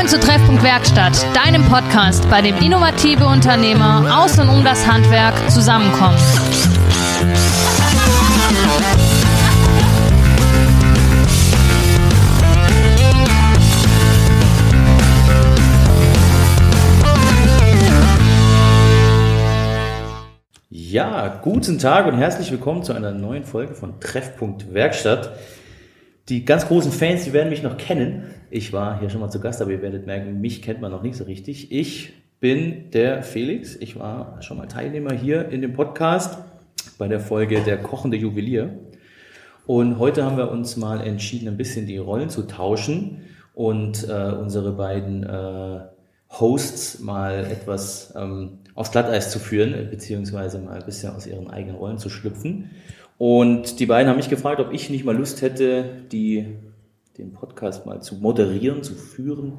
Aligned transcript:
Willkommen 0.00 0.18
zu 0.18 0.26
Treffpunkt 0.26 0.62
Werkstatt, 0.62 1.26
deinem 1.36 1.62
Podcast, 1.68 2.26
bei 2.30 2.40
dem 2.40 2.56
innovative 2.56 3.26
Unternehmer 3.26 4.22
aus 4.22 4.38
und 4.38 4.48
um 4.48 4.64
das 4.64 4.86
Handwerk 4.86 5.34
zusammenkommen. 5.50 6.16
Ja, 20.70 21.28
guten 21.42 21.78
Tag 21.78 22.06
und 22.06 22.16
herzlich 22.16 22.50
willkommen 22.50 22.84
zu 22.84 22.94
einer 22.94 23.10
neuen 23.10 23.44
Folge 23.44 23.74
von 23.74 24.00
Treffpunkt 24.00 24.72
Werkstatt. 24.72 25.32
Die 26.30 26.44
ganz 26.44 26.68
großen 26.68 26.92
Fans, 26.92 27.24
die 27.24 27.32
werden 27.32 27.50
mich 27.50 27.64
noch 27.64 27.76
kennen. 27.76 28.22
Ich 28.50 28.72
war 28.72 29.00
hier 29.00 29.10
schon 29.10 29.20
mal 29.20 29.30
zu 29.30 29.40
Gast, 29.40 29.60
aber 29.60 29.72
ihr 29.72 29.82
werdet 29.82 30.06
merken, 30.06 30.40
mich 30.40 30.62
kennt 30.62 30.80
man 30.80 30.92
noch 30.92 31.02
nicht 31.02 31.16
so 31.16 31.24
richtig. 31.24 31.72
Ich 31.72 32.12
bin 32.38 32.88
der 32.92 33.24
Felix. 33.24 33.74
Ich 33.74 33.98
war 33.98 34.40
schon 34.40 34.56
mal 34.56 34.68
Teilnehmer 34.68 35.12
hier 35.12 35.48
in 35.48 35.60
dem 35.60 35.72
Podcast 35.72 36.38
bei 36.98 37.08
der 37.08 37.18
Folge 37.18 37.62
Der 37.62 37.78
kochende 37.78 38.16
Juwelier. 38.16 38.78
Und 39.66 39.98
heute 39.98 40.24
haben 40.24 40.36
wir 40.36 40.52
uns 40.52 40.76
mal 40.76 41.00
entschieden, 41.04 41.48
ein 41.48 41.56
bisschen 41.56 41.86
die 41.86 41.98
Rollen 41.98 42.30
zu 42.30 42.46
tauschen 42.46 43.22
und 43.52 44.08
äh, 44.08 44.30
unsere 44.30 44.70
beiden 44.70 45.24
äh, 45.24 45.80
Hosts 46.38 47.00
mal 47.00 47.44
etwas 47.44 48.14
ähm, 48.16 48.60
aufs 48.76 48.92
Glatteis 48.92 49.32
zu 49.32 49.40
führen, 49.40 49.90
beziehungsweise 49.90 50.60
mal 50.60 50.78
ein 50.78 50.86
bisschen 50.86 51.12
aus 51.12 51.26
ihren 51.26 51.50
eigenen 51.50 51.74
Rollen 51.74 51.98
zu 51.98 52.08
schlüpfen. 52.08 52.70
Und 53.20 53.80
die 53.80 53.84
beiden 53.84 54.08
haben 54.08 54.16
mich 54.16 54.30
gefragt, 54.30 54.60
ob 54.60 54.72
ich 54.72 54.88
nicht 54.88 55.04
mal 55.04 55.14
Lust 55.14 55.42
hätte, 55.42 55.84
die, 56.10 56.56
den 57.18 57.34
Podcast 57.34 57.84
mal 57.84 58.00
zu 58.00 58.14
moderieren, 58.14 58.82
zu 58.82 58.94
führen 58.94 59.58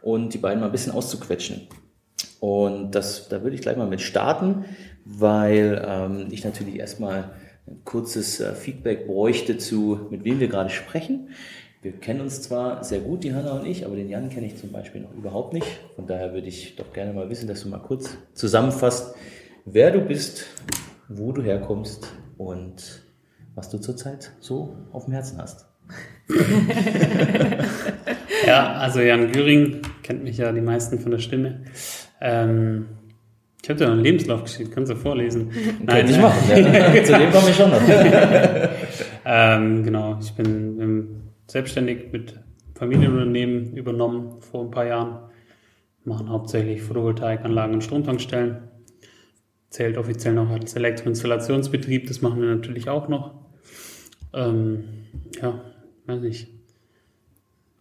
und 0.00 0.32
die 0.32 0.38
beiden 0.38 0.60
mal 0.60 0.66
ein 0.66 0.72
bisschen 0.72 0.94
auszuquetschen. 0.94 1.68
Und 2.40 2.92
das, 2.94 3.28
da 3.28 3.42
würde 3.42 3.56
ich 3.56 3.60
gleich 3.60 3.76
mal 3.76 3.86
mit 3.86 4.00
starten, 4.00 4.64
weil 5.04 5.84
ähm, 5.86 6.28
ich 6.30 6.46
natürlich 6.46 6.76
erstmal 6.76 7.34
ein 7.66 7.84
kurzes 7.84 8.40
äh, 8.40 8.54
Feedback 8.54 9.06
bräuchte 9.06 9.58
zu, 9.58 10.06
mit 10.08 10.24
wem 10.24 10.40
wir 10.40 10.48
gerade 10.48 10.70
sprechen. 10.70 11.28
Wir 11.82 11.92
kennen 11.92 12.22
uns 12.22 12.40
zwar 12.40 12.84
sehr 12.84 13.00
gut, 13.00 13.22
die 13.22 13.34
Hanna 13.34 13.52
und 13.52 13.66
ich, 13.66 13.84
aber 13.84 13.96
den 13.96 14.08
Jan 14.08 14.30
kenne 14.30 14.46
ich 14.46 14.56
zum 14.56 14.72
Beispiel 14.72 15.02
noch 15.02 15.12
überhaupt 15.12 15.52
nicht. 15.52 15.66
Von 15.96 16.06
daher 16.06 16.32
würde 16.32 16.46
ich 16.46 16.76
doch 16.76 16.90
gerne 16.94 17.12
mal 17.12 17.28
wissen, 17.28 17.48
dass 17.48 17.64
du 17.64 17.68
mal 17.68 17.80
kurz 17.80 18.16
zusammenfasst, 18.32 19.14
wer 19.66 19.90
du 19.90 20.00
bist, 20.00 20.46
wo 21.10 21.32
du 21.32 21.42
herkommst 21.42 22.08
und 22.38 23.02
was 23.54 23.70
du 23.70 23.78
zurzeit 23.78 24.32
so 24.40 24.76
auf 24.92 25.04
dem 25.04 25.14
Herzen 25.14 25.38
hast. 25.40 25.66
ja, 28.46 28.72
also 28.74 29.00
Jan 29.00 29.30
Göring 29.32 29.82
kennt 30.02 30.24
mich 30.24 30.38
ja 30.38 30.52
die 30.52 30.60
meisten 30.60 30.98
von 30.98 31.10
der 31.10 31.18
Stimme. 31.18 31.64
Ähm, 32.20 32.86
ich 33.62 33.70
habe 33.70 33.78
dir 33.78 33.86
noch 33.86 33.94
einen 33.94 34.02
Lebenslauf 34.02 34.42
geschickt, 34.44 34.72
kannst 34.72 34.92
du 34.92 34.96
vorlesen? 34.96 35.50
Nein, 35.82 36.08
ich 36.08 36.18
machen. 36.18 36.48
Ja. 36.50 36.56
Zu 37.04 37.18
dem 37.18 37.30
komme 37.30 37.50
ich 37.50 37.56
schon 37.56 37.70
noch. 37.70 37.80
ähm, 39.24 39.84
genau, 39.84 40.18
ich 40.20 40.32
bin 40.32 40.80
ähm, 40.80 41.08
selbstständig 41.46 42.12
mit 42.12 42.38
Familienunternehmen 42.74 43.74
übernommen 43.74 44.40
vor 44.40 44.64
ein 44.64 44.70
paar 44.70 44.86
Jahren. 44.86 45.18
Machen 46.04 46.28
hauptsächlich 46.28 46.82
Photovoltaikanlagen 46.82 47.76
und 47.76 47.82
Stromtankstellen 47.82 48.68
zählt 49.74 49.98
offiziell 49.98 50.34
noch 50.34 50.50
als 50.50 50.76
Elektroinstallationsbetrieb, 50.76 52.06
das 52.06 52.22
machen 52.22 52.40
wir 52.40 52.48
natürlich 52.48 52.88
auch 52.88 53.08
noch. 53.08 53.34
Ähm, 54.32 54.84
ja, 55.42 55.60
weiß 56.06 56.20
nicht. 56.20 56.48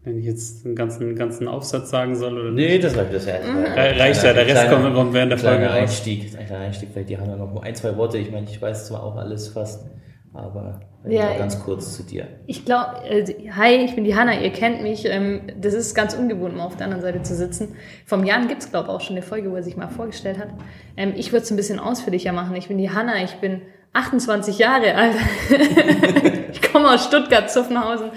Wenn 0.04 0.18
ich 0.18 0.26
jetzt 0.26 0.66
einen 0.66 0.76
ganzen, 0.76 1.16
ganzen 1.16 1.48
Aufsatz 1.48 1.92
sagen 1.92 2.16
soll 2.16 2.38
oder 2.38 2.52
Nee, 2.52 2.80
das 2.80 2.98
reicht 2.98 3.14
das 3.14 3.26
ja. 3.28 3.36
Reicht 3.36 4.24
ja, 4.24 4.34
der 4.34 4.48
Rest 4.48 4.70
kommt, 4.70 4.94
kommt 4.94 5.14
während 5.14 5.32
der 5.32 5.38
Folge 5.38 5.70
Einstieg, 5.70 6.36
ein 6.38 6.48
kleiner 6.48 6.66
Einstieg, 6.66 6.90
vielleicht 6.92 7.10
die 7.10 7.18
Hanna 7.18 7.38
noch 7.38 7.62
ein, 7.62 7.76
zwei 7.76 7.96
Worte. 7.96 8.18
Ich 8.18 8.32
meine, 8.32 8.48
ich 8.50 8.60
weiß 8.60 8.88
zwar 8.88 9.04
auch 9.04 9.16
alles 9.16 9.50
fast, 9.50 9.86
aber 10.34 10.82
ja, 11.08 11.38
ganz 11.38 11.64
kurz 11.64 11.96
zu 11.96 12.04
dir. 12.04 12.28
Ich 12.48 12.66
glaube, 12.66 13.04
äh, 13.08 13.52
hi, 13.52 13.76
ich 13.76 13.94
bin 13.94 14.04
die 14.04 14.16
Hanna, 14.16 14.40
ihr 14.40 14.52
kennt 14.52 14.82
mich. 14.82 15.06
Ähm, 15.06 15.42
das 15.60 15.74
ist 15.74 15.94
ganz 15.96 16.14
ungewohnt, 16.14 16.56
mal 16.56 16.66
auf 16.66 16.78
der 16.78 16.86
anderen 16.86 17.04
Seite 17.04 17.22
zu 17.22 17.36
sitzen. 17.36 17.76
Vom 18.06 18.24
Jan 18.24 18.48
gibt 18.48 18.64
es, 18.64 18.72
glaube 18.72 18.88
ich, 18.88 18.96
auch 18.96 19.02
schon 19.02 19.16
eine 19.16 19.24
Folge, 19.24 19.52
wo 19.52 19.56
er 19.56 19.64
sich 19.64 19.78
mal 19.78 19.90
vorgestellt 19.90 20.40
hat. 20.40 20.50
Ähm, 20.98 21.14
ich 21.16 21.32
würde 21.32 21.44
es 21.44 21.52
ein 21.52 21.58
bisschen 21.58 21.80
ausführlicher 21.80 22.32
machen. 22.32 22.56
Ich 22.56 22.68
bin 22.70 22.78
die 22.78 22.90
Hanna, 22.90 23.22
ich 23.24 23.36
bin 23.36 23.62
28 23.94 24.58
Jahre 24.58 24.96
alt. 24.96 25.16
ich 26.52 26.62
komme 26.72 26.90
aus 26.90 27.06
Stuttgart-Zuffenhausen. 27.06 28.10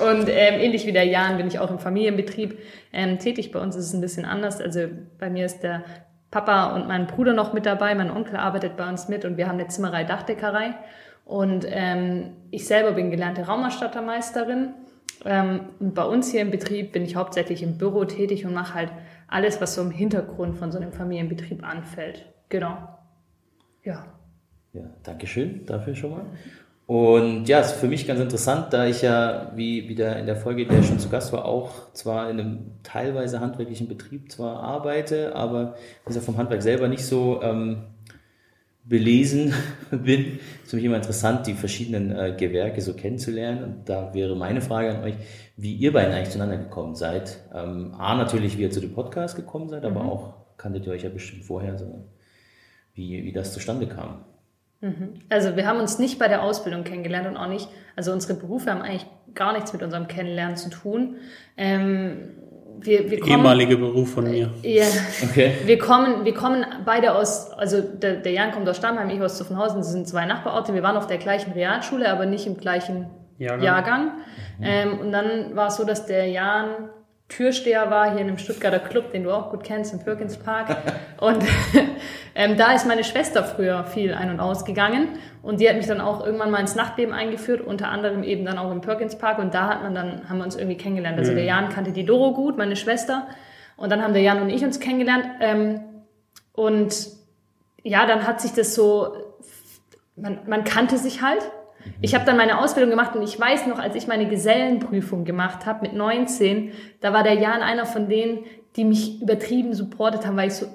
Und 0.00 0.28
ähm, 0.28 0.60
ähnlich 0.60 0.86
wie 0.86 0.92
der 0.92 1.04
Jan 1.04 1.36
bin 1.36 1.46
ich 1.46 1.58
auch 1.58 1.70
im 1.70 1.78
Familienbetrieb 1.78 2.58
ähm, 2.92 3.18
tätig. 3.18 3.52
Bei 3.52 3.60
uns 3.60 3.76
ist 3.76 3.86
es 3.86 3.94
ein 3.94 4.00
bisschen 4.00 4.24
anders. 4.24 4.60
Also 4.60 4.88
bei 5.18 5.30
mir 5.30 5.46
ist 5.46 5.62
der 5.62 5.84
Papa 6.30 6.74
und 6.74 6.88
mein 6.88 7.06
Bruder 7.06 7.34
noch 7.34 7.52
mit 7.52 7.66
dabei. 7.66 7.94
Mein 7.94 8.10
Onkel 8.10 8.36
arbeitet 8.36 8.76
bei 8.76 8.88
uns 8.88 9.08
mit 9.08 9.24
und 9.24 9.36
wir 9.36 9.48
haben 9.48 9.58
eine 9.58 9.68
Zimmerei 9.68 10.04
Dachdeckerei. 10.04 10.74
Und 11.24 11.66
ähm, 11.68 12.32
ich 12.50 12.66
selber 12.66 12.92
bin 12.92 13.10
gelernte 13.10 13.46
Raumausstattermeisterin. 13.46 14.74
Ähm, 15.24 15.60
bei 15.80 16.04
uns 16.04 16.30
hier 16.30 16.40
im 16.40 16.50
Betrieb 16.50 16.92
bin 16.92 17.04
ich 17.04 17.16
hauptsächlich 17.16 17.62
im 17.62 17.78
Büro 17.78 18.04
tätig 18.04 18.44
und 18.44 18.54
mache 18.54 18.74
halt 18.74 18.92
alles, 19.28 19.60
was 19.60 19.74
so 19.74 19.82
im 19.82 19.90
Hintergrund 19.90 20.56
von 20.56 20.72
so 20.72 20.78
einem 20.78 20.92
Familienbetrieb 20.92 21.64
anfällt. 21.64 22.26
Genau. 22.48 22.76
Ja. 23.84 24.04
Ja, 24.72 24.82
Dankeschön 25.02 25.64
dafür 25.66 25.94
schon 25.94 26.10
mal. 26.10 26.26
Und 26.86 27.46
ja, 27.46 27.60
ist 27.60 27.72
für 27.72 27.86
mich 27.86 28.06
ganz 28.06 28.20
interessant, 28.20 28.72
da 28.72 28.86
ich 28.86 29.02
ja, 29.02 29.52
wie 29.54 29.88
wieder 29.88 30.18
in 30.18 30.26
der 30.26 30.36
Folge, 30.36 30.66
der 30.66 30.82
schon 30.82 30.98
zu 30.98 31.08
Gast 31.08 31.32
war, 31.32 31.44
auch 31.44 31.92
zwar 31.92 32.28
in 32.28 32.40
einem 32.40 32.58
teilweise 32.82 33.40
handwerklichen 33.40 33.88
Betrieb 33.88 34.30
zwar 34.30 34.62
arbeite, 34.62 35.34
aber 35.34 35.76
ist 36.06 36.16
ja 36.16 36.20
vom 36.20 36.36
Handwerk 36.36 36.62
selber 36.62 36.88
nicht 36.88 37.06
so 37.06 37.40
ähm, 37.42 37.84
belesen 38.84 39.54
bin, 39.90 40.38
ist 40.62 40.70
für 40.70 40.76
mich 40.76 40.84
immer 40.84 40.96
interessant, 40.96 41.46
die 41.46 41.54
verschiedenen 41.54 42.10
äh, 42.10 42.34
Gewerke 42.36 42.80
so 42.80 42.94
kennenzulernen. 42.94 43.64
Und 43.64 43.88
da 43.88 44.12
wäre 44.14 44.36
meine 44.36 44.60
Frage 44.60 44.90
an 44.90 45.04
euch, 45.04 45.14
wie 45.56 45.74
ihr 45.74 45.92
beiden 45.92 46.12
eigentlich 46.12 46.30
zueinander 46.30 46.58
gekommen 46.58 46.94
seid. 46.94 47.38
Ähm, 47.54 47.94
A, 47.96 48.14
natürlich, 48.14 48.58
wie 48.58 48.62
ihr 48.62 48.70
zu 48.70 48.80
dem 48.80 48.92
Podcast 48.92 49.36
gekommen 49.36 49.68
seid, 49.68 49.84
aber 49.84 50.02
mhm. 50.02 50.08
auch 50.08 50.34
kanntet 50.56 50.86
ihr 50.86 50.92
euch 50.92 51.02
ja 51.02 51.10
bestimmt 51.10 51.44
vorher, 51.44 51.78
so 51.78 52.08
wie, 52.94 53.24
wie 53.24 53.32
das 53.32 53.52
zustande 53.52 53.86
kam. 53.86 54.24
Mhm. 54.80 55.14
Also 55.28 55.56
wir 55.56 55.66
haben 55.66 55.78
uns 55.78 55.98
nicht 55.98 56.18
bei 56.18 56.28
der 56.28 56.42
Ausbildung 56.42 56.84
kennengelernt 56.84 57.28
und 57.28 57.36
auch 57.36 57.48
nicht, 57.48 57.68
also 57.94 58.12
unsere 58.12 58.34
Berufe 58.34 58.70
haben 58.70 58.82
eigentlich 58.82 59.06
gar 59.34 59.52
nichts 59.52 59.72
mit 59.72 59.82
unserem 59.82 60.08
Kennenlernen 60.08 60.56
zu 60.56 60.70
tun. 60.70 61.16
Ähm, 61.56 62.30
wir, 62.84 63.10
wir 63.10 63.20
kommen, 63.20 63.32
ehemalige 63.32 63.76
Beruf 63.76 64.12
von 64.12 64.30
mir. 64.30 64.50
Ja, 64.62 64.84
okay. 65.22 65.54
wir 65.64 65.78
kommen, 65.78 66.24
wir 66.24 66.34
kommen 66.34 66.64
beide 66.84 67.14
aus, 67.14 67.50
also 67.52 67.80
der, 67.80 68.16
der 68.16 68.32
Jan 68.32 68.52
kommt 68.52 68.68
aus 68.68 68.76
Stammheim, 68.76 69.10
ich 69.10 69.20
aus 69.20 69.38
Zuffenhausen, 69.38 69.78
das 69.78 69.92
sind 69.92 70.08
zwei 70.08 70.24
Nachbarorte. 70.26 70.74
Wir 70.74 70.82
waren 70.82 70.96
auf 70.96 71.06
der 71.06 71.18
gleichen 71.18 71.52
Realschule, 71.52 72.10
aber 72.10 72.26
nicht 72.26 72.46
im 72.46 72.56
gleichen 72.56 73.06
Jahrgang. 73.38 73.62
Jahrgang. 73.64 74.04
Mhm. 74.58 74.64
Ähm, 74.64 74.98
und 75.00 75.12
dann 75.12 75.56
war 75.56 75.68
es 75.68 75.76
so, 75.76 75.84
dass 75.84 76.06
der 76.06 76.28
Jan 76.28 76.90
Türsteher 77.36 77.90
war 77.90 78.10
hier 78.10 78.20
in 78.20 78.28
einem 78.28 78.38
Stuttgarter 78.38 78.78
Club, 78.78 79.12
den 79.12 79.24
du 79.24 79.30
auch 79.30 79.50
gut 79.50 79.64
kennst, 79.64 79.92
im 79.92 80.00
Perkins 80.00 80.36
Park. 80.36 80.76
Und 81.20 81.42
ähm, 82.34 82.56
da 82.56 82.74
ist 82.74 82.86
meine 82.86 83.04
Schwester 83.04 83.42
früher 83.42 83.84
viel 83.84 84.12
ein- 84.12 84.30
und 84.30 84.40
ausgegangen. 84.40 85.08
Und 85.42 85.60
die 85.60 85.68
hat 85.68 85.76
mich 85.76 85.86
dann 85.86 86.00
auch 86.00 86.24
irgendwann 86.24 86.50
mal 86.50 86.60
ins 86.60 86.74
Nachtleben 86.74 87.14
eingeführt, 87.14 87.60
unter 87.60 87.88
anderem 87.88 88.22
eben 88.22 88.44
dann 88.44 88.58
auch 88.58 88.70
im 88.70 88.80
Perkins 88.80 89.16
Park. 89.16 89.38
Und 89.38 89.54
da 89.54 89.68
hat 89.68 89.82
man 89.82 89.94
dann, 89.94 90.28
haben 90.28 90.38
wir 90.38 90.44
uns 90.44 90.56
irgendwie 90.56 90.76
kennengelernt. 90.76 91.18
Also 91.18 91.32
mhm. 91.32 91.36
der 91.36 91.44
Jan 91.44 91.68
kannte 91.70 91.92
die 91.92 92.04
Doro 92.04 92.32
gut, 92.32 92.58
meine 92.58 92.76
Schwester. 92.76 93.28
Und 93.76 93.90
dann 93.90 94.02
haben 94.02 94.12
der 94.12 94.22
Jan 94.22 94.42
und 94.42 94.50
ich 94.50 94.64
uns 94.64 94.78
kennengelernt. 94.78 95.24
Ähm, 95.40 95.80
und 96.52 96.94
ja, 97.82 98.06
dann 98.06 98.26
hat 98.26 98.40
sich 98.40 98.52
das 98.52 98.74
so, 98.74 99.16
man, 100.16 100.40
man 100.46 100.64
kannte 100.64 100.98
sich 100.98 101.22
halt. 101.22 101.42
Ich 102.00 102.14
habe 102.14 102.24
dann 102.24 102.36
meine 102.36 102.58
Ausbildung 102.58 102.90
gemacht 102.90 103.14
und 103.14 103.22
ich 103.22 103.38
weiß 103.38 103.66
noch, 103.66 103.78
als 103.78 103.94
ich 103.94 104.06
meine 104.06 104.28
Gesellenprüfung 104.28 105.24
gemacht 105.24 105.66
habe 105.66 105.82
mit 105.82 105.94
19, 105.94 106.72
da 107.00 107.12
war 107.12 107.22
der 107.22 107.34
Jan 107.34 107.62
einer 107.62 107.86
von 107.86 108.08
denen, 108.08 108.44
die 108.76 108.84
mich 108.84 109.20
übertrieben 109.20 109.74
supportet 109.74 110.26
haben, 110.26 110.36
weil 110.36 110.48
ich 110.48 110.54
so, 110.54 110.66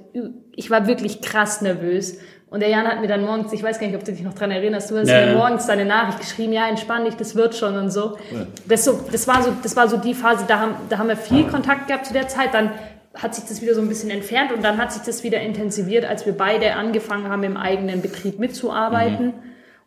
ich 0.56 0.70
war 0.70 0.88
wirklich 0.88 1.22
krass 1.22 1.62
nervös. 1.62 2.20
Und 2.50 2.62
der 2.62 2.70
Jan 2.70 2.88
hat 2.88 3.02
mir 3.02 3.08
dann 3.08 3.26
morgens, 3.26 3.52
ich 3.52 3.62
weiß 3.62 3.80
gar 3.80 3.88
nicht, 3.88 3.96
ob 3.98 4.06
du 4.06 4.14
dich 4.14 4.24
noch 4.24 4.34
dran 4.34 4.52
erinnerst, 4.52 4.90
du 4.90 4.98
hast 4.98 5.10
ja, 5.10 5.26
mir 5.26 5.36
morgens 5.36 5.66
deine 5.66 5.84
Nachricht 5.84 6.20
geschrieben, 6.20 6.54
ja, 6.54 6.70
entspann 6.70 7.04
dich, 7.04 7.16
das 7.16 7.36
wird 7.36 7.56
schon 7.56 7.76
und 7.76 7.92
so. 7.92 8.18
Ja. 8.32 8.46
Das, 8.68 8.86
so 8.86 9.00
das, 9.12 9.28
war 9.28 9.44
so. 9.44 9.52
das 9.62 9.76
war 9.76 9.90
so 9.90 9.98
die 9.98 10.14
Phase, 10.14 10.46
da 10.48 10.60
haben, 10.60 10.76
da 10.90 10.98
haben 10.98 11.10
wir 11.10 11.18
viel 11.18 11.46
Kontakt 11.46 11.88
gehabt 11.88 12.06
zu 12.06 12.14
der 12.14 12.30
Zeit. 12.30 12.54
Dann 12.54 12.72
hat 13.16 13.36
sich 13.36 13.46
das 13.46 13.62
wieder 13.62 13.74
so 13.74 13.82
ein 13.82 13.90
bisschen 13.90 14.12
entfernt 14.12 14.54
und 14.54 14.64
dann 14.64 14.78
hat 14.78 14.94
sich 14.94 15.02
das 15.02 15.24
wieder 15.24 15.42
intensiviert, 15.42 16.06
als 16.06 16.26
wir 16.26 16.34
beide 16.34 16.76
angefangen 16.76 17.28
haben, 17.28 17.44
im 17.44 17.58
eigenen 17.58 18.02
Betrieb 18.02 18.40
mitzuarbeiten. 18.40 19.28
Mhm. 19.28 19.34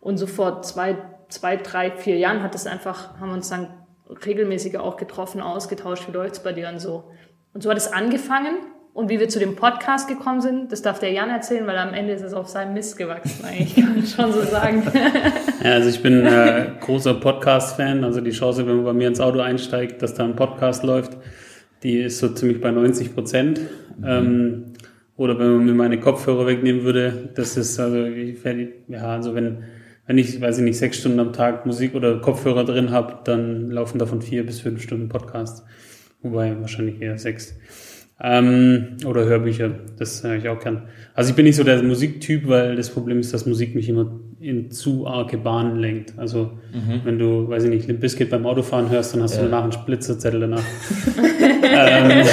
Und 0.01 0.17
so 0.17 0.27
vor 0.27 0.63
zwei, 0.63 0.97
zwei, 1.29 1.55
drei, 1.55 1.91
vier 1.91 2.17
Jahren 2.17 2.43
hat 2.43 2.55
es 2.55 2.67
einfach, 2.67 3.17
haben 3.19 3.29
wir 3.29 3.35
uns 3.35 3.49
dann 3.49 3.67
regelmäßiger 4.25 4.83
auch 4.83 4.97
getroffen, 4.97 5.39
ausgetauscht, 5.41 6.07
wie 6.07 6.11
läuft's 6.11 6.43
bei 6.43 6.51
dir 6.51 6.67
und 6.67 6.79
so. 6.79 7.05
Und 7.53 7.63
so 7.63 7.69
hat 7.69 7.77
es 7.77 7.93
angefangen. 7.93 8.57
Und 8.93 9.09
wie 9.09 9.21
wir 9.21 9.29
zu 9.29 9.39
dem 9.39 9.55
Podcast 9.55 10.09
gekommen 10.09 10.41
sind, 10.41 10.73
das 10.73 10.81
darf 10.81 10.99
der 10.99 11.13
Jan 11.13 11.29
erzählen, 11.29 11.65
weil 11.65 11.77
am 11.77 11.93
Ende 11.93 12.11
ist 12.11 12.23
es 12.23 12.33
auf 12.33 12.49
seinem 12.49 12.73
Mist 12.73 12.97
gewachsen, 12.97 13.45
eigentlich, 13.45 13.75
kann 13.75 13.95
man 13.95 14.05
schon 14.05 14.33
so 14.33 14.41
sagen. 14.41 14.83
Ja, 15.63 15.73
also 15.73 15.89
ich 15.89 16.01
bin 16.01 16.25
äh, 16.25 16.71
großer 16.81 17.13
Podcast-Fan. 17.13 18.03
Also 18.03 18.19
die 18.19 18.31
Chance, 18.31 18.65
wenn 18.67 18.77
man 18.77 18.85
bei 18.85 18.93
mir 18.93 19.07
ins 19.07 19.21
Auto 19.21 19.39
einsteigt, 19.39 20.01
dass 20.01 20.15
da 20.15 20.25
ein 20.25 20.35
Podcast 20.35 20.83
läuft, 20.83 21.15
die 21.83 21.99
ist 21.99 22.17
so 22.17 22.29
ziemlich 22.29 22.59
bei 22.59 22.71
90 22.71 23.13
Prozent. 23.13 23.61
Ähm, 24.03 24.73
oder 25.15 25.37
wenn 25.37 25.51
man 25.51 25.65
mir 25.65 25.73
meine 25.73 25.99
Kopfhörer 25.99 26.47
wegnehmen 26.47 26.83
würde, 26.83 27.29
das 27.35 27.55
ist 27.55 27.79
also, 27.79 28.03
ich 28.03 28.39
ja, 28.87 29.03
also 29.03 29.35
wenn, 29.35 29.63
wenn 30.07 30.17
ich, 30.17 30.41
weiß 30.41 30.57
ich 30.57 30.63
nicht, 30.63 30.77
sechs 30.77 30.97
Stunden 30.97 31.19
am 31.19 31.33
Tag 31.33 31.65
Musik 31.65 31.95
oder 31.95 32.19
Kopfhörer 32.19 32.65
drin 32.65 32.91
habe, 32.91 33.19
dann 33.23 33.69
laufen 33.69 33.99
davon 33.99 34.21
vier 34.21 34.45
bis 34.45 34.59
fünf 34.59 34.81
Stunden 34.81 35.09
Podcast. 35.09 35.63
Wobei 36.21 36.59
wahrscheinlich 36.59 37.01
eher 37.01 37.17
sechs. 37.17 37.55
Ähm, 38.23 38.97
oder 39.05 39.25
Hörbücher, 39.25 39.71
das 39.97 40.23
höre 40.23 40.35
ich 40.35 40.47
auch 40.47 40.59
gern. 40.59 40.83
Also 41.15 41.31
ich 41.31 41.35
bin 41.35 41.45
nicht 41.45 41.55
so 41.55 41.63
der 41.63 41.81
Musiktyp, 41.81 42.47
weil 42.47 42.75
das 42.75 42.91
Problem 42.91 43.19
ist, 43.19 43.33
dass 43.33 43.47
Musik 43.47 43.73
mich 43.73 43.89
immer 43.89 44.19
in 44.39 44.69
zu 44.69 45.07
arge 45.07 45.39
Bahnen 45.39 45.77
lenkt. 45.79 46.13
Also 46.17 46.51
mhm. 46.71 47.01
wenn 47.03 47.17
du, 47.17 47.49
weiß 47.49 47.63
ich 47.63 47.69
nicht, 47.71 47.87
Limp 47.87 47.99
Bizkit 47.99 48.29
beim 48.29 48.45
Autofahren 48.45 48.91
hörst, 48.91 49.15
dann 49.15 49.23
hast 49.23 49.37
ja. 49.37 49.41
du 49.41 49.49
danach 49.49 49.63
einen 49.63 49.71
Splitzerzettel 49.71 50.41
danach. 50.41 50.63
ähm, 51.63 52.25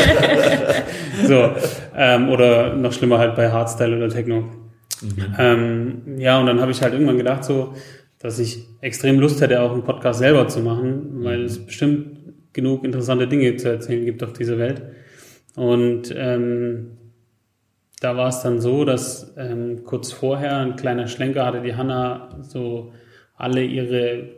so, 1.26 1.52
ähm, 1.96 2.28
oder 2.28 2.74
noch 2.74 2.92
schlimmer 2.92 3.18
halt 3.18 3.34
bei 3.34 3.50
Hardstyle 3.50 3.96
oder 3.96 4.10
Techno. 4.10 4.44
Mhm. 5.02 5.34
Ähm, 5.38 6.02
ja, 6.18 6.40
und 6.40 6.46
dann 6.46 6.60
habe 6.60 6.72
ich 6.72 6.82
halt 6.82 6.92
irgendwann 6.92 7.18
gedacht 7.18 7.44
so, 7.44 7.74
dass 8.18 8.38
ich 8.38 8.66
extrem 8.80 9.20
Lust 9.20 9.40
hätte, 9.40 9.60
auch 9.62 9.72
einen 9.72 9.84
Podcast 9.84 10.18
selber 10.18 10.48
zu 10.48 10.60
machen, 10.60 11.24
weil 11.24 11.44
es 11.44 11.64
bestimmt 11.64 12.18
genug 12.52 12.84
interessante 12.84 13.28
Dinge 13.28 13.56
zu 13.56 13.68
erzählen 13.68 14.04
gibt 14.04 14.22
auf 14.22 14.32
dieser 14.32 14.58
Welt. 14.58 14.82
Und 15.54 16.12
ähm, 16.16 16.98
da 18.00 18.16
war 18.16 18.28
es 18.28 18.42
dann 18.42 18.60
so, 18.60 18.84
dass 18.84 19.34
ähm, 19.36 19.84
kurz 19.84 20.12
vorher 20.12 20.58
ein 20.58 20.76
kleiner 20.76 21.06
Schlenker 21.06 21.46
hatte 21.46 21.62
die 21.62 21.74
Hanna 21.74 22.38
so 22.42 22.92
alle 23.36 23.64
ihre 23.64 24.30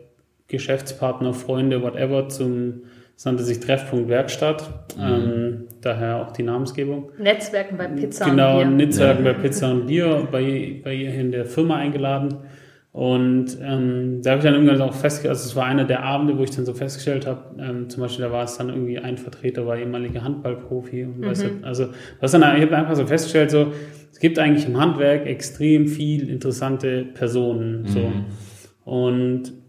Geschäftspartner, 0.47 1.33
Freunde, 1.33 1.81
whatever 1.81 2.27
zum 2.29 2.83
es 3.21 3.25
nannte 3.25 3.43
sich 3.43 3.59
Treffpunkt 3.59 4.09
Werkstatt, 4.09 4.67
mhm. 4.97 5.03
ähm, 5.03 5.67
daher 5.79 6.25
auch 6.25 6.31
die 6.31 6.41
Namensgebung. 6.41 7.11
Netzwerken 7.19 7.77
bei 7.77 7.85
Pizza 7.85 8.25
genau, 8.25 8.53
und 8.53 8.57
Bier. 8.57 8.65
Genau, 8.65 8.77
Netzwerken 8.77 9.25
ja. 9.25 9.33
bei 9.33 9.37
Pizza 9.37 9.69
und 9.69 9.85
Bier 9.85 10.27
bei, 10.31 10.81
bei 10.83 10.95
ihr 10.95 11.13
in 11.13 11.31
der 11.31 11.45
Firma 11.45 11.75
eingeladen. 11.75 12.37
Und 12.91 13.59
ähm, 13.61 14.21
da 14.23 14.31
habe 14.31 14.39
ich 14.39 14.43
dann 14.43 14.55
irgendwann 14.55 14.81
auch 14.81 14.95
festgestellt, 14.95 15.29
also 15.29 15.45
es 15.45 15.55
war 15.55 15.65
einer 15.65 15.85
der 15.85 16.01
Abende, 16.01 16.35
wo 16.35 16.41
ich 16.41 16.49
dann 16.49 16.65
so 16.65 16.73
festgestellt 16.73 17.27
habe, 17.27 17.41
ähm, 17.59 17.89
zum 17.89 18.01
Beispiel 18.01 18.25
da 18.25 18.31
war 18.31 18.43
es 18.43 18.57
dann 18.57 18.69
irgendwie 18.69 18.97
ein 18.97 19.19
Vertreter, 19.19 19.67
war 19.67 19.77
ehemaliger 19.77 20.23
Handballprofi 20.23 21.03
und 21.03 21.19
mhm. 21.19 21.25
weißt 21.27 21.43
du, 21.43 21.47
also 21.61 21.89
was 22.21 22.31
dann, 22.31 22.41
ich 22.57 22.63
habe 22.63 22.75
einfach 22.75 22.95
so 22.95 23.05
festgestellt, 23.05 23.51
so 23.51 23.71
es 24.11 24.17
gibt 24.17 24.39
eigentlich 24.39 24.65
im 24.65 24.81
Handwerk 24.81 25.27
extrem 25.27 25.87
viel 25.87 26.27
interessante 26.27 27.05
Personen, 27.13 27.85
so 27.85 27.99
mhm. 27.99 28.25
und 28.83 29.60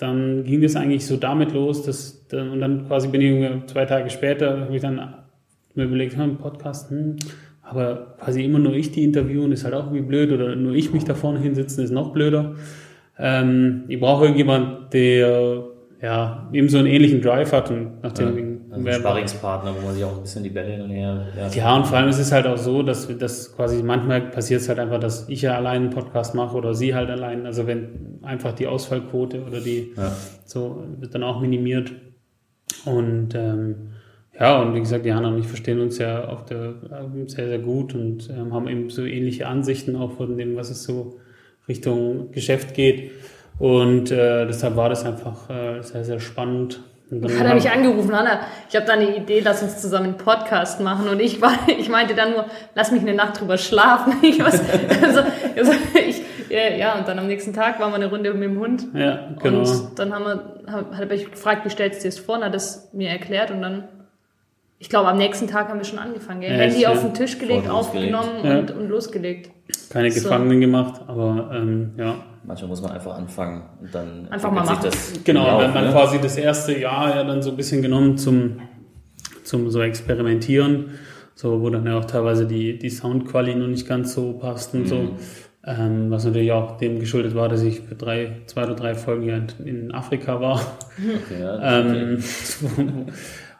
dann 0.00 0.44
ging 0.44 0.64
es 0.64 0.76
eigentlich 0.76 1.06
so 1.06 1.16
damit 1.16 1.52
los, 1.52 1.82
dass 1.82 2.26
und 2.32 2.60
dann 2.60 2.86
quasi 2.86 3.08
bin 3.08 3.20
ich 3.20 3.66
zwei 3.66 3.84
Tage 3.84 4.08
später 4.08 4.60
habe 4.60 4.74
ich 4.74 4.80
dann 4.80 5.14
mir 5.74 5.84
überlegt, 5.84 6.16
hm, 6.16 6.38
Podcast, 6.38 6.90
hm, 6.90 7.16
aber 7.62 8.14
quasi 8.18 8.44
immer 8.44 8.58
nur 8.58 8.74
ich 8.74 8.92
die 8.92 9.04
interviewen, 9.04 9.52
ist 9.52 9.64
halt 9.64 9.74
auch 9.74 9.84
irgendwie 9.84 10.02
blöd 10.02 10.32
oder 10.32 10.56
nur 10.56 10.74
ich 10.74 10.92
mich 10.92 11.04
da 11.04 11.14
vorne 11.14 11.40
hinsitzen, 11.40 11.84
ist 11.84 11.90
noch 11.90 12.12
blöder. 12.12 12.54
Ähm, 13.18 13.84
ich 13.88 14.00
brauche 14.00 14.24
irgendjemand, 14.24 14.92
der 14.92 15.64
ja 16.00 16.48
eben 16.52 16.68
so 16.68 16.78
einen 16.78 16.86
ähnlichen 16.86 17.20
Drive 17.20 17.52
hat 17.52 17.70
und 17.70 18.02
nachdem 18.02 18.26
ja, 18.26 18.32
also 18.70 18.86
ein 18.86 18.94
Sparringspartner, 18.94 19.74
wo 19.76 19.86
man 19.86 19.94
sich 19.94 20.04
auch 20.04 20.16
ein 20.16 20.22
bisschen 20.22 20.44
die 20.44 20.50
Bälle 20.50 20.72
hin 20.72 20.82
und 20.82 20.90
her. 20.90 21.26
Ja, 21.36 21.48
ja 21.48 21.76
und 21.76 21.86
vor 21.86 21.98
allem 21.98 22.08
ist 22.08 22.18
es 22.18 22.30
halt 22.30 22.46
auch 22.46 22.56
so, 22.56 22.82
dass 22.82 23.08
dass 23.18 23.54
quasi 23.56 23.82
manchmal 23.82 24.20
passiert 24.20 24.60
es 24.60 24.68
halt 24.68 24.78
einfach, 24.78 25.00
dass 25.00 25.28
ich 25.28 25.42
ja 25.42 25.56
allein 25.56 25.82
einen 25.82 25.90
Podcast 25.90 26.34
mache 26.34 26.56
oder 26.56 26.74
sie 26.74 26.94
halt 26.94 27.10
allein. 27.10 27.46
Also 27.46 27.66
wenn 27.66 28.18
einfach 28.22 28.52
die 28.52 28.66
Ausfallquote 28.66 29.42
oder 29.42 29.60
die 29.60 29.92
ja. 29.96 30.12
so 30.44 30.84
wird 30.98 31.14
dann 31.14 31.22
auch 31.22 31.40
minimiert. 31.40 31.92
Und 32.84 33.34
ähm, 33.34 33.90
ja, 34.38 34.62
und 34.62 34.74
wie 34.74 34.80
gesagt, 34.80 35.04
Jana 35.04 35.28
und 35.28 35.38
ich 35.38 35.48
verstehen 35.48 35.80
uns 35.80 35.98
ja 35.98 36.24
auf 36.24 36.46
der, 36.46 36.74
sehr, 37.26 37.48
sehr 37.48 37.58
gut 37.58 37.94
und 37.94 38.30
ähm, 38.30 38.54
haben 38.54 38.68
eben 38.68 38.88
so 38.88 39.04
ähnliche 39.04 39.46
Ansichten 39.46 39.96
auch 39.96 40.12
von 40.12 40.38
dem, 40.38 40.56
was 40.56 40.70
es 40.70 40.84
so 40.84 41.18
Richtung 41.68 42.30
Geschäft 42.32 42.74
geht. 42.74 43.10
Und 43.58 44.10
äh, 44.10 44.46
deshalb 44.46 44.76
war 44.76 44.88
das 44.88 45.04
einfach 45.04 45.50
äh, 45.50 45.82
sehr, 45.82 46.04
sehr 46.04 46.20
spannend. 46.20 46.82
Dann 47.10 47.38
hat 47.38 47.46
er 47.46 47.54
mich 47.54 47.68
angerufen, 47.68 48.16
Hanna, 48.16 48.40
ich 48.68 48.76
habe 48.76 48.86
da 48.86 48.92
eine 48.92 49.16
Idee, 49.16 49.40
lass 49.40 49.62
uns 49.62 49.80
zusammen 49.80 50.04
einen 50.06 50.16
Podcast 50.16 50.80
machen. 50.80 51.08
Und 51.08 51.20
ich 51.20 51.40
war, 51.40 51.52
ich 51.66 51.88
meinte 51.88 52.14
dann 52.14 52.32
nur, 52.32 52.44
lass 52.74 52.92
mich 52.92 53.02
eine 53.02 53.14
Nacht 53.14 53.40
drüber 53.40 53.58
schlafen. 53.58 54.14
Ich 54.22 54.38
was, 54.44 54.60
also, 55.02 55.22
also 55.56 55.72
ich, 55.94 56.22
ja, 56.50 56.94
und 56.94 57.08
dann 57.08 57.18
am 57.18 57.26
nächsten 57.26 57.52
Tag 57.52 57.80
waren 57.80 57.90
wir 57.90 57.96
eine 57.96 58.10
Runde 58.10 58.32
mit 58.34 58.44
dem 58.44 58.58
Hund. 58.60 58.86
Ja, 58.94 59.28
genau. 59.42 59.60
Und 59.60 59.98
dann 59.98 60.14
haben 60.14 60.24
wir, 60.24 60.72
hat 60.72 61.00
er 61.00 61.06
mich 61.06 61.30
gefragt, 61.30 61.64
wie 61.64 61.70
stellst 61.70 62.00
du 62.00 62.02
dir 62.02 62.10
das 62.10 62.18
vor? 62.18 62.36
Und 62.36 62.44
hat 62.44 62.54
das 62.54 62.90
mir 62.92 63.08
erklärt 63.08 63.50
und 63.50 63.62
dann 63.62 63.84
ich 64.80 64.88
glaube, 64.88 65.08
am 65.08 65.18
nächsten 65.18 65.46
Tag 65.46 65.68
haben 65.68 65.78
wir 65.78 65.84
schon 65.84 65.98
angefangen. 65.98 66.40
Ja, 66.40 66.48
Handy 66.48 66.86
auf 66.86 67.02
den 67.02 67.12
Tisch 67.12 67.38
gelegt, 67.38 67.68
aufgenommen 67.68 68.30
ja. 68.42 68.58
und, 68.58 68.70
und, 68.70 68.88
losgelegt. 68.88 69.50
Keine 69.90 70.10
so. 70.10 70.22
Gefangenen 70.22 70.62
gemacht, 70.62 71.02
aber 71.06 71.50
ähm, 71.54 71.92
ja. 71.98 72.14
Manchmal 72.42 72.68
muss 72.70 72.80
man 72.80 72.92
einfach 72.92 73.14
anfangen 73.14 73.68
und 73.82 73.94
dann 73.94 74.26
einfach 74.30 74.50
mal 74.50 74.64
machen. 74.64 74.78
Das 74.82 75.22
genau, 75.22 75.60
wenn 75.60 75.74
man 75.74 75.84
ne? 75.84 75.92
quasi 75.92 76.18
das 76.18 76.38
erste 76.38 76.76
Jahr 76.78 77.14
ja 77.14 77.24
dann 77.24 77.42
so 77.42 77.50
ein 77.50 77.56
bisschen 77.56 77.82
genommen 77.82 78.16
zum, 78.16 78.62
zum 79.44 79.70
so 79.70 79.82
Experimentieren, 79.82 80.92
so 81.34 81.60
wo 81.60 81.68
dann 81.68 81.84
ja 81.84 81.98
auch 81.98 82.06
teilweise 82.06 82.46
die, 82.46 82.78
die 82.78 82.88
Soundqualität 82.88 83.60
noch 83.60 83.68
nicht 83.68 83.86
ganz 83.86 84.14
so 84.14 84.32
passt 84.32 84.72
und 84.72 84.84
mhm. 84.84 84.86
so. 84.86 85.16
Ähm, 85.66 86.10
was 86.10 86.24
natürlich 86.24 86.52
auch 86.52 86.78
dem 86.78 86.98
geschuldet 86.98 87.34
war, 87.34 87.50
dass 87.50 87.62
ich 87.62 87.80
für 87.82 87.94
drei, 87.94 88.40
zwei 88.46 88.64
oder 88.64 88.74
drei 88.74 88.94
Folgen 88.94 89.24
ja 89.24 89.36
in, 89.36 89.66
in 89.66 89.92
Afrika 89.92 90.40
war. 90.40 90.58
Okay, 90.96 91.42
ja, 91.42 91.80
ähm, 91.80 92.24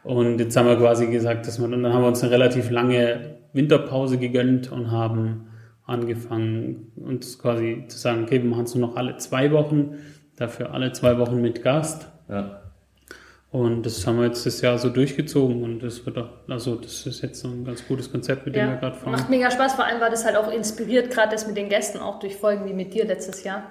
Und 0.03 0.39
jetzt 0.39 0.57
haben 0.57 0.67
wir 0.67 0.77
quasi 0.77 1.07
gesagt, 1.07 1.47
dass 1.47 1.59
wir, 1.59 1.67
dann 1.67 1.93
haben 1.93 2.01
wir 2.01 2.07
uns 2.07 2.23
eine 2.23 2.31
relativ 2.31 2.69
lange 2.71 3.37
Winterpause 3.53 4.17
gegönnt 4.17 4.71
und 4.71 4.91
haben 4.91 5.47
angefangen, 5.85 6.91
uns 6.95 7.37
quasi 7.37 7.85
zu 7.87 7.97
sagen, 7.97 8.23
okay, 8.23 8.41
wir 8.41 8.49
machen 8.49 8.63
es 8.63 8.75
nur 8.75 8.87
noch 8.87 8.95
alle 8.95 9.17
zwei 9.17 9.51
Wochen, 9.51 9.95
dafür 10.37 10.73
alle 10.73 10.91
zwei 10.93 11.17
Wochen 11.17 11.41
mit 11.41 11.63
Gast. 11.63 12.07
Ja. 12.29 12.61
Und 13.51 13.85
das 13.85 14.07
haben 14.07 14.17
wir 14.17 14.27
jetzt 14.27 14.45
das 14.45 14.61
Jahr 14.61 14.77
so 14.77 14.89
durchgezogen 14.89 15.61
und 15.63 15.83
das 15.83 16.05
wird 16.05 16.17
auch, 16.17 16.29
also 16.47 16.75
das 16.75 17.05
ist 17.05 17.21
jetzt 17.21 17.41
so 17.41 17.49
ein 17.49 17.65
ganz 17.65 17.85
gutes 17.85 18.09
Konzept, 18.09 18.45
mit 18.45 18.55
dem 18.55 18.69
wir 18.69 18.77
gerade 18.77 18.95
fahren. 18.95 19.11
Macht 19.11 19.29
mega 19.29 19.51
Spaß, 19.51 19.73
vor 19.73 19.83
allem 19.83 19.99
war 19.99 20.09
das 20.09 20.23
halt 20.23 20.37
auch 20.37 20.49
inspiriert, 20.49 21.11
gerade 21.11 21.33
das 21.33 21.45
mit 21.45 21.57
den 21.57 21.67
Gästen, 21.67 21.99
auch 21.99 22.19
durch 22.19 22.37
Folgen 22.37 22.65
wie 22.65 22.73
mit 22.73 22.93
dir 22.93 23.05
letztes 23.05 23.43
Jahr, 23.43 23.63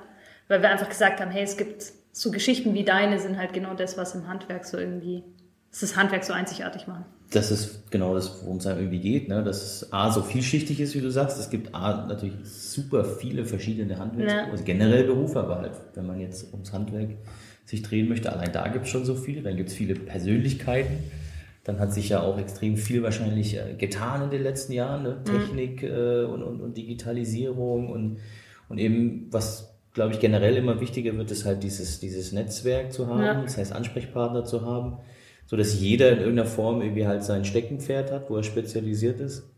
weil 0.49 0.61
wir 0.61 0.69
einfach 0.69 0.91
gesagt 0.91 1.21
haben, 1.21 1.31
hey, 1.31 1.45
es 1.45 1.57
gibt 1.57 1.83
so 2.13 2.31
Geschichten 2.31 2.75
wie 2.75 2.85
deine 2.85 3.19
sind 3.19 3.39
halt 3.39 3.55
genau 3.55 3.73
das, 3.73 3.97
was 3.97 4.15
im 4.15 4.29
Handwerk 4.29 4.67
so 4.67 4.77
irgendwie 4.77 5.25
das 5.71 5.81
das 5.81 5.97
Handwerk 5.97 6.25
so 6.25 6.33
einzigartig 6.33 6.87
machen. 6.87 7.05
Das 7.31 7.53
ist 7.53 7.91
genau 7.93 8.15
das, 8.15 8.43
worum 8.43 8.57
es 8.57 8.67
einem 8.67 8.81
irgendwie 8.81 9.01
geht, 9.01 9.29
ne? 9.29 9.45
dass 9.45 9.63
es 9.63 9.93
A, 9.93 10.11
so 10.11 10.21
vielschichtig 10.23 10.81
ist, 10.81 10.97
wie 10.97 11.01
du 11.01 11.11
sagst. 11.11 11.39
Es 11.39 11.49
gibt 11.49 11.75
A, 11.75 12.07
natürlich 12.07 12.35
super 12.45 13.05
viele 13.05 13.45
verschiedene 13.45 13.99
Handwerks, 13.99 14.33
ja. 14.33 14.51
also 14.51 14.65
generell 14.65 15.05
Berufe, 15.05 15.39
aber 15.39 15.61
halt, 15.61 15.73
wenn 15.95 16.07
man 16.07 16.19
jetzt 16.19 16.53
ums 16.53 16.73
Handwerk 16.73 17.11
sich 17.67 17.83
drehen 17.83 18.09
möchte, 18.09 18.33
allein 18.33 18.53
da 18.53 18.67
gibt 18.67 18.87
es 18.87 18.91
schon 18.91 19.05
so 19.05 19.15
viele. 19.15 19.43
Dann 19.43 19.57
gibt 19.57 19.69
es 19.69 19.77
viele 19.77 19.95
Persönlichkeiten. 19.95 21.05
Dann 21.63 21.79
hat 21.79 21.93
sich 21.93 22.09
ja 22.09 22.21
auch 22.21 22.37
extrem 22.37 22.77
viel 22.77 23.05
wahrscheinlich 23.05 23.57
äh, 23.57 23.75
getan 23.75 24.23
in 24.25 24.31
den 24.31 24.43
letzten 24.43 24.73
Jahren. 24.73 25.05
Ne? 25.05 25.19
Mhm. 25.21 25.25
Technik 25.25 25.83
äh, 25.85 26.25
und, 26.25 26.43
und, 26.43 26.61
und 26.61 26.77
Digitalisierung 26.77 27.91
und, 27.91 28.19
und 28.69 28.79
eben, 28.79 29.29
was 29.31 29.73
glaube 29.93 30.15
ich 30.15 30.21
generell 30.21 30.57
immer 30.57 30.81
wichtiger 30.81 31.17
wird, 31.17 31.31
ist 31.31 31.45
halt 31.45 31.63
dieses, 31.63 32.01
dieses 32.01 32.33
Netzwerk 32.33 32.93
zu 32.93 33.07
haben, 33.07 33.23
ja. 33.23 33.41
das 33.43 33.57
heißt 33.57 33.73
Ansprechpartner 33.73 34.45
zu 34.45 34.63
haben 34.63 34.99
so 35.51 35.57
dass 35.57 35.81
jeder 35.81 36.13
in 36.13 36.21
irgendeiner 36.21 36.47
Form 36.47 36.81
irgendwie 36.81 37.09
halt 37.09 37.25
sein 37.25 37.45
Steckenpferd 37.45 38.13
hat, 38.13 38.31
wo 38.31 38.37
er 38.37 38.45
spezialisiert 38.45 39.19
ist 39.19 39.51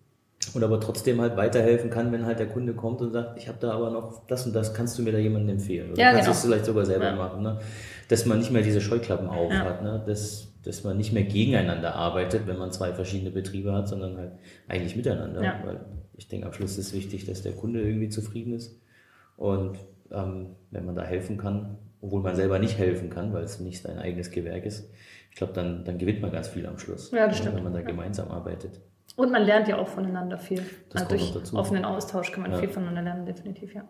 und 0.54 0.64
aber 0.64 0.80
trotzdem 0.80 1.20
halt 1.20 1.36
weiterhelfen 1.36 1.90
kann, 1.90 2.10
wenn 2.12 2.24
halt 2.24 2.38
der 2.38 2.48
Kunde 2.48 2.72
kommt 2.72 3.02
und 3.02 3.12
sagt, 3.12 3.38
ich 3.38 3.46
habe 3.46 3.58
da 3.60 3.72
aber 3.72 3.90
noch 3.90 4.26
das 4.26 4.46
und 4.46 4.54
das, 4.54 4.72
kannst 4.72 4.98
du 4.98 5.02
mir 5.02 5.12
da 5.12 5.18
jemanden 5.18 5.50
empfehlen? 5.50 5.92
Oder 5.92 6.00
ja, 6.00 6.12
kannst 6.12 6.24
genau. 6.24 6.32
du 6.32 6.38
es 6.38 6.44
vielleicht 6.46 6.64
sogar 6.64 6.86
selber 6.86 7.04
ja. 7.04 7.14
machen, 7.14 7.42
ne? 7.42 7.60
Dass 8.08 8.24
man 8.24 8.38
nicht 8.38 8.50
mehr 8.50 8.62
diese 8.62 8.80
Scheuklappen 8.80 9.28
auf 9.28 9.52
ja. 9.52 9.66
hat, 9.66 9.82
ne? 9.82 10.02
Dass, 10.06 10.54
dass 10.64 10.82
man 10.82 10.96
nicht 10.96 11.12
mehr 11.12 11.24
gegeneinander 11.24 11.94
arbeitet, 11.94 12.46
wenn 12.46 12.56
man 12.56 12.72
zwei 12.72 12.94
verschiedene 12.94 13.30
Betriebe 13.30 13.74
hat, 13.74 13.86
sondern 13.86 14.16
halt 14.16 14.32
eigentlich 14.68 14.96
miteinander. 14.96 15.44
Ja. 15.44 15.60
Weil 15.62 15.80
ich 16.16 16.26
denke, 16.26 16.46
am 16.46 16.54
Schluss 16.54 16.78
ist 16.78 16.94
wichtig, 16.94 17.26
dass 17.26 17.42
der 17.42 17.52
Kunde 17.52 17.82
irgendwie 17.82 18.08
zufrieden 18.08 18.54
ist. 18.54 18.80
Und 19.36 19.76
ähm, 20.10 20.56
wenn 20.70 20.86
man 20.86 20.94
da 20.94 21.02
helfen 21.02 21.36
kann, 21.36 21.76
obwohl 22.02 22.20
man 22.20 22.36
selber 22.36 22.58
nicht 22.58 22.76
helfen 22.76 23.08
kann, 23.08 23.32
weil 23.32 23.44
es 23.44 23.60
nicht 23.60 23.82
sein 23.82 23.98
eigenes 23.98 24.30
Gewerk 24.30 24.66
ist, 24.66 24.90
ich 25.30 25.36
glaube, 25.36 25.54
dann, 25.54 25.84
dann 25.84 25.96
gewinnt 25.96 26.20
man 26.20 26.30
ganz 26.30 26.48
viel 26.48 26.66
am 26.66 26.78
Schluss. 26.78 27.10
Ja, 27.10 27.26
das 27.26 27.38
stimmt. 27.38 27.56
Wenn 27.56 27.64
man 27.64 27.72
da 27.72 27.80
gemeinsam 27.80 28.30
arbeitet. 28.30 28.80
Und 29.16 29.32
man 29.32 29.42
lernt 29.42 29.68
ja 29.68 29.78
auch 29.78 29.88
voneinander 29.88 30.36
viel. 30.36 30.62
Das 30.90 31.02
also 31.02 31.16
durch 31.16 31.32
dazu. 31.32 31.56
offenen 31.56 31.84
Austausch 31.84 32.32
kann 32.32 32.42
man 32.42 32.52
ja. 32.52 32.58
viel 32.58 32.68
voneinander 32.68 33.02
lernen, 33.02 33.24
definitiv, 33.24 33.74
ja. 33.74 33.82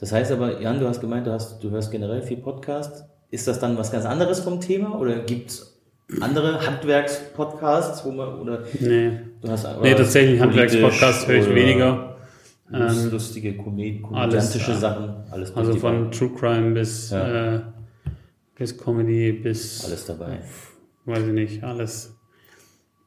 Das 0.00 0.12
heißt 0.12 0.32
aber, 0.32 0.60
Jan, 0.60 0.80
du 0.80 0.88
hast 0.88 1.00
gemeint, 1.00 1.26
du, 1.26 1.32
hast, 1.32 1.62
du 1.62 1.70
hörst 1.70 1.90
generell 1.90 2.22
viel 2.22 2.38
Podcast. 2.38 3.04
Ist 3.30 3.48
das 3.48 3.60
dann 3.60 3.78
was 3.78 3.90
ganz 3.90 4.04
anderes 4.04 4.40
vom 4.40 4.60
Thema 4.60 4.98
oder 4.98 5.20
gibt 5.20 5.50
es 5.50 5.80
andere 6.20 6.66
Handwerkspodcasts, 6.66 8.04
wo 8.04 8.10
man 8.10 8.40
oder 8.40 8.64
nee, 8.80 9.12
du 9.40 9.48
hast 9.48 9.66
nee 9.80 9.94
tatsächlich 9.94 10.40
Handwerkspodcasts 10.40 11.26
höre 11.26 11.36
ich 11.36 11.54
weniger. 11.54 12.11
Ähm, 12.72 13.10
lustige 13.10 13.56
komödiantische 13.56 14.74
Sachen, 14.74 15.14
alles. 15.30 15.54
Also 15.56 15.74
von 15.76 16.10
True 16.10 16.30
Crime 16.30 16.72
bis 16.72 17.10
ja. 17.10 17.56
äh, 17.56 17.60
bis 18.56 18.76
Comedy 18.78 19.32
bis 19.32 19.84
alles 19.84 20.06
dabei 20.06 20.38
weiß 21.04 21.26
ich 21.26 21.32
nicht, 21.32 21.64
alles 21.64 22.16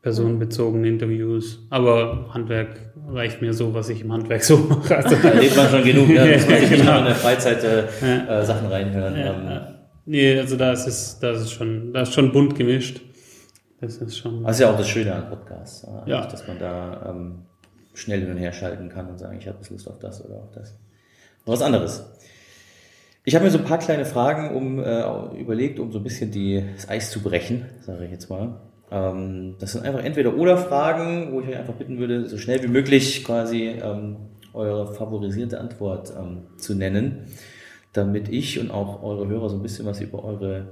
personenbezogene 0.02 0.88
Interviews. 0.88 1.66
Aber 1.70 2.30
Handwerk 2.34 2.94
reicht 3.08 3.42
mir 3.42 3.54
so, 3.54 3.74
was 3.74 3.90
ich 3.90 4.02
im 4.02 4.12
Handwerk 4.12 4.44
so 4.44 4.58
mache. 4.58 4.96
Also, 5.04 5.16
da 5.16 5.34
lebt 5.34 5.56
man 5.56 5.70
schon 5.70 5.84
genug, 5.84 6.10
ne? 6.10 6.34
dass 6.34 6.48
man 6.48 6.60
sich 6.60 6.70
nicht 6.70 6.82
genau. 6.82 7.00
in 7.00 7.06
der 7.06 7.16
Freizeit 7.16 7.64
äh, 7.64 7.86
ja. 8.02 8.40
äh, 8.40 8.46
Sachen 8.46 8.68
reinhören. 8.68 9.16
Ja, 9.18 9.34
ähm. 9.34 9.76
Nee, 10.06 10.40
also 10.40 10.56
da 10.56 10.72
ist 10.72 10.86
es, 10.86 11.20
da 11.20 11.32
ist 11.32 11.42
es 11.42 11.52
schon, 11.52 11.92
da 11.92 12.02
ist 12.02 12.14
schon 12.14 12.32
bunt 12.32 12.56
gemischt. 12.56 13.02
Das 13.82 13.98
ist 13.98 14.18
schon. 14.18 14.44
Das 14.44 14.58
ist 14.58 14.60
ja 14.60 14.72
auch 14.72 14.78
das 14.78 14.88
Schöne 14.88 15.14
an 15.14 15.30
Podcasts, 15.30 15.88
ja. 16.06 16.26
dass 16.28 16.48
man 16.48 16.60
da 16.60 17.10
ähm, 17.10 17.40
schnell 17.96 18.22
hin 18.22 18.32
und 18.32 18.38
her 18.38 18.54
schalten 18.54 18.90
kann 18.90 19.08
und 19.08 19.18
sagen, 19.18 19.38
ich 19.40 19.48
habe 19.48 19.58
Lust 19.70 19.88
auf 19.88 20.00
das 20.00 20.24
oder 20.24 20.36
auf 20.36 20.52
das. 20.54 20.78
Was 21.46 21.62
anderes. 21.62 22.04
Ich 23.24 23.34
habe 23.34 23.46
mir 23.46 23.52
so 23.52 23.58
ein 23.58 23.66
paar 23.66 23.80
kleine 23.80 24.06
Fragen 24.06 24.56
um, 24.56 24.80
äh, 24.80 25.40
überlegt, 25.40 25.80
um 25.80 25.92
so 25.92 26.00
ein 26.00 26.04
bisschen 26.04 26.30
die, 26.30 26.64
das 26.76 26.88
Eis 26.88 27.10
zu 27.10 27.22
brechen, 27.22 27.66
sage 27.82 28.06
ich 28.06 28.12
jetzt 28.12 28.30
mal. 28.30 28.60
Ähm, 28.92 29.56
das 29.60 29.72
sind 29.72 29.84
einfach 29.84 30.04
entweder 30.04 30.36
oder 30.36 30.58
Fragen, 30.58 31.32
wo 31.32 31.42
ich 31.42 31.48
euch 31.48 31.58
einfach 31.58 31.74
bitten 31.74 31.98
würde, 31.98 32.28
so 32.28 32.38
schnell 32.38 32.62
wie 32.62 32.68
möglich 32.68 33.24
quasi 33.24 33.80
ähm, 33.82 34.18
eure 34.54 34.94
favorisierte 34.94 35.60
Antwort 35.60 36.14
ähm, 36.18 36.44
zu 36.58 36.76
nennen, 36.76 37.26
damit 37.94 38.30
ich 38.30 38.60
und 38.60 38.70
auch 38.70 39.02
eure 39.02 39.28
Hörer 39.28 39.50
so 39.50 39.56
ein 39.56 39.64
bisschen 39.64 39.86
was 39.86 40.02
über 40.02 40.24
eure 40.24 40.68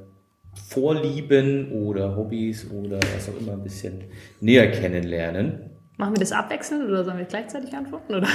Vorlieben 0.53 1.72
oder 1.72 2.15
Hobbys 2.15 2.70
oder 2.70 3.00
was 3.15 3.30
auch 3.30 3.42
immer 3.42 3.53
ein 3.53 3.63
bisschen 3.63 4.03
näher 4.39 4.70
kennenlernen. 4.70 5.73
Machen 6.03 6.17
wir 6.17 6.19
das 6.19 6.33
abwechselnd 6.33 6.89
oder 6.89 7.05
sollen 7.05 7.17
wir 7.17 7.24
gleichzeitig 7.24 7.74
antworten? 7.74 8.15
Oder? 8.15 8.27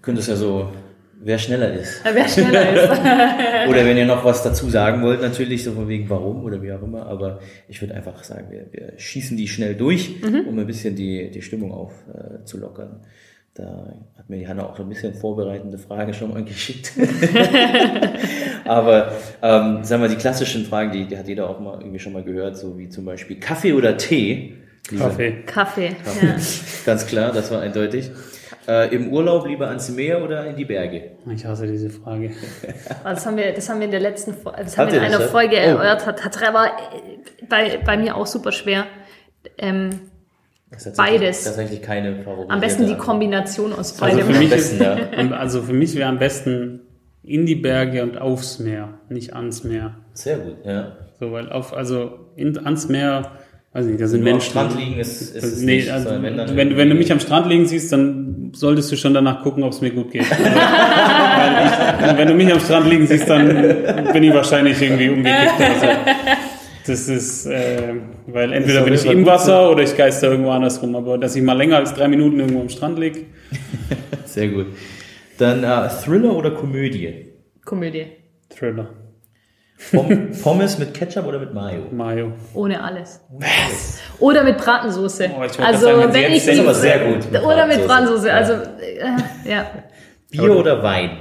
Könnt 0.00 0.16
es 0.16 0.26
ja 0.26 0.36
so 0.36 0.72
Wer 1.22 1.36
schneller 1.36 1.70
ist. 1.74 2.02
wer 2.02 2.26
schneller 2.26 2.72
ist. 2.72 2.90
oder 3.68 3.84
wenn 3.84 3.98
ihr 3.98 4.06
noch 4.06 4.24
was 4.24 4.42
dazu 4.42 4.70
sagen 4.70 5.02
wollt, 5.02 5.20
natürlich, 5.20 5.62
so 5.62 5.72
von 5.72 5.86
wegen 5.86 6.08
warum 6.08 6.44
oder 6.44 6.62
wie 6.62 6.72
auch 6.72 6.82
immer. 6.82 7.04
Aber 7.04 7.40
ich 7.68 7.78
würde 7.82 7.94
einfach 7.94 8.24
sagen, 8.24 8.46
wir, 8.48 8.68
wir 8.72 8.98
schießen 8.98 9.36
die 9.36 9.46
schnell 9.46 9.74
durch, 9.74 10.22
mhm. 10.22 10.46
um 10.48 10.58
ein 10.58 10.66
bisschen 10.66 10.96
die, 10.96 11.30
die 11.30 11.42
Stimmung 11.42 11.72
aufzulockern. 11.72 13.00
Äh, 13.02 13.06
da 13.52 13.94
hat 14.16 14.30
mir 14.30 14.38
die 14.38 14.48
Hanna 14.48 14.64
auch 14.64 14.78
so 14.78 14.82
ein 14.82 14.88
bisschen 14.88 15.12
vorbereitende 15.12 15.76
Frage 15.76 16.14
schon 16.14 16.30
mal 16.30 16.42
geschickt. 16.46 16.92
Aber 18.64 19.12
ähm, 19.42 19.84
sagen 19.84 20.00
wir, 20.00 20.08
die 20.08 20.16
klassischen 20.16 20.64
Fragen, 20.64 20.90
die, 20.90 21.04
die 21.04 21.18
hat 21.18 21.28
jeder 21.28 21.50
auch 21.50 21.60
mal 21.60 21.80
irgendwie 21.80 21.98
schon 21.98 22.14
mal 22.14 22.24
gehört, 22.24 22.56
so 22.56 22.78
wie 22.78 22.88
zum 22.88 23.04
Beispiel 23.04 23.38
Kaffee 23.38 23.74
oder 23.74 23.98
Tee. 23.98 24.54
Kaffee. 24.88 25.42
Kaffee. 25.46 25.96
Kaffee. 26.04 26.26
Ja. 26.26 26.36
Ganz 26.86 27.06
klar, 27.06 27.32
das 27.32 27.50
war 27.50 27.60
eindeutig. 27.60 28.10
Äh, 28.66 28.94
Im 28.94 29.12
Urlaub 29.12 29.46
lieber 29.46 29.68
ans 29.68 29.88
Meer 29.90 30.22
oder 30.22 30.46
in 30.46 30.56
die 30.56 30.64
Berge? 30.64 31.12
Ich 31.32 31.44
hasse 31.44 31.66
diese 31.66 31.90
Frage. 31.90 32.30
das, 33.04 33.26
haben 33.26 33.36
wir, 33.36 33.52
das 33.52 33.68
haben 33.68 33.78
wir 33.78 33.86
in 33.86 33.90
der 33.90 34.00
letzten 34.00 34.34
das 34.44 34.76
haben 34.76 34.90
wir 34.90 34.98
in 34.98 35.04
einer 35.04 35.18
das, 35.18 35.30
Folge 35.30 35.56
oh. 35.56 35.58
erörtert. 35.58 36.24
Hat, 36.24 36.36
hat 36.36 36.48
aber 36.48 36.70
bei, 37.48 37.78
bei 37.84 37.96
mir 37.96 38.16
auch 38.16 38.26
super 38.26 38.52
schwer. 38.52 38.86
Ähm, 39.58 40.10
das 40.70 40.92
beides. 40.94 41.44
Tatsächlich 41.44 41.82
keine 41.82 42.22
Favoriten. 42.22 42.52
Am 42.52 42.60
besten 42.60 42.86
die 42.86 42.96
Kombination 42.96 43.72
aus 43.72 43.94
beidem. 43.94 44.20
Also 44.28 44.32
für 44.32 44.38
mich, 44.38 44.50
besten, 44.50 44.82
ja. 44.82 45.30
also 45.32 45.62
für 45.62 45.72
mich 45.72 45.96
wäre 45.96 46.08
am 46.08 46.18
besten 46.18 46.80
in 47.22 47.46
die 47.46 47.56
Berge 47.56 48.02
und 48.02 48.18
aufs 48.18 48.58
Meer, 48.58 48.94
nicht 49.08 49.34
ans 49.34 49.64
Meer. 49.64 49.96
Sehr 50.12 50.38
gut, 50.38 50.64
ja. 50.64 50.96
So, 51.18 51.32
weil 51.32 51.50
auf, 51.50 51.74
also 51.74 52.30
in, 52.36 52.56
ans 52.58 52.88
Meer 52.88 53.32
weiß 53.72 53.86
nicht, 53.86 54.00
da 54.00 54.06
sind 54.06 54.24
Menschen. 54.24 54.58
Am 54.58 54.70
Strand 54.70 54.80
liegen 54.80 55.00
ist, 55.00 55.20
ist 55.34 55.44
es 55.44 55.62
nee, 55.62 55.76
nicht, 55.76 55.90
also, 55.90 56.10
wenn, 56.10 56.36
wenn, 56.56 56.76
wenn, 56.76 56.88
du 56.88 56.94
mich 56.94 57.12
am 57.12 57.20
Strand 57.20 57.48
liegen 57.48 57.66
siehst, 57.66 57.92
dann 57.92 58.50
solltest 58.54 58.90
du 58.90 58.96
schon 58.96 59.14
danach 59.14 59.42
gucken, 59.42 59.62
ob 59.62 59.72
es 59.72 59.80
mir 59.80 59.90
gut 59.90 60.10
geht. 60.10 60.26
Also, 61.40 62.12
ich, 62.12 62.18
wenn 62.18 62.28
du 62.28 62.34
mich 62.34 62.52
am 62.52 62.60
Strand 62.60 62.86
liegen 62.90 63.06
siehst, 63.06 63.28
dann 63.30 63.48
bin 64.12 64.22
ich 64.22 64.34
wahrscheinlich 64.34 64.80
irgendwie 64.82 65.08
umgekippt. 65.08 65.58
Also, 65.58 65.86
das 66.86 67.08
ist, 67.08 67.46
äh, 67.46 67.94
weil 68.26 68.52
entweder 68.52 68.82
bin 68.82 68.94
ich 68.94 69.06
im 69.06 69.24
Wasser 69.24 69.70
oder 69.70 69.82
ich 69.82 69.96
geister 69.96 70.30
irgendwo 70.30 70.50
anders 70.50 70.82
rum, 70.82 70.96
aber 70.96 71.16
dass 71.16 71.34
ich 71.36 71.42
mal 71.42 71.54
länger 71.56 71.76
als 71.76 71.94
drei 71.94 72.08
Minuten 72.08 72.40
irgendwo 72.40 72.60
am 72.60 72.68
Strand 72.68 72.98
liege. 72.98 73.20
Sehr 74.26 74.48
gut. 74.48 74.66
Dann 75.38 75.64
äh, 75.64 75.88
Thriller 76.04 76.36
oder 76.36 76.50
Komödie? 76.50 77.32
Komödie. 77.64 78.06
Thriller. 78.50 78.90
Pommes 80.42 80.78
mit 80.78 80.94
Ketchup 80.94 81.26
oder 81.26 81.38
mit 81.38 81.54
Mayo? 81.54 81.86
Mayo. 81.90 82.32
Ohne 82.54 82.82
alles. 82.82 83.20
Was? 83.30 83.98
Oder 84.18 84.44
mit 84.44 84.58
Bratensoße. 84.58 85.30
Oh, 85.36 85.40
also 85.40 85.86
sagen, 85.86 86.12
wenn 86.12 86.32
ich 86.32 86.44
die, 86.44 86.60
aber 86.60 86.74
sehr 86.74 86.98
gut. 86.98 87.30
Mit 87.30 87.42
oder 87.42 87.66
mit 87.66 87.86
Bratensoße. 87.86 88.32
Also 88.32 88.54
äh, 88.54 89.50
ja. 89.50 89.66
Bier 90.30 90.56
oder 90.56 90.82
Wein? 90.82 91.18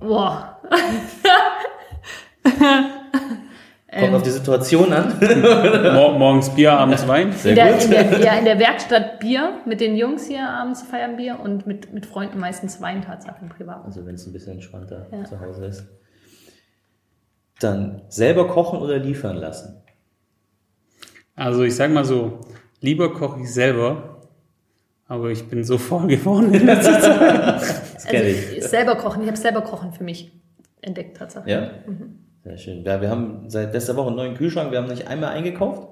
Boah. 0.00 0.60
Kommt 3.90 4.04
ähm, 4.04 4.14
auf 4.14 4.22
die 4.22 4.30
Situation 4.30 4.92
an. 4.92 5.18
morgens 6.18 6.48
Bier, 6.50 6.72
abends 6.72 7.06
Wein. 7.08 7.32
Sehr 7.32 7.50
in 7.50 7.56
der, 7.56 7.72
gut. 7.72 7.84
In 7.84 7.90
der, 7.90 8.20
ja, 8.20 8.38
in 8.38 8.44
der 8.44 8.58
Werkstatt 8.58 9.18
Bier 9.18 9.58
mit 9.66 9.80
den 9.80 9.96
Jungs 9.96 10.26
hier 10.26 10.48
abends 10.48 10.82
feiern 10.82 11.16
Bier 11.16 11.38
und 11.42 11.66
mit, 11.66 11.92
mit 11.92 12.06
Freunden 12.06 12.38
meistens 12.38 12.80
Wein 12.80 13.02
tatsächlich 13.02 13.50
privat. 13.50 13.84
Also 13.84 14.06
wenn 14.06 14.14
es 14.14 14.26
ein 14.26 14.32
bisschen 14.32 14.54
entspannter 14.54 15.06
ja. 15.10 15.24
zu 15.24 15.40
Hause 15.40 15.66
ist. 15.66 15.86
Dann 17.60 18.02
selber 18.08 18.48
kochen 18.48 18.80
oder 18.80 18.98
liefern 18.98 19.36
lassen? 19.36 19.82
Also 21.36 21.62
ich 21.62 21.76
sag 21.76 21.90
mal 21.90 22.04
so, 22.04 22.40
lieber 22.80 23.12
koche 23.12 23.40
ich 23.40 23.52
selber, 23.52 24.26
aber 25.06 25.30
ich 25.30 25.48
bin 25.48 25.64
so 25.64 25.78
voll 25.90 26.06
geworden 26.06 26.52
in 26.52 26.66
letzter 26.66 27.00
Zeit. 27.00 27.20
das 27.20 28.06
also 28.06 28.24
ich. 28.24 28.64
Selber 28.64 28.96
kochen, 28.96 29.22
ich 29.22 29.28
habe 29.28 29.38
selber 29.38 29.62
kochen 29.62 29.92
für 29.92 30.04
mich 30.04 30.32
entdeckt 30.82 31.16
tatsächlich. 31.16 31.54
Ja? 31.54 31.70
Mhm. 31.86 32.18
Sehr 32.44 32.56
schön. 32.56 32.84
Ja, 32.84 33.00
wir 33.00 33.10
haben 33.10 33.48
seit 33.48 33.72
letzter 33.72 33.96
Woche 33.96 34.08
einen 34.08 34.16
neuen 34.16 34.34
Kühlschrank, 34.34 34.70
wir 34.70 34.78
haben 34.78 34.88
nicht 34.88 35.06
einmal 35.06 35.30
eingekauft. 35.30 35.88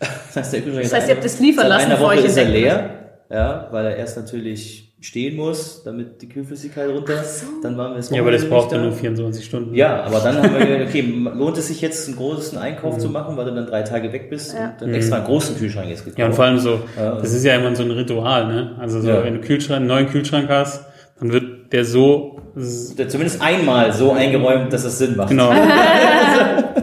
Das 0.00 0.36
heißt, 0.36 0.52
der 0.54 0.62
Kühlschrank 0.62 0.84
das 0.84 0.94
heißt 0.94 1.08
ihr 1.08 1.14
habt 1.14 1.24
das 1.24 1.38
liefern 1.38 1.68
lassen 1.68 1.92
einer 1.92 2.00
Woche 2.00 2.16
ist 2.16 2.36
er 2.36 2.46
leer, 2.46 3.20
ja, 3.30 3.68
weil 3.70 3.86
er 3.86 3.96
erst 3.96 4.16
natürlich 4.16 4.91
stehen 5.02 5.36
muss, 5.36 5.82
damit 5.84 6.22
die 6.22 6.28
Kühlflüssigkeit 6.28 6.88
runter. 6.88 7.22
So. 7.24 7.46
Dann 7.62 7.76
waren 7.76 7.92
wir 7.92 7.98
es 7.98 8.10
Ja, 8.10 8.20
aber 8.20 8.30
das 8.30 8.48
braucht 8.48 8.72
dann 8.72 8.82
nur 8.82 8.92
24 8.92 9.44
Stunden. 9.44 9.74
Ja, 9.74 10.02
aber 10.04 10.20
dann 10.20 10.36
haben 10.40 10.54
wir 10.54 10.64
gedacht, 10.64 10.88
okay, 10.88 11.02
lohnt 11.34 11.58
es 11.58 11.68
sich 11.68 11.80
jetzt 11.80 12.06
einen 12.06 12.16
großen 12.16 12.56
Einkauf 12.56 12.94
mhm. 12.94 13.00
zu 13.00 13.08
machen, 13.08 13.36
weil 13.36 13.46
du 13.46 13.54
dann 13.54 13.66
drei 13.66 13.82
Tage 13.82 14.12
weg 14.12 14.30
bist 14.30 14.54
ja. 14.54 14.70
und 14.70 14.80
dann 14.80 14.94
extra 14.94 15.16
einen 15.16 15.24
großen 15.24 15.56
Kühlschrank 15.56 15.88
jetzt 15.88 16.04
gekauft. 16.04 16.18
Ja, 16.18 16.26
und 16.26 16.34
vor 16.34 16.44
allem 16.44 16.58
so, 16.58 16.80
das 16.96 17.32
ist 17.32 17.44
ja 17.44 17.56
immer 17.56 17.74
so 17.74 17.82
ein 17.82 17.90
Ritual, 17.90 18.46
ne? 18.46 18.76
Also 18.78 19.00
so, 19.00 19.08
ja. 19.08 19.24
wenn 19.24 19.34
du 19.34 19.40
Kühlschrank, 19.40 19.78
einen 19.78 19.88
neuen 19.88 20.08
Kühlschrank 20.08 20.48
hast, 20.48 20.84
dann 21.18 21.32
wird 21.32 21.72
der 21.72 21.84
so 21.84 22.38
der 22.54 23.08
zumindest 23.08 23.40
einmal 23.40 23.92
so 23.92 24.12
eingeräumt, 24.12 24.72
dass 24.72 24.84
es 24.84 24.98
Sinn 24.98 25.16
macht. 25.16 25.30
Genau. 25.30 25.52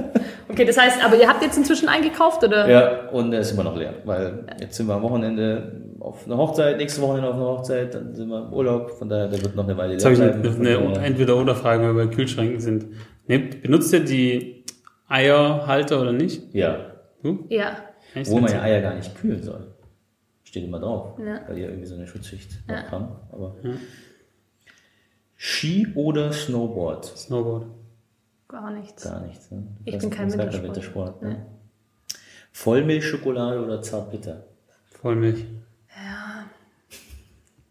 Okay, 0.60 0.66
das 0.66 0.78
heißt, 0.78 1.06
aber 1.06 1.16
ihr 1.16 1.30
habt 1.30 1.42
jetzt 1.42 1.58
inzwischen 1.58 1.88
eingekauft, 1.88 2.44
oder? 2.44 2.70
Ja, 2.70 3.10
und 3.12 3.32
er 3.32 3.40
ist 3.40 3.52
immer 3.52 3.64
noch 3.64 3.78
leer, 3.78 3.94
weil 4.04 4.46
jetzt 4.60 4.76
sind 4.76 4.88
wir 4.88 4.96
am 4.96 5.04
Wochenende 5.04 5.86
auf 6.02 6.26
einer 6.26 6.36
Hochzeit, 6.36 6.76
nächste 6.76 7.02
Wochenende 7.02 7.30
auf 7.30 7.36
einer 7.36 7.46
Hochzeit, 7.46 7.96
dann 7.96 8.14
sind 8.14 8.28
wir 8.28 8.46
im 8.46 8.52
Urlaub, 8.52 8.92
von 8.92 9.08
daher, 9.08 9.30
der 9.30 9.42
wird 9.42 9.56
noch 9.56 9.64
eine 9.64 9.78
Weile 9.78 9.96
leer 9.96 10.00
bleiben. 10.02 10.44
Jetzt 10.44 10.58
habe 10.58 10.68
ich 10.68 10.78
eine 10.78 11.06
Entweder-Oder-Frage, 11.06 11.88
wenn 11.88 11.96
wir 11.96 12.08
bei 12.08 12.14
Kühlschränken 12.14 12.60
sind. 12.60 12.88
Benutzt 13.26 13.94
ihr 13.94 14.04
die 14.04 14.66
Eierhalter 15.08 16.02
oder 16.02 16.12
nicht? 16.12 16.54
Ja. 16.54 16.92
Du? 17.24 17.46
Ja. 17.48 17.78
Wo 18.26 18.40
man 18.40 18.52
ja 18.52 18.62
Eier 18.62 18.82
gar 18.82 18.96
nicht 18.96 19.16
kühlen 19.16 19.42
soll. 19.42 19.66
Steht 20.44 20.66
immer 20.66 20.82
drauf, 20.82 21.18
ja. 21.20 21.40
weil 21.48 21.56
die 21.56 21.62
ja 21.62 21.70
irgendwie 21.70 21.88
so 21.88 21.96
eine 21.96 22.06
Schutzschicht 22.06 22.52
ja. 22.68 22.92
haben. 22.92 23.08
Aber 23.32 23.56
ja. 23.64 23.70
Ski 25.38 25.88
oder 25.96 26.34
Snowboard? 26.34 27.06
Snowboard. 27.06 27.79
Gar 28.50 28.72
nichts. 28.72 29.04
Gar 29.04 29.22
nichts. 29.22 29.52
Ne? 29.52 29.64
Ich 29.86 29.98
bin 30.00 30.10
kein 30.10 30.32
Wintersport. 30.32 30.64
Wintersport 30.64 31.22
ne? 31.22 31.46
Vollmilchschokolade 32.52 33.64
oder 33.64 33.82
Zartbitter? 33.82 34.44
Vollmilch. 35.02 35.46
Ja. 35.96 36.46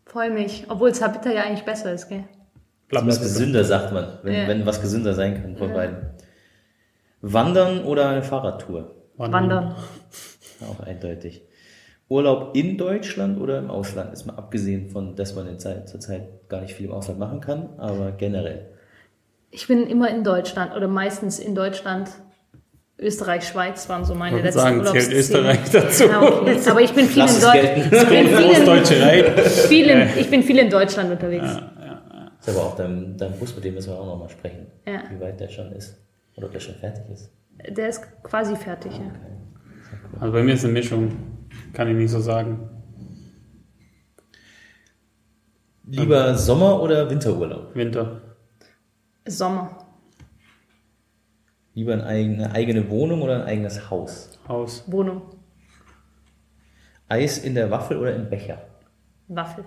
Vollmilch. 0.06 0.66
Obwohl 0.68 0.94
Zartbitter 0.94 1.34
ja 1.34 1.42
eigentlich 1.42 1.64
besser 1.64 1.92
ist, 1.92 2.08
gell? 2.08 2.24
Was 2.90 3.20
gesünder, 3.20 3.64
sagt 3.64 3.92
man, 3.92 4.20
wenn, 4.22 4.34
ja. 4.34 4.48
wenn 4.48 4.64
was 4.64 4.80
gesünder 4.80 5.14
sein 5.14 5.42
kann 5.42 5.56
von 5.56 5.70
ja. 5.70 5.74
beiden. 5.74 5.96
Wandern 7.20 7.84
oder 7.84 8.08
eine 8.08 8.22
Fahrradtour? 8.22 8.94
Wandern. 9.16 9.42
Wandern. 9.42 9.74
Auch 10.70 10.80
eindeutig. 10.80 11.42
Urlaub 12.08 12.56
in 12.56 12.78
Deutschland 12.78 13.40
oder 13.40 13.58
im 13.58 13.68
Ausland? 13.68 14.12
Ist 14.12 14.26
mal 14.26 14.36
abgesehen 14.36 14.88
von, 14.90 15.16
dass 15.16 15.34
man 15.34 15.48
in 15.48 15.58
Zeit, 15.58 15.88
zur 15.88 15.98
Zeit 15.98 16.48
gar 16.48 16.60
nicht 16.60 16.74
viel 16.74 16.86
im 16.86 16.92
Ausland 16.92 17.18
machen 17.18 17.40
kann, 17.40 17.78
aber 17.78 18.12
generell. 18.12 18.77
Ich 19.50 19.66
bin 19.66 19.86
immer 19.86 20.10
in 20.10 20.24
Deutschland 20.24 20.74
oder 20.74 20.88
meistens 20.88 21.38
in 21.38 21.54
Deutschland. 21.54 22.10
Österreich, 23.00 23.46
Schweiz 23.46 23.88
waren 23.88 24.04
so 24.04 24.14
meine 24.14 24.38
ich 24.38 24.42
letzten 24.42 24.60
sagen, 24.60 24.84
zählt 24.84 25.12
Österreich 25.12 25.70
dazu. 25.70 26.04
Ja, 26.04 26.20
okay. 26.20 26.58
Aber 26.68 26.80
ich 26.80 26.92
bin 26.92 27.06
viel 27.06 27.22
in 27.22 27.40
Deutschland. 27.40 27.78
Ich, 29.70 30.20
ich 30.20 30.30
bin 30.30 30.42
viel 30.42 30.58
in 30.58 30.68
Deutschland 30.68 31.12
unterwegs. 31.12 31.44
Ja, 31.44 31.72
ja, 31.80 32.32
ist 32.40 32.48
aber 32.48 32.66
auch 32.66 32.74
dein, 32.74 33.16
dein 33.16 33.38
Bus, 33.38 33.54
mit 33.54 33.64
dem 33.64 33.74
müssen 33.74 33.92
wir 33.92 34.00
auch 34.00 34.06
nochmal 34.06 34.28
sprechen. 34.28 34.66
Ja. 34.84 35.02
Wie 35.10 35.20
weit 35.20 35.38
der 35.38 35.48
schon 35.48 35.70
ist. 35.72 35.96
Oder 36.36 36.46
ob 36.46 36.52
der 36.52 36.60
schon 36.60 36.74
fertig 36.74 37.04
ist. 37.12 37.30
Der 37.68 37.88
ist 37.88 38.02
quasi 38.24 38.56
fertig, 38.56 38.92
okay. 38.92 39.04
ja. 39.04 40.20
Also 40.20 40.32
bei 40.32 40.42
mir 40.42 40.54
ist 40.54 40.64
eine 40.64 40.72
Mischung. 40.72 41.16
Kann 41.72 41.88
ich 41.88 41.94
nicht 41.94 42.10
so 42.10 42.20
sagen. 42.20 42.68
Lieber 45.86 46.34
Sommer- 46.34 46.82
oder 46.82 47.08
Winterurlaub? 47.08 47.74
Winter. 47.74 48.27
Sommer. 49.30 49.86
Lieber 51.74 51.92
eine 51.92 52.06
eigene, 52.06 52.52
eigene 52.52 52.90
Wohnung 52.90 53.22
oder 53.22 53.36
ein 53.36 53.42
eigenes 53.42 53.90
Haus? 53.90 54.38
Haus. 54.48 54.84
Wohnung. 54.86 55.22
Eis 57.08 57.38
in 57.38 57.54
der 57.54 57.70
Waffel 57.70 57.98
oder 57.98 58.14
im 58.14 58.28
Becher? 58.28 58.58
Waffel. 59.28 59.64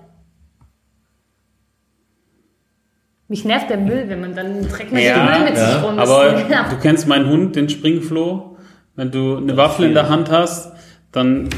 Mich 3.28 3.46
nervt 3.46 3.70
der 3.70 3.78
Müll, 3.78 4.10
wenn 4.10 4.20
man 4.20 4.36
dann 4.36 4.68
trägt 4.68 4.92
man 4.92 5.02
Ja, 5.02 5.26
den 5.26 5.40
Müll 5.40 5.50
mit 5.50 5.58
ja, 5.58 5.72
sich 5.72 5.84
rum. 5.84 5.96
Das 5.96 6.10
Aber 6.10 6.70
du 6.70 6.80
kennst 6.82 7.08
meinen 7.08 7.30
Hund, 7.30 7.56
den 7.56 7.70
Springfloh. 7.70 8.58
Wenn 8.96 9.10
du 9.10 9.38
eine 9.38 9.56
Waffel 9.56 9.86
in 9.86 9.94
der 9.94 10.10
Hand 10.10 10.30
hast, 10.30 10.74
dann 11.12 11.50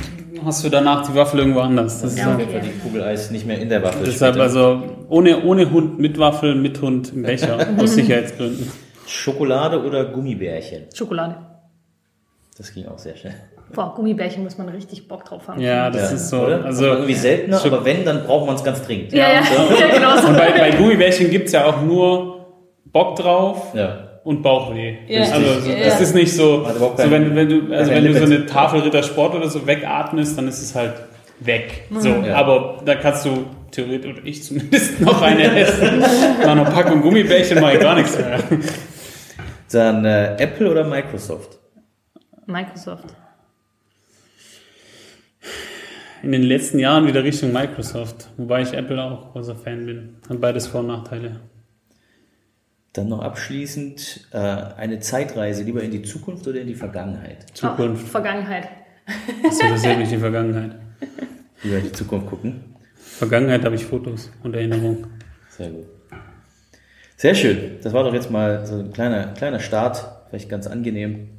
hast 0.46 0.64
du 0.66 0.70
danach 0.70 1.08
die 1.08 1.16
Waffel 1.16 1.40
irgendwo 1.40 1.60
anders. 1.62 2.02
Das 2.02 2.12
ist 2.14 2.20
Ja, 2.20 2.30
ja, 2.30 2.36
okay. 2.36 2.48
Weil 2.52 2.62
die 2.62 2.80
Kugel 2.80 3.04
Eis 3.04 3.32
nicht 3.32 3.46
mehr 3.46 3.60
in 3.60 3.70
der 3.70 3.84
Waffel 3.84 4.04
deshalb 4.06 4.34
später. 4.34 4.44
also 4.44 4.84
ohne, 5.10 5.44
ohne 5.44 5.72
Hund 5.72 6.00
mit 6.00 6.18
Waffel, 6.18 6.56
mit 6.56 6.82
Hund 6.82 7.14
im 7.14 7.24
Becher, 7.24 7.58
aus 7.78 7.94
Sicherheitsgründen. 7.94 8.72
Schokolade 9.08 9.84
oder 9.84 10.06
Gummibärchen? 10.06 10.84
Schokolade. 10.94 11.36
Das 12.58 12.74
ging 12.74 12.88
auch 12.88 12.98
sehr 12.98 13.16
schnell. 13.16 13.36
Boah, 13.74 13.94
Gummibärchen 13.96 14.44
muss 14.44 14.58
man 14.58 14.70
richtig 14.70 15.08
Bock 15.08 15.26
drauf 15.26 15.48
haben. 15.48 15.60
Ja, 15.60 15.90
das 15.90 16.10
Ja, 16.12 16.16
ist 16.16 16.30
so. 16.30 16.42
oder? 16.46 16.64
Also, 16.66 16.86
Aber 16.86 16.96
irgendwie 16.96 17.16
seltener, 17.16 17.58
Schok- 17.58 17.74
aber 17.74 17.86
wenn, 17.86 18.06
dann 18.06 18.24
braucht 18.26 18.46
man 18.46 18.56
es 18.56 18.64
ganz 18.64 18.82
dringend. 18.84 19.12
ja, 19.14 19.28
ja, 19.28 19.42
ja 19.42 19.88
genau 19.96 20.18
so. 20.18 20.28
Und 20.28 20.38
bei, 20.38 20.52
bei 20.52 20.72
Gummibärchen 20.72 21.30
gibt 21.32 21.48
es 21.48 21.54
ja 21.54 21.66
auch 21.66 21.82
nur 21.82 22.46
Bock 22.86 23.16
drauf 23.16 23.74
Ja. 23.74 24.13
Und 24.24 24.42
Bauchweh. 24.42 24.98
Ja. 25.08 25.22
Also 25.24 25.60
so, 25.62 25.70
Ja. 25.70 25.86
das 25.86 26.02
ist 26.02 26.16
nicht 26.16 26.34
so, 26.34 26.66
so 26.66 26.94
wenn, 27.12 27.36
wenn 27.36 27.50
du, 27.50 27.74
also 27.76 27.92
wenn 27.92 28.06
du 28.06 28.14
so 28.18 28.24
eine 28.24 28.46
Tafel 28.46 28.82
Rittersport 28.82 29.36
oder 29.36 29.50
so 29.50 29.66
wegatmest, 29.68 30.38
dann 30.38 30.48
ist 30.48 30.62
es 30.62 30.74
halt 30.76 30.94
weg. 31.40 31.86
So, 32.00 32.10
Ja. 32.10 32.36
aber 32.36 32.82
da 32.86 32.96
kannst 32.96 33.26
du 33.26 33.46
theoretisch, 33.72 34.12
oder 34.18 34.26
ich 34.26 34.44
zumindest, 34.44 35.02
noch 35.02 35.22
eine 35.22 35.44
essen. 35.60 36.00
Nach 36.00 36.48
einer 36.52 36.66
Packung 36.66 37.02
Gummibärchen 37.02 37.60
mache 37.60 37.74
ich 37.74 37.80
gar 37.82 37.96
nichts 37.96 38.18
mehr. 38.18 38.40
Dann 39.72 40.06
äh, 40.06 40.36
Apple 40.38 40.70
oder 40.72 40.84
Microsoft? 40.86 41.58
Microsoft. 42.46 43.06
In 46.22 46.32
den 46.32 46.44
letzten 46.44 46.80
Jahren 46.80 47.06
wieder 47.08 47.24
Richtung 47.24 47.52
Microsoft, 47.52 48.30
wobei 48.38 48.62
ich 48.62 48.74
Apple 48.74 49.02
auch 49.04 49.34
großer 49.34 49.56
Fan 49.56 49.86
bin. 49.86 50.16
Hat 50.30 50.40
beides 50.40 50.68
Vor- 50.68 50.80
und 50.82 50.88
Nachteile. 50.88 51.42
Dann 52.94 53.10
noch 53.10 53.22
abschließend 53.22 54.28
äh, 54.32 54.38
eine 54.38 55.00
Zeitreise 55.00 55.64
lieber 55.64 55.82
in 55.82 55.90
die 55.90 56.04
Zukunft 56.04 56.48
oder 56.48 56.62
in 56.62 56.68
die 56.68 56.76
Vergangenheit? 56.76 57.46
Zukunft. 57.54 58.04
Oh, 58.06 58.08
Vergangenheit. 58.08 58.70
Das 59.44 59.60
interessiert 59.60 59.98
mich 59.98 60.10
die 60.10 60.18
Vergangenheit. 60.18 60.76
Lieber 61.64 61.78
in 61.78 61.84
die 61.86 61.92
Zukunft 61.92 62.28
gucken. 62.28 62.76
Vergangenheit 62.96 63.66
habe 63.66 63.76
ich 63.76 63.86
Fotos 63.86 64.32
und 64.44 64.56
Erinnerungen. 64.56 65.08
Sehr 65.50 65.70
gut. 65.70 65.86
Sehr 67.18 67.36
schön. 67.36 67.78
Das 67.82 67.94
war 67.94 68.04
doch 68.04 68.14
jetzt 68.14 68.30
mal 68.30 68.66
so 68.66 68.80
ein 68.80 68.92
kleiner, 68.92 69.28
kleiner 69.34 69.60
Start, 69.60 70.06
vielleicht 70.30 70.50
ganz 70.50 70.68
angenehm. 70.68 71.30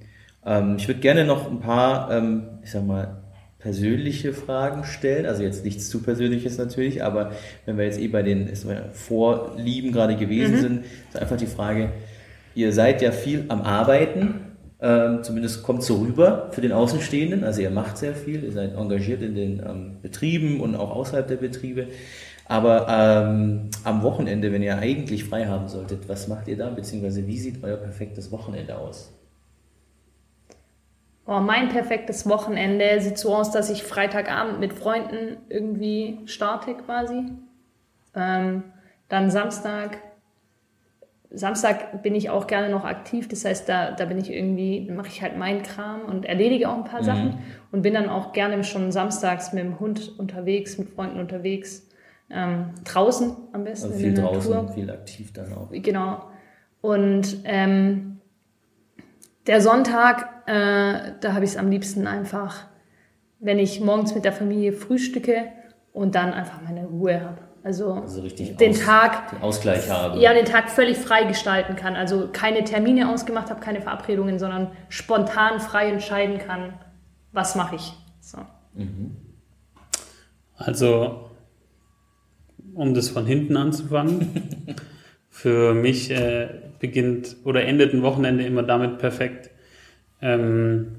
Ähm, 0.44 0.76
ich 0.76 0.88
würde 0.88 1.00
gerne 1.00 1.25
noch 1.25 1.50
ein 1.50 1.61
paar, 1.61 2.11
ähm, 2.11 2.58
ich 2.62 2.70
sag 2.70 2.84
mal, 2.84 3.24
persönliche 3.64 4.35
Fragen 4.35 4.85
stellen. 4.85 5.25
Also 5.25 5.42
jetzt 5.42 5.64
nichts 5.64 5.88
zu 5.88 6.02
Persönliches 6.02 6.59
natürlich, 6.59 7.02
aber 7.02 7.33
wenn 7.64 7.78
wir 7.78 7.87
jetzt 7.87 7.99
eh 7.99 8.09
bei 8.09 8.23
den 8.23 8.50
Vorlieben 8.92 9.90
gerade 9.90 10.16
gewesen 10.16 10.59
sind, 10.61 10.85
ist 11.09 11.18
einfach 11.18 11.38
die 11.38 11.47
Frage, 11.47 11.88
ihr 12.54 12.75
seid 12.75 13.00
ja 13.00 13.11
viel 13.11 13.47
am 13.49 13.62
Arbeiten, 13.62 14.35
ähm, 14.83 15.23
zumindest 15.23 15.62
kommt 15.62 15.83
so 15.83 15.97
rüber 15.97 16.50
für 16.50 16.61
den 16.61 16.73
Außenstehenden. 16.73 17.42
Also 17.42 17.62
ihr 17.62 17.71
macht 17.71 17.97
sehr 17.97 18.14
viel, 18.14 18.44
ihr 18.44 18.52
seid 18.52 18.76
engagiert 18.76 19.23
in 19.23 19.35
den 19.35 19.61
ähm, 19.61 19.97
Betrieben 20.02 20.61
und 20.61 20.76
auch 20.76 20.90
außerhalb 20.90 21.26
der 21.26 21.37
Betriebe. 21.37 21.87
Aber 22.44 22.87
ähm, 22.90 23.71
am 23.83 24.02
Wochenende, 24.02 24.52
wenn 24.52 24.62
ihr 24.62 24.76
eigentlich 24.76 25.25
frei 25.25 25.47
haben 25.47 25.68
solltet, 25.68 26.06
was 26.06 26.28
macht 26.28 26.49
ihr 26.49 26.59
da? 26.59 26.68
Beziehungsweise 26.68 27.26
wie 27.26 27.38
sieht 27.38 27.64
euer 27.64 27.78
perfektes 27.78 28.30
Wochenende 28.30 28.76
aus? 28.76 29.11
Oh, 31.26 31.40
mein 31.40 31.71
perfektes 31.71 32.28
Wochenende 32.28 33.00
sieht 33.00 33.16
so 33.16 33.35
aus, 33.35 33.50
dass 33.50 33.71
ich 33.71 33.83
Freitagabend 33.83 34.60
mit 34.60 34.75
Freunden 34.75 35.39
irgendwie 35.49 36.19
starte 36.26 36.75
quasi. 36.75 37.25
Ähm, 38.15 38.65
dann 39.08 39.30
Samstag. 39.30 39.99
Samstag 41.30 42.02
bin 42.02 42.15
ich 42.15 42.30
auch 42.30 42.47
gerne 42.47 42.69
noch 42.69 42.84
aktiv, 42.84 43.26
das 43.26 43.45
heißt, 43.45 43.69
da, 43.69 43.91
da 43.91 44.04
bin 44.04 44.19
ich 44.19 44.30
irgendwie, 44.30 44.89
mache 44.89 45.08
ich 45.08 45.21
halt 45.21 45.37
meinen 45.37 45.65
Kram 45.65 46.02
und 46.02 46.26
erledige 46.26 46.69
auch 46.69 46.76
ein 46.76 46.84
paar 46.84 47.02
Sachen 47.02 47.39
und 47.73 47.82
bin 47.82 47.95
dann 47.95 48.08
auch 48.08 48.32
gerne 48.32 48.63
schon 48.63 48.93
samstags 48.93 49.52
mit 49.52 49.65
dem 49.65 49.80
Hund 49.80 50.17
unterwegs, 50.17 50.78
mit 50.78 50.91
Freunden 50.91 51.19
unterwegs, 51.19 51.89
ähm, 52.30 52.67
draußen 52.84 53.34
am 53.52 53.65
besten 53.65 53.89
Also 53.89 53.99
viel 53.99 54.15
draußen, 54.15 54.52
Natur. 54.52 54.73
viel 54.75 54.91
aktiv 54.91 55.32
dann 55.32 55.52
auch. 55.54 55.71
Genau. 55.73 56.23
Und 56.80 57.39
ähm, 57.45 58.14
der 59.47 59.61
Sonntag, 59.61 60.26
äh, 60.47 61.13
da 61.21 61.33
habe 61.35 61.45
ich 61.45 61.50
es 61.52 61.57
am 61.57 61.71
liebsten 61.71 62.07
einfach, 62.07 62.65
wenn 63.41 63.59
ich 63.59 63.80
morgens 63.80 64.15
mit 64.15 64.25
der 64.25 64.33
Familie 64.33 64.73
frühstücke 64.73 65.49
und 65.93 66.15
dann 66.15 66.33
einfach 66.33 66.61
meine 66.63 66.87
Ruhe 66.87 67.21
habe. 67.21 67.39
Also, 67.63 67.95
Also 67.95 68.21
richtig 68.23 68.57
den 68.57 68.73
aus- 68.73 68.80
Tag, 68.80 69.30
den 69.30 69.41
Ausgleich 69.43 69.89
haben. 69.89 70.21
ja, 70.21 70.35
den 70.35 70.45
Tag 70.45 70.69
völlig 70.71 70.99
frei 70.99 71.25
gestalten 71.25 71.76
kann. 71.76 71.97
Also 71.97 72.28
keine 72.33 72.63
Termine 72.65 73.09
ausgemacht 73.11 73.49
habe, 73.50 73.61
keine 73.61 73.80
Verabredungen, 73.80 74.39
sondern 74.39 74.71
spontan 74.91 75.61
frei 75.61 75.89
entscheiden 75.91 76.39
kann, 76.39 76.75
was 77.33 77.54
mache 77.54 77.76
ich. 77.76 77.95
So. 78.21 78.39
Also, 80.57 81.30
um 82.75 82.95
das 82.95 83.09
von 83.09 83.25
hinten 83.26 83.57
anzufangen, 83.57 84.76
für 85.34 85.75
mich 85.75 86.12
äh, 86.12 86.47
beginnt 86.78 87.38
oder 87.42 87.64
endet 87.64 87.92
ein 87.92 88.02
Wochenende 88.02 88.44
immer 88.44 88.62
damit 88.62 88.99
perfekt, 88.99 89.50
ähm, 90.23 90.92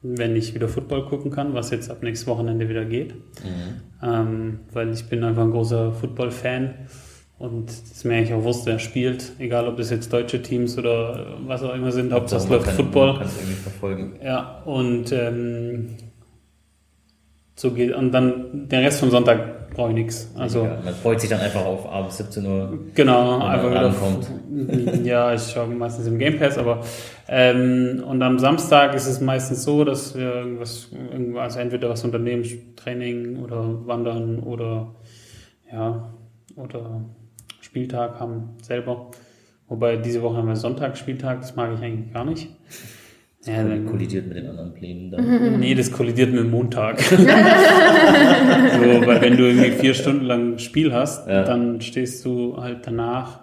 wenn 0.00 0.34
ich 0.36 0.54
wieder 0.54 0.68
Football 0.68 1.04
gucken 1.04 1.30
kann, 1.30 1.52
was 1.52 1.70
jetzt 1.70 1.90
ab 1.90 2.02
nächstes 2.02 2.26
Wochenende 2.26 2.70
wieder 2.70 2.86
geht. 2.86 3.14
Ähm, 4.02 4.60
weil 4.72 4.90
ich 4.94 5.04
bin 5.04 5.22
einfach 5.22 5.42
ein 5.42 5.50
großer 5.50 5.92
Football-Fan 5.92 6.76
und 7.38 7.68
ist 7.68 8.06
mir 8.06 8.14
eigentlich 8.14 8.32
auch 8.32 8.42
wurscht, 8.42 8.64
wer 8.64 8.78
spielt, 8.78 9.32
egal 9.38 9.68
ob 9.68 9.76
das 9.76 9.90
jetzt 9.90 10.10
deutsche 10.14 10.40
Teams 10.40 10.78
oder 10.78 11.36
was 11.46 11.62
auch 11.62 11.74
immer 11.74 11.92
sind, 11.92 12.10
es 12.10 12.32
man 12.32 12.48
läuft 12.48 12.70
Football. 12.70 13.08
Man 13.08 13.18
kann 13.18 13.26
es 13.26 13.36
irgendwie 13.36 13.54
verfolgen. 13.54 14.12
Ja, 14.24 14.62
und 14.64 15.12
ähm, 15.12 15.88
so 17.58 17.72
geht 17.72 17.92
und 17.92 18.12
dann 18.12 18.68
den 18.68 18.84
Rest 18.84 19.00
vom 19.00 19.10
Sonntag 19.10 19.70
brauche 19.74 19.88
ich 19.88 19.96
nichts. 19.96 20.30
Also 20.36 20.64
Ja, 20.64 20.78
man 20.84 20.94
freut 20.94 21.20
sich 21.20 21.28
dann 21.28 21.40
einfach 21.40 21.64
auf 21.64 21.90
abends 21.90 22.16
17 22.18 22.46
Uhr. 22.46 22.78
genau, 22.94 23.44
einfach 23.44 23.70
wieder 23.70 23.86
rankommt. 23.86 24.28
Ja, 25.04 25.34
ich 25.34 25.42
schaue 25.42 25.66
meistens 25.66 26.06
im 26.06 26.20
Game 26.20 26.38
Pass, 26.38 26.56
aber 26.56 26.82
ähm, 27.26 28.04
und 28.06 28.22
am 28.22 28.38
Samstag 28.38 28.94
ist 28.94 29.08
es 29.08 29.20
meistens 29.20 29.64
so, 29.64 29.82
dass 29.82 30.16
wir 30.16 30.36
irgendwas, 30.36 30.90
irgendwas 30.92 31.42
also 31.42 31.58
entweder 31.58 31.90
was 31.90 32.04
unternehmen, 32.04 32.44
Training 32.76 33.42
oder 33.42 33.86
Wandern 33.86 34.38
oder 34.38 34.94
ja 35.72 36.12
oder 36.54 37.00
Spieltag 37.60 38.20
haben 38.20 38.50
selber. 38.62 39.10
Wobei 39.66 39.96
diese 39.96 40.22
Woche 40.22 40.36
haben 40.36 40.48
wir 40.48 40.56
Sonntagsspieltag, 40.56 41.40
das 41.40 41.56
mag 41.56 41.72
ich 41.74 41.82
eigentlich 41.84 42.12
gar 42.12 42.24
nicht. 42.24 42.48
Ja, 43.48 43.62
dann, 43.64 43.86
Kollidiert 43.86 44.26
mit 44.28 44.36
den 44.36 44.46
anderen 44.48 44.74
Plänen 44.74 45.10
dann. 45.10 45.52
Nee, 45.60 45.74
das 45.74 45.90
kollidiert 45.90 46.30
mit 46.30 46.40
dem 46.40 46.50
Montag. 46.50 47.00
so, 47.10 47.16
weil 47.18 49.20
wenn 49.22 49.36
du 49.36 49.44
irgendwie 49.44 49.70
vier 49.70 49.94
Stunden 49.94 50.24
lang 50.24 50.58
Spiel 50.58 50.92
hast, 50.92 51.28
Ja. 51.28 51.42
dann 51.44 51.80
stehst 51.80 52.24
du 52.24 52.56
halt 52.58 52.86
danach 52.86 53.40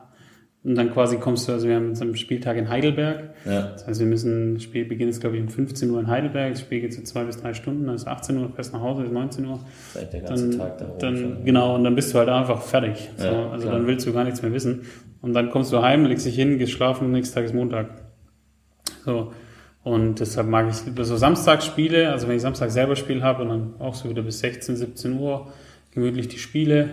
und 0.63 0.76
dann 0.76 0.91
quasi 0.91 1.18
kommst 1.18 1.48
du, 1.48 1.52
also 1.52 1.68
wir 1.68 1.76
haben 1.76 1.89
jetzt 1.89 2.02
einen 2.02 2.15
Spieltag 2.15 2.58
in 2.58 2.70
Heidelberg. 2.70 3.32
Ja. 3.46 3.68
Das 3.74 3.86
heißt, 3.86 4.00
wir 4.00 4.08
müssen, 4.08 4.56
das 4.56 4.63
Spiel 4.63 4.86
beginnt 4.86 5.12
jetzt 5.12 5.22
glaube 5.22 5.38
ich 5.38 5.44
um 5.44 5.50
15 5.50 5.89
Uhr 5.91 6.00
in 6.00 6.08
Heidelberg, 6.08 6.54
das 6.54 6.62
Spiel 6.62 6.82
geht 6.82 6.94
so 6.94 7.02
zwei 7.04 7.24
bis 7.24 7.38
drei 7.38 7.54
Stunden, 7.54 7.86
dann 7.86 7.96
ist 7.96 8.08
18 8.08 8.38
Uhr, 8.38 8.50
fährst 8.50 8.74
nach 8.74 8.82
Hause, 8.82 9.04
ist 9.04 9.12
19 9.12 9.46
Uhr. 9.46 9.60
Seit 9.94 10.12
der 10.13 10.22
ganze 10.22 10.50
Dann, 10.50 10.60
Tag 10.60 10.78
da 10.80 10.86
dann 11.00 11.18
schon. 11.18 11.46
genau, 11.46 11.76
und 11.76 11.84
dann 11.84 11.96
bist 11.96 12.13
du 12.13 12.18
halt 12.18 12.30
einfach 12.30 12.62
fertig. 12.62 13.10
So, 13.18 13.28
Ja, 13.28 13.50
also 13.52 13.68
klar. 13.68 13.78
dann 13.78 13.88
willst 13.88 14.08
du 14.08 14.13
gar 14.13 14.24
nichts 14.24 14.41
mehr 14.41 14.54
wissen. 14.54 14.82
Und 15.22 15.34
dann 15.34 15.50
kommst 15.50 15.72
du 15.74 15.82
heim, 15.82 16.06
legst 16.06 16.26
dich 16.26 16.36
hin, 16.36 16.58
gehst 16.60 16.72
schlafen 16.72 17.12
nächsten 17.12 17.36
Tag 17.36 17.46
ist 17.46 17.54
Montag. 17.56 17.88
So. 19.06 19.32
Und 19.86 20.19
deshalb 20.19 20.48
mag 20.48 20.67
ich 20.67 20.84
lieber 20.84 21.06
so 21.06 21.15
Samstagsspiele, 21.15 22.12
also 22.12 22.28
wenn 22.28 22.38
ich 22.38 22.41
Samstag 22.41 22.71
selber 22.71 22.95
Spiel 22.95 23.21
habe 23.21 23.43
und 23.43 23.50
dann 23.50 23.74
auch 23.78 23.93
so 23.93 24.10
wieder 24.10 24.24
bis 24.24 24.39
16, 24.39 24.78
17 24.78 25.19
Uhr 25.19 25.54
gemütlich 25.91 26.28
die 26.28 26.39
Spiele, 26.39 26.89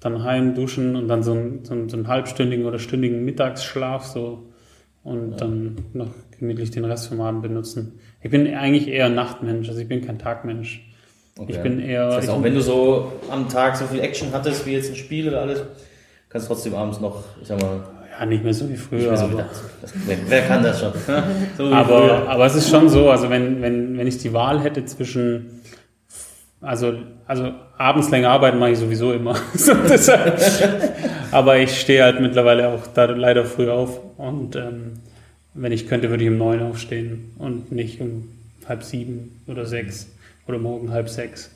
dann 0.00 0.22
heim, 0.22 0.54
duschen 0.54 0.96
und 0.96 1.08
dann 1.08 1.22
so 1.22 1.32
einen, 1.32 1.64
so 1.64 1.72
einen, 1.72 1.88
so 1.88 1.96
einen 1.96 2.08
halbstündigen 2.08 2.66
oder 2.66 2.78
stündigen 2.78 3.24
Mittagsschlaf 3.24 4.04
so 4.04 4.50
und 5.02 5.40
dann 5.40 5.76
noch 5.94 6.10
gemütlich 6.38 6.70
den 6.70 6.84
Rest 6.84 7.08
vom 7.08 7.22
Abend 7.22 7.40
benutzen. 7.40 7.98
Ich 8.20 8.30
bin 8.30 8.46
eigentlich 8.54 8.88
eher 8.88 9.08
Nachtmensch, 9.08 9.70
also 9.70 9.80
ich 9.80 9.88
bin 9.88 10.04
kein 10.04 10.18
Tagmensch. 10.18 10.86
Okay. 11.38 11.52
Ich 11.52 11.62
bin 11.62 11.80
eher. 11.80 12.04
Das 12.04 12.16
heißt, 12.16 12.28
auch 12.28 12.42
wenn 12.42 12.54
du 12.54 12.60
so 12.60 13.12
am 13.30 13.48
Tag 13.48 13.78
so 13.78 13.86
viel 13.86 14.00
Action 14.00 14.30
hattest, 14.32 14.66
wie 14.66 14.72
jetzt 14.72 14.90
ein 14.90 14.96
Spiel 14.96 15.26
oder 15.26 15.40
alles, 15.40 15.62
kannst 16.28 16.50
du 16.50 16.52
trotzdem 16.52 16.74
abends 16.74 17.00
noch, 17.00 17.24
ich 17.40 17.48
sag 17.48 17.62
mal, 17.62 17.80
ja, 18.20 18.26
nicht 18.26 18.44
mehr 18.44 18.54
so 18.54 18.68
wie 18.68 18.76
früher. 18.76 19.16
so 19.16 19.24
aber-. 19.24 19.48
Das, 19.80 19.94
wer, 20.26 20.42
kann 20.42 20.62
das 20.62 20.80
schon? 20.80 20.92
so 21.56 21.70
wie 21.70 21.72
aber, 21.72 22.28
aber 22.28 22.46
es 22.46 22.54
ist 22.54 22.68
schon 22.68 22.88
so, 22.88 23.10
also 23.10 23.30
wenn, 23.30 23.62
wenn, 23.62 23.96
wenn 23.96 24.06
ich 24.06 24.18
die 24.18 24.32
Wahl 24.32 24.60
hätte 24.60 24.84
zwischen, 24.84 25.62
also, 26.60 26.94
also 27.26 27.52
abends 27.78 28.10
länger 28.10 28.28
arbeiten 28.28 28.58
mache 28.58 28.72
ich 28.72 28.78
sowieso 28.78 29.12
immer. 29.12 29.36
aber 31.32 31.58
ich 31.58 31.80
stehe 31.80 32.04
halt 32.04 32.20
mittlerweile 32.20 32.68
auch 32.68 32.86
da 32.88 33.06
leider 33.06 33.44
früh 33.44 33.70
auf 33.70 34.00
und 34.18 34.54
ähm, 34.54 35.00
wenn 35.54 35.72
ich 35.72 35.88
könnte, 35.88 36.10
würde 36.10 36.22
ich 36.22 36.30
um 36.30 36.38
neun 36.38 36.62
aufstehen 36.62 37.32
und 37.38 37.72
nicht 37.72 38.00
um 38.00 38.28
halb 38.68 38.82
sieben 38.82 39.40
oder 39.46 39.64
sechs 39.64 40.08
oder 40.46 40.58
morgen 40.58 40.90
halb 40.90 41.08
sechs. 41.08 41.50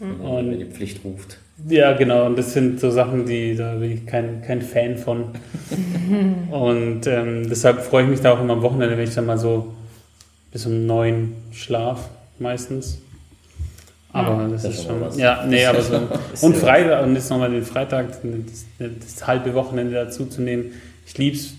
Mhm. 0.00 0.20
und, 0.20 0.50
wenn 0.50 0.58
die 0.58 0.64
Pflicht 0.64 1.04
ruft. 1.04 1.38
Ja, 1.68 1.92
genau. 1.92 2.26
Und 2.26 2.38
das 2.38 2.54
sind 2.54 2.80
so 2.80 2.90
Sachen, 2.90 3.26
die 3.26 3.54
da 3.54 3.74
bin 3.74 3.92
ich 3.92 4.06
kein, 4.06 4.42
kein 4.42 4.62
Fan 4.62 4.96
von. 4.96 5.26
und 6.50 7.06
ähm, 7.06 7.48
deshalb 7.48 7.82
freue 7.82 8.04
ich 8.04 8.10
mich 8.10 8.20
da 8.20 8.32
auch 8.32 8.40
immer 8.40 8.54
am 8.54 8.62
Wochenende, 8.62 8.96
wenn 8.96 9.04
ich 9.04 9.14
dann 9.14 9.26
mal 9.26 9.38
so 9.38 9.74
bis 10.50 10.66
um 10.66 10.86
neun 10.86 11.34
schlaf 11.52 12.08
meistens. 12.38 13.00
Aber 14.12 14.42
ja, 14.42 14.48
das, 14.48 14.62
das, 14.62 14.74
ist 14.74 14.86
schon. 14.86 15.00
Was. 15.00 15.16
Ja, 15.16 15.44
nee, 15.46 15.64
aber 15.64 15.82
so. 15.82 15.94
und 16.40 16.56
Freitag, 16.56 17.04
und 17.04 17.14
jetzt 17.14 17.30
nochmal 17.30 17.50
den 17.50 17.64
Freitag, 17.64 18.08
das, 18.22 18.66
das, 18.78 19.26
halbe 19.26 19.54
Wochenende 19.54 19.94
dazu 19.94 20.26
zu 20.26 20.42
nehmen. 20.42 20.72
Ich 21.06 21.16
liebe 21.18 21.36
es, 21.36 21.54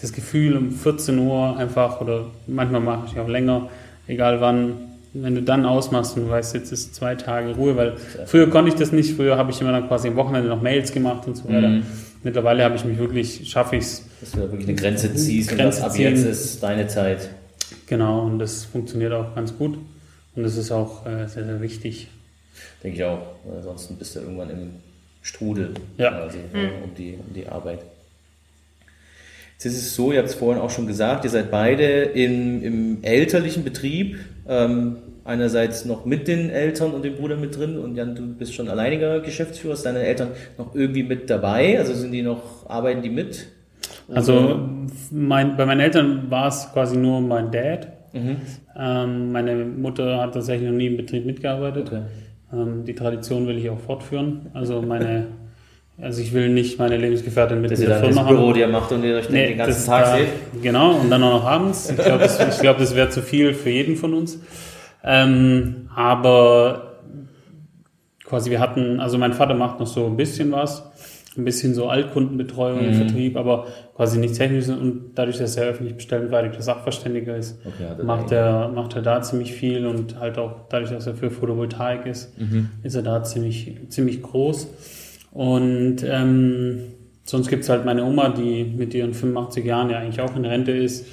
das 0.00 0.12
Gefühl 0.12 0.56
um 0.56 0.70
14 0.70 1.18
Uhr 1.18 1.56
einfach, 1.56 2.00
oder 2.00 2.26
manchmal 2.46 2.80
mache 2.80 3.08
ich 3.10 3.18
auch 3.18 3.28
länger, 3.28 3.68
egal 4.06 4.40
wann, 4.40 4.89
wenn 5.12 5.34
du 5.34 5.42
dann 5.42 5.66
ausmachst 5.66 6.16
und 6.16 6.26
du 6.26 6.30
weißt, 6.30 6.54
jetzt 6.54 6.72
ist 6.72 6.94
zwei 6.94 7.14
Tage 7.16 7.54
Ruhe, 7.54 7.76
weil 7.76 7.96
früher 8.26 8.48
konnte 8.48 8.70
ich 8.70 8.76
das 8.76 8.92
nicht, 8.92 9.14
früher 9.16 9.36
habe 9.36 9.50
ich 9.50 9.60
immer 9.60 9.72
dann 9.72 9.88
quasi 9.88 10.08
am 10.08 10.16
Wochenende 10.16 10.48
noch 10.48 10.62
Mails 10.62 10.92
gemacht 10.92 11.26
und 11.26 11.36
so 11.36 11.48
weiter. 11.48 11.68
Mhm. 11.68 11.82
Mittlerweile 12.22 12.64
habe 12.64 12.76
ich 12.76 12.84
mich 12.84 12.98
wirklich, 12.98 13.48
schaffe 13.48 13.76
ich 13.76 13.84
es. 13.84 14.06
Dass 14.20 14.32
du 14.32 14.38
da 14.38 14.42
wirklich 14.44 14.68
eine 14.68 14.76
Grenze 14.76 15.14
ziehst 15.14 15.50
Grenze 15.50 15.82
und 15.82 15.90
ab 15.90 15.96
jetzt 15.96 16.24
ist 16.24 16.62
deine 16.62 16.86
Zeit. 16.86 17.30
Genau, 17.86 18.26
und 18.26 18.38
das 18.38 18.64
funktioniert 18.64 19.12
auch 19.12 19.34
ganz 19.34 19.56
gut. 19.56 19.78
Und 20.36 20.42
das 20.44 20.56
ist 20.56 20.70
auch 20.70 21.06
äh, 21.06 21.26
sehr, 21.26 21.44
sehr 21.44 21.60
wichtig. 21.60 22.08
Denke 22.84 22.98
ich 22.98 23.04
auch. 23.04 23.20
Ansonsten 23.56 23.96
bist 23.96 24.14
du 24.14 24.20
irgendwann 24.20 24.50
im 24.50 24.70
Strudel 25.22 25.74
ja. 25.98 26.10
quasi 26.10 26.38
mhm. 26.38 26.84
um, 26.84 26.94
die, 26.96 27.14
um 27.14 27.34
die 27.34 27.48
Arbeit. 27.48 27.80
Jetzt 29.62 29.74
ist 29.74 29.86
es 29.88 29.94
so, 29.94 30.10
ihr 30.10 30.20
habt 30.20 30.30
es 30.30 30.34
vorhin 30.34 30.62
auch 30.62 30.70
schon 30.70 30.86
gesagt, 30.86 31.24
ihr 31.24 31.30
seid 31.30 31.50
beide 31.50 31.84
in, 31.84 32.62
im 32.62 32.98
elterlichen 33.02 33.62
Betrieb. 33.62 34.16
Ähm, 34.48 34.96
einerseits 35.24 35.84
noch 35.84 36.06
mit 36.06 36.28
den 36.28 36.48
Eltern 36.48 36.92
und 36.92 37.04
dem 37.04 37.16
Bruder 37.16 37.36
mit 37.36 37.58
drin 37.58 37.76
und 37.76 37.94
Jan, 37.94 38.14
du 38.14 38.26
bist 38.26 38.54
schon 38.54 38.70
alleiniger 38.70 39.20
Geschäftsführer. 39.20 39.74
Ist 39.74 39.84
deine 39.84 39.98
Eltern 39.98 40.28
noch 40.56 40.74
irgendwie 40.74 41.02
mit 41.02 41.28
dabei? 41.28 41.78
Also 41.78 41.92
sind 41.92 42.10
die 42.12 42.22
noch, 42.22 42.70
arbeiten 42.70 43.02
die 43.02 43.10
mit? 43.10 43.48
Also 44.08 44.66
mein, 45.10 45.58
bei 45.58 45.66
meinen 45.66 45.80
Eltern 45.80 46.30
war 46.30 46.48
es 46.48 46.66
quasi 46.72 46.96
nur 46.96 47.20
mein 47.20 47.50
Dad. 47.50 47.88
Mhm. 48.14 48.36
Ähm, 48.78 49.30
meine 49.30 49.66
Mutter 49.66 50.22
hat 50.22 50.32
tatsächlich 50.32 50.70
noch 50.70 50.76
nie 50.76 50.86
im 50.86 50.96
Betrieb 50.96 51.26
mitgearbeitet. 51.26 51.88
Okay. 51.88 52.02
Ähm, 52.50 52.86
die 52.86 52.94
Tradition 52.94 53.46
will 53.46 53.58
ich 53.58 53.68
auch 53.68 53.78
fortführen. 53.78 54.46
Also 54.54 54.80
meine, 54.80 55.26
also 56.02 56.20
ich 56.22 56.32
will 56.32 56.48
nicht 56.48 56.78
meine 56.78 56.96
Lebensgefährtin 56.96 57.60
mit 57.60 57.72
in 57.72 57.80
der 57.80 58.00
Firma 58.00 58.24
haben. 58.24 58.36
Büro, 58.36 58.52
die 58.52 58.62
er 58.62 58.68
macht 58.68 58.92
und 58.92 59.04
ihr 59.04 59.16
euch 59.16 59.30
nee, 59.30 59.48
den 59.48 59.58
ganzen 59.58 59.86
Tag 59.86 60.04
da, 60.04 60.16
seht. 60.16 60.62
Genau, 60.62 60.96
und 60.96 61.10
dann 61.10 61.22
auch 61.22 61.40
noch 61.40 61.44
abends. 61.44 61.90
Ich 61.90 61.96
glaube, 61.96 62.18
das, 62.18 62.60
glaub, 62.60 62.78
das 62.78 62.94
wäre 62.94 63.10
zu 63.10 63.22
viel 63.22 63.54
für 63.54 63.70
jeden 63.70 63.96
von 63.96 64.14
uns. 64.14 64.40
Ähm, 65.04 65.88
aber 65.94 66.98
quasi 68.24 68.50
wir 68.50 68.60
hatten, 68.60 69.00
also 69.00 69.18
mein 69.18 69.32
Vater 69.32 69.54
macht 69.54 69.80
noch 69.80 69.86
so 69.86 70.06
ein 70.06 70.16
bisschen 70.16 70.52
was 70.52 70.90
ein 71.36 71.44
bisschen 71.44 71.74
so 71.74 71.88
Altkundenbetreuung 71.88 72.82
mhm. 72.82 72.88
im 72.88 72.94
Vertrieb, 72.94 73.36
aber 73.36 73.66
quasi 73.94 74.18
nichts 74.18 74.38
Technisches 74.38 74.70
und 74.70 75.12
dadurch, 75.14 75.38
dass 75.38 75.56
er 75.56 75.66
öffentlich 75.66 75.94
bestellenfertigter 75.94 76.62
Sachverständiger 76.62 77.36
ist, 77.36 77.58
okay, 77.64 78.02
macht, 78.02 78.32
er, 78.32 78.68
macht 78.68 78.96
er 78.96 79.02
da 79.02 79.22
ziemlich 79.22 79.52
viel 79.52 79.86
und 79.86 80.18
halt 80.18 80.38
auch 80.38 80.68
dadurch, 80.68 80.90
dass 80.90 81.06
er 81.06 81.14
für 81.14 81.30
Photovoltaik 81.30 82.06
ist, 82.06 82.38
mhm. 82.38 82.70
ist 82.82 82.96
er 82.96 83.02
da 83.02 83.22
ziemlich, 83.22 83.76
ziemlich 83.88 84.22
groß. 84.22 84.68
Und 85.32 86.04
ähm, 86.04 86.80
sonst 87.24 87.48
gibt's 87.48 87.68
halt 87.68 87.84
meine 87.84 88.04
Oma, 88.04 88.30
die 88.30 88.64
mit 88.64 88.94
ihren 88.94 89.14
85 89.14 89.64
Jahren 89.64 89.90
ja 89.90 89.98
eigentlich 89.98 90.20
auch 90.20 90.34
in 90.36 90.44
Rente 90.44 90.72
ist, 90.72 91.06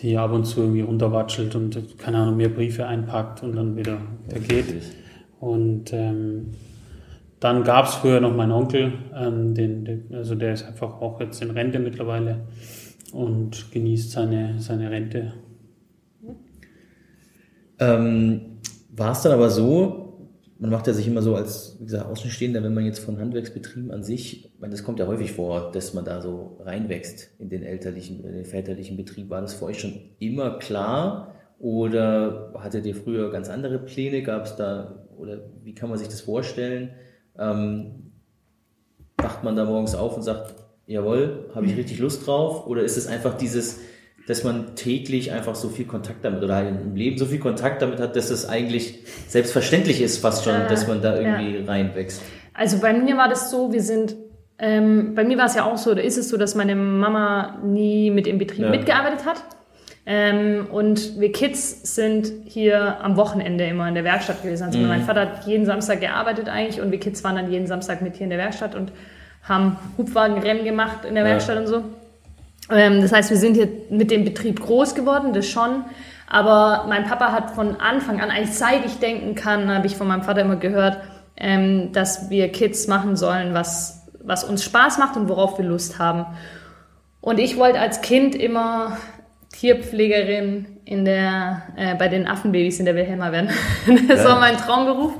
die 0.00 0.18
ab 0.18 0.32
und 0.32 0.44
zu 0.44 0.60
irgendwie 0.60 0.82
runterwatschelt 0.82 1.54
und, 1.54 1.98
keine 1.98 2.18
Ahnung, 2.18 2.36
mehr 2.36 2.50
Briefe 2.50 2.86
einpackt 2.86 3.42
und 3.42 3.56
dann 3.56 3.76
wieder, 3.76 3.98
wieder 4.26 4.40
geht. 4.40 4.66
Und 5.40 5.92
ähm, 5.92 6.50
dann 7.40 7.64
gab 7.64 7.86
es 7.86 7.94
früher 7.94 8.20
noch 8.20 8.34
meinen 8.34 8.52
Onkel, 8.52 8.92
ähm, 9.14 9.54
den, 9.54 9.84
den, 9.84 10.14
also 10.14 10.34
der 10.34 10.52
ist 10.52 10.64
einfach 10.66 11.00
auch 11.00 11.20
jetzt 11.20 11.40
in 11.42 11.50
Rente 11.50 11.78
mittlerweile 11.78 12.40
und 13.12 13.70
genießt 13.72 14.10
seine, 14.10 14.56
seine 14.58 14.90
Rente. 14.90 15.32
Ähm, 17.78 18.58
War 18.90 19.12
es 19.12 19.22
dann 19.22 19.32
aber 19.32 19.50
so, 19.50 20.05
man 20.58 20.70
macht 20.70 20.86
ja 20.86 20.92
sich 20.92 21.06
immer 21.06 21.22
so 21.22 21.34
als, 21.34 21.76
wie 21.80 21.84
gesagt, 21.84 22.06
Außenstehender, 22.06 22.62
wenn 22.62 22.72
man 22.72 22.84
jetzt 22.84 23.00
von 23.00 23.18
Handwerksbetrieben 23.18 23.90
an 23.90 24.02
sich, 24.02 24.46
ich 24.46 24.60
meine, 24.60 24.70
das 24.70 24.84
kommt 24.84 24.98
ja 24.98 25.06
häufig 25.06 25.32
vor, 25.32 25.70
dass 25.72 25.92
man 25.92 26.04
da 26.04 26.22
so 26.22 26.58
reinwächst 26.60 27.30
in 27.38 27.50
den 27.50 27.62
elterlichen, 27.62 28.24
in 28.24 28.32
den 28.32 28.44
väterlichen 28.44 28.96
Betrieb. 28.96 29.28
War 29.28 29.42
das 29.42 29.54
für 29.54 29.66
euch 29.66 29.80
schon 29.80 29.94
immer 30.18 30.58
klar? 30.58 31.34
Oder 31.58 32.52
hattet 32.58 32.86
ihr 32.86 32.94
früher 32.94 33.30
ganz 33.30 33.48
andere 33.48 33.78
Pläne? 33.78 34.22
Gab 34.22 34.44
es 34.44 34.56
da, 34.56 35.06
oder 35.16 35.40
wie 35.62 35.74
kann 35.74 35.90
man 35.90 35.98
sich 35.98 36.08
das 36.08 36.22
vorstellen? 36.22 36.90
Ähm, 37.38 38.12
wacht 39.18 39.44
man 39.44 39.56
da 39.56 39.64
morgens 39.64 39.94
auf 39.94 40.16
und 40.16 40.22
sagt, 40.22 40.54
jawohl, 40.86 41.50
habe 41.54 41.66
ich 41.66 41.76
richtig 41.76 41.98
Lust 41.98 42.26
drauf? 42.26 42.66
Oder 42.66 42.82
ist 42.82 42.96
es 42.96 43.06
einfach 43.06 43.36
dieses, 43.36 43.80
dass 44.26 44.42
man 44.42 44.74
täglich 44.74 45.32
einfach 45.32 45.54
so 45.54 45.68
viel 45.68 45.86
Kontakt 45.86 46.24
damit 46.24 46.42
oder 46.42 46.56
halt 46.56 46.68
im 46.68 46.96
Leben 46.96 47.16
so 47.16 47.26
viel 47.26 47.38
Kontakt 47.38 47.80
damit 47.80 48.00
hat, 48.00 48.16
dass 48.16 48.30
es 48.30 48.48
eigentlich 48.48 48.98
selbstverständlich 49.28 50.00
ist, 50.00 50.18
fast 50.18 50.44
schon, 50.44 50.54
ja, 50.54 50.66
dass 50.66 50.88
man 50.88 51.00
da 51.00 51.16
irgendwie 51.16 51.58
ja. 51.58 51.64
reinwächst? 51.64 52.20
Also 52.52 52.78
bei 52.80 52.92
mir 52.92 53.16
war 53.16 53.28
das 53.28 53.50
so, 53.50 53.72
wir 53.72 53.82
sind, 53.82 54.16
ähm, 54.58 55.14
bei 55.14 55.24
mir 55.24 55.38
war 55.38 55.46
es 55.46 55.54
ja 55.54 55.64
auch 55.64 55.76
so, 55.78 55.94
da 55.94 56.00
ist 56.00 56.16
es 56.16 56.28
so, 56.28 56.36
dass 56.36 56.54
meine 56.54 56.74
Mama 56.74 57.58
nie 57.64 58.10
mit 58.10 58.26
im 58.26 58.38
Betrieb 58.38 58.64
ja. 58.64 58.70
mitgearbeitet 58.70 59.24
hat. 59.24 59.42
Ähm, 60.08 60.68
und 60.70 61.20
wir 61.20 61.32
Kids 61.32 61.94
sind 61.94 62.32
hier 62.44 63.00
am 63.00 63.16
Wochenende 63.16 63.64
immer 63.66 63.88
in 63.88 63.94
der 63.94 64.04
Werkstatt 64.04 64.42
gewesen. 64.42 64.64
Also 64.64 64.78
mhm. 64.78 64.86
mein 64.86 65.02
Vater 65.02 65.22
hat 65.22 65.46
jeden 65.46 65.66
Samstag 65.66 66.00
gearbeitet 66.00 66.48
eigentlich 66.48 66.80
und 66.80 66.92
wir 66.92 67.00
Kids 67.00 67.24
waren 67.24 67.34
dann 67.36 67.50
jeden 67.50 67.66
Samstag 67.66 68.02
mit 68.02 68.14
hier 68.14 68.24
in 68.24 68.30
der 68.30 68.38
Werkstatt 68.38 68.76
und 68.76 68.92
haben 69.42 69.76
Hubwagenrennen 69.98 70.64
gemacht 70.64 71.04
in 71.04 71.14
der 71.14 71.24
ja. 71.24 71.30
Werkstatt 71.30 71.58
und 71.58 71.66
so. 71.66 71.84
Ähm, 72.70 73.00
das 73.00 73.12
heißt, 73.12 73.30
wir 73.30 73.36
sind 73.36 73.54
hier 73.54 73.68
mit 73.90 74.10
dem 74.10 74.24
Betrieb 74.24 74.60
groß 74.60 74.94
geworden, 74.94 75.32
das 75.32 75.48
schon. 75.48 75.84
Aber 76.28 76.86
mein 76.88 77.04
Papa 77.04 77.32
hat 77.32 77.52
von 77.52 77.76
Anfang 77.80 78.20
an, 78.20 78.30
eigentlich 78.30 78.56
seit 78.56 78.84
ich 78.84 78.98
denken 78.98 79.34
kann, 79.34 79.72
habe 79.72 79.86
ich 79.86 79.96
von 79.96 80.08
meinem 80.08 80.22
Vater 80.22 80.40
immer 80.40 80.56
gehört, 80.56 80.98
ähm, 81.36 81.92
dass 81.92 82.30
wir 82.30 82.50
Kids 82.50 82.88
machen 82.88 83.16
sollen, 83.16 83.54
was, 83.54 84.08
was 84.24 84.42
uns 84.42 84.64
Spaß 84.64 84.98
macht 84.98 85.16
und 85.16 85.28
worauf 85.28 85.58
wir 85.58 85.64
Lust 85.64 85.98
haben. 85.98 86.26
Und 87.20 87.38
ich 87.38 87.56
wollte 87.56 87.78
als 87.78 88.00
Kind 88.00 88.34
immer 88.34 88.96
Tierpflegerin 89.52 90.66
in 90.84 91.04
der, 91.04 91.62
äh, 91.76 91.94
bei 91.94 92.08
den 92.08 92.26
Affenbabys 92.26 92.78
in 92.78 92.86
der 92.86 92.94
Wilhelma 92.94 93.32
werden. 93.32 93.50
das 94.08 94.22
ja. 94.22 94.30
war 94.30 94.40
mein 94.40 94.56
Traumberuf. 94.56 95.12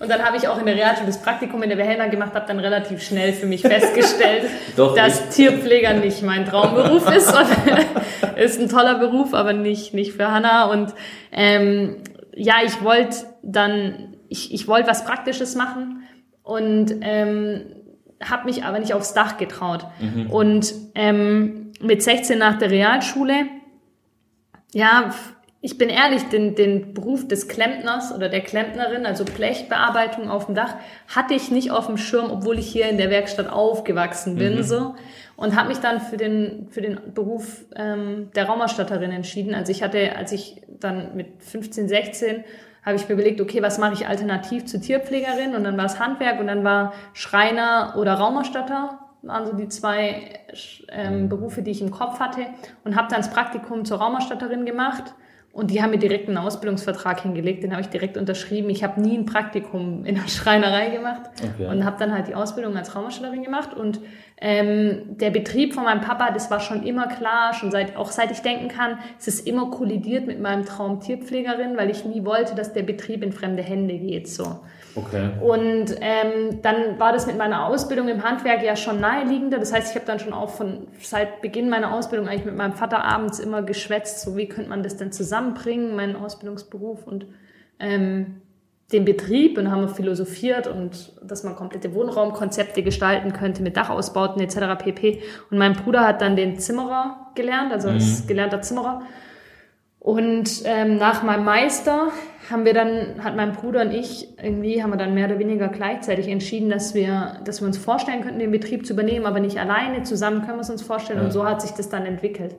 Und 0.00 0.10
dann 0.10 0.24
habe 0.24 0.36
ich 0.36 0.48
auch 0.48 0.58
in 0.58 0.66
der 0.66 0.74
Realschule 0.74 1.06
das 1.06 1.22
Praktikum 1.22 1.62
in 1.62 1.68
der 1.68 1.78
Wilhelma 1.78 2.06
gemacht, 2.06 2.34
habe 2.34 2.46
dann 2.46 2.58
relativ 2.58 3.02
schnell 3.02 3.32
für 3.32 3.46
mich 3.46 3.62
festgestellt, 3.62 4.44
dass 4.76 5.20
nicht. 5.20 5.30
Tierpfleger 5.32 5.94
nicht 5.94 6.22
mein 6.22 6.44
Traumberuf 6.44 7.10
ist. 7.14 7.32
Und 7.32 8.36
ist 8.36 8.60
ein 8.60 8.68
toller 8.68 8.96
Beruf, 8.98 9.34
aber 9.34 9.52
nicht, 9.52 9.94
nicht 9.94 10.12
für 10.12 10.30
Hannah. 10.30 10.70
Und 10.70 10.94
ähm, 11.32 11.96
ja, 12.34 12.56
ich 12.64 12.82
wollte 12.82 13.16
dann, 13.42 14.16
ich, 14.28 14.52
ich 14.52 14.66
wollte 14.68 14.88
was 14.88 15.04
Praktisches 15.04 15.54
machen 15.54 16.02
und 16.42 16.94
ähm, 17.00 17.62
habe 18.22 18.44
mich 18.46 18.64
aber 18.64 18.78
nicht 18.78 18.94
aufs 18.94 19.14
Dach 19.14 19.36
getraut. 19.36 19.86
Mhm. 20.00 20.30
Und 20.30 20.74
ähm, 20.94 21.72
mit 21.80 22.02
16 22.02 22.38
nach 22.38 22.58
der 22.58 22.70
Realschule 22.70 23.46
ja, 24.74 25.14
ich 25.64 25.78
bin 25.78 25.88
ehrlich, 25.88 26.24
den, 26.24 26.54
den 26.54 26.92
Beruf 26.92 27.26
des 27.26 27.48
Klempners 27.48 28.14
oder 28.14 28.28
der 28.28 28.42
Klempnerin, 28.42 29.06
also 29.06 29.24
Blechbearbeitung 29.24 30.28
auf 30.28 30.44
dem 30.44 30.54
Dach, 30.54 30.74
hatte 31.08 31.32
ich 31.32 31.50
nicht 31.50 31.70
auf 31.70 31.86
dem 31.86 31.96
Schirm, 31.96 32.30
obwohl 32.30 32.58
ich 32.58 32.70
hier 32.70 32.86
in 32.90 32.98
der 32.98 33.08
Werkstatt 33.08 33.50
aufgewachsen 33.50 34.36
bin, 34.36 34.56
mhm. 34.56 34.62
so. 34.62 34.94
Und 35.36 35.56
habe 35.56 35.68
mich 35.68 35.78
dann 35.78 36.02
für 36.02 36.18
den, 36.18 36.68
für 36.68 36.82
den 36.82 37.14
Beruf 37.14 37.64
ähm, 37.76 38.30
der 38.36 38.44
Raumerstatterin 38.44 39.10
entschieden. 39.10 39.54
Also 39.54 39.72
ich 39.72 39.82
hatte, 39.82 40.14
als 40.14 40.32
ich 40.32 40.60
dann 40.68 41.16
mit 41.16 41.42
15, 41.42 41.88
16, 41.88 42.44
habe 42.84 42.96
ich 42.96 43.08
mir 43.08 43.14
überlegt, 43.14 43.40
okay, 43.40 43.62
was 43.62 43.78
mache 43.78 43.94
ich 43.94 44.06
alternativ 44.06 44.66
zur 44.66 44.82
Tierpflegerin? 44.82 45.54
Und 45.54 45.64
dann 45.64 45.78
war 45.78 45.86
es 45.86 45.98
Handwerk 45.98 46.40
und 46.40 46.48
dann 46.48 46.62
war 46.62 46.92
Schreiner 47.14 47.94
oder 47.96 48.12
Raumerstatter 48.12 48.98
waren 49.22 49.46
so 49.46 49.54
die 49.54 49.68
zwei 49.68 50.40
ähm, 50.90 51.30
Berufe, 51.30 51.62
die 51.62 51.70
ich 51.70 51.80
im 51.80 51.90
Kopf 51.90 52.20
hatte 52.20 52.42
und 52.84 52.94
habe 52.96 53.08
dann 53.08 53.20
das 53.20 53.30
Praktikum 53.30 53.86
zur 53.86 53.96
Raumerstatterin 53.96 54.66
gemacht 54.66 55.14
und 55.54 55.70
die 55.70 55.80
haben 55.80 55.90
mir 55.90 55.98
direkt 55.98 56.26
einen 56.26 56.36
Ausbildungsvertrag 56.36 57.22
hingelegt, 57.22 57.62
den 57.62 57.70
habe 57.70 57.80
ich 57.80 57.86
direkt 57.86 58.16
unterschrieben. 58.16 58.70
Ich 58.70 58.82
habe 58.82 59.00
nie 59.00 59.16
ein 59.16 59.24
Praktikum 59.24 60.04
in 60.04 60.16
der 60.16 60.26
Schreinerei 60.28 60.90
gemacht 60.90 61.30
okay. 61.40 61.68
und 61.68 61.84
habe 61.84 61.96
dann 61.96 62.12
halt 62.12 62.26
die 62.26 62.34
Ausbildung 62.34 62.76
als 62.76 62.96
Raumerstatterin 62.96 63.44
gemacht. 63.44 63.72
Und 63.72 64.00
ähm, 64.40 65.16
der 65.18 65.30
Betrieb 65.30 65.74
von 65.74 65.84
meinem 65.84 66.00
Papa, 66.00 66.30
das 66.32 66.50
war 66.50 66.60
schon 66.60 66.82
immer 66.82 67.06
klar, 67.06 67.54
schon 67.54 67.70
seit 67.70 67.96
auch 67.96 68.10
seit 68.10 68.30
ich 68.30 68.40
denken 68.40 68.68
kann, 68.68 68.98
es 69.18 69.28
ist 69.28 69.46
immer 69.46 69.70
kollidiert 69.70 70.26
mit 70.26 70.40
meinem 70.40 70.64
Traum 70.64 71.00
Tierpflegerin, 71.00 71.76
weil 71.76 71.88
ich 71.90 72.04
nie 72.04 72.24
wollte, 72.24 72.54
dass 72.54 72.72
der 72.72 72.82
Betrieb 72.82 73.22
in 73.22 73.32
fremde 73.32 73.62
Hände 73.62 73.96
geht. 73.96 74.28
So. 74.28 74.60
Okay. 74.96 75.30
Und 75.40 75.96
ähm, 76.00 76.62
dann 76.62 76.98
war 76.98 77.12
das 77.12 77.26
mit 77.26 77.36
meiner 77.36 77.66
Ausbildung 77.66 78.08
im 78.08 78.22
Handwerk 78.22 78.62
ja 78.62 78.76
schon 78.76 79.00
naheliegender. 79.00 79.58
Das 79.58 79.72
heißt, 79.72 79.90
ich 79.90 79.96
habe 79.96 80.06
dann 80.06 80.18
schon 80.18 80.32
auch 80.32 80.50
von 80.50 80.86
seit 81.00 81.40
Beginn 81.40 81.68
meiner 81.68 81.94
Ausbildung 81.94 82.28
eigentlich 82.28 82.44
mit 82.44 82.56
meinem 82.56 82.74
Vater 82.74 83.04
abends 83.04 83.38
immer 83.38 83.62
geschwätzt, 83.62 84.20
so 84.20 84.36
wie 84.36 84.48
könnte 84.48 84.70
man 84.70 84.82
das 84.82 84.96
denn 84.96 85.10
zusammenbringen, 85.10 85.96
meinen 85.96 86.16
Ausbildungsberuf 86.16 87.06
und 87.06 87.26
ähm, 87.80 88.42
den 88.92 89.04
Betrieb 89.04 89.56
und 89.58 89.70
haben 89.70 89.88
philosophiert 89.88 90.66
und 90.66 91.12
dass 91.22 91.42
man 91.42 91.56
komplette 91.56 91.94
Wohnraumkonzepte 91.94 92.82
gestalten 92.82 93.32
könnte 93.32 93.62
mit 93.62 93.76
Dachausbauten 93.76 94.42
etc. 94.42 94.78
pp. 94.78 95.20
Und 95.50 95.58
mein 95.58 95.72
Bruder 95.72 96.06
hat 96.06 96.20
dann 96.20 96.36
den 96.36 96.58
Zimmerer 96.58 97.28
gelernt, 97.34 97.72
also 97.72 97.90
mhm. 97.90 97.96
ist 97.96 98.28
gelernter 98.28 98.60
Zimmerer. 98.60 99.02
Und 99.98 100.62
ähm, 100.66 100.98
nach 100.98 101.22
meinem 101.22 101.46
Meister 101.46 102.08
haben 102.50 102.66
wir 102.66 102.74
dann, 102.74 103.24
hat 103.24 103.36
mein 103.36 103.52
Bruder 103.52 103.80
und 103.80 103.90
ich 103.90 104.36
irgendwie, 104.38 104.82
haben 104.82 104.90
wir 104.90 104.98
dann 104.98 105.14
mehr 105.14 105.28
oder 105.28 105.38
weniger 105.38 105.68
gleichzeitig 105.68 106.28
entschieden, 106.28 106.68
dass 106.68 106.94
wir, 106.94 107.40
dass 107.42 107.62
wir 107.62 107.66
uns 107.66 107.78
vorstellen 107.78 108.20
könnten, 108.20 108.38
den 108.38 108.50
Betrieb 108.50 108.84
zu 108.84 108.92
übernehmen, 108.92 109.24
aber 109.24 109.40
nicht 109.40 109.58
alleine, 109.58 110.02
zusammen 110.02 110.42
können 110.42 110.58
wir 110.58 110.60
es 110.60 110.68
uns 110.68 110.82
vorstellen. 110.82 111.20
Ja. 111.20 111.24
Und 111.24 111.30
so 111.30 111.46
hat 111.46 111.62
sich 111.62 111.70
das 111.70 111.88
dann 111.88 112.04
entwickelt. 112.04 112.54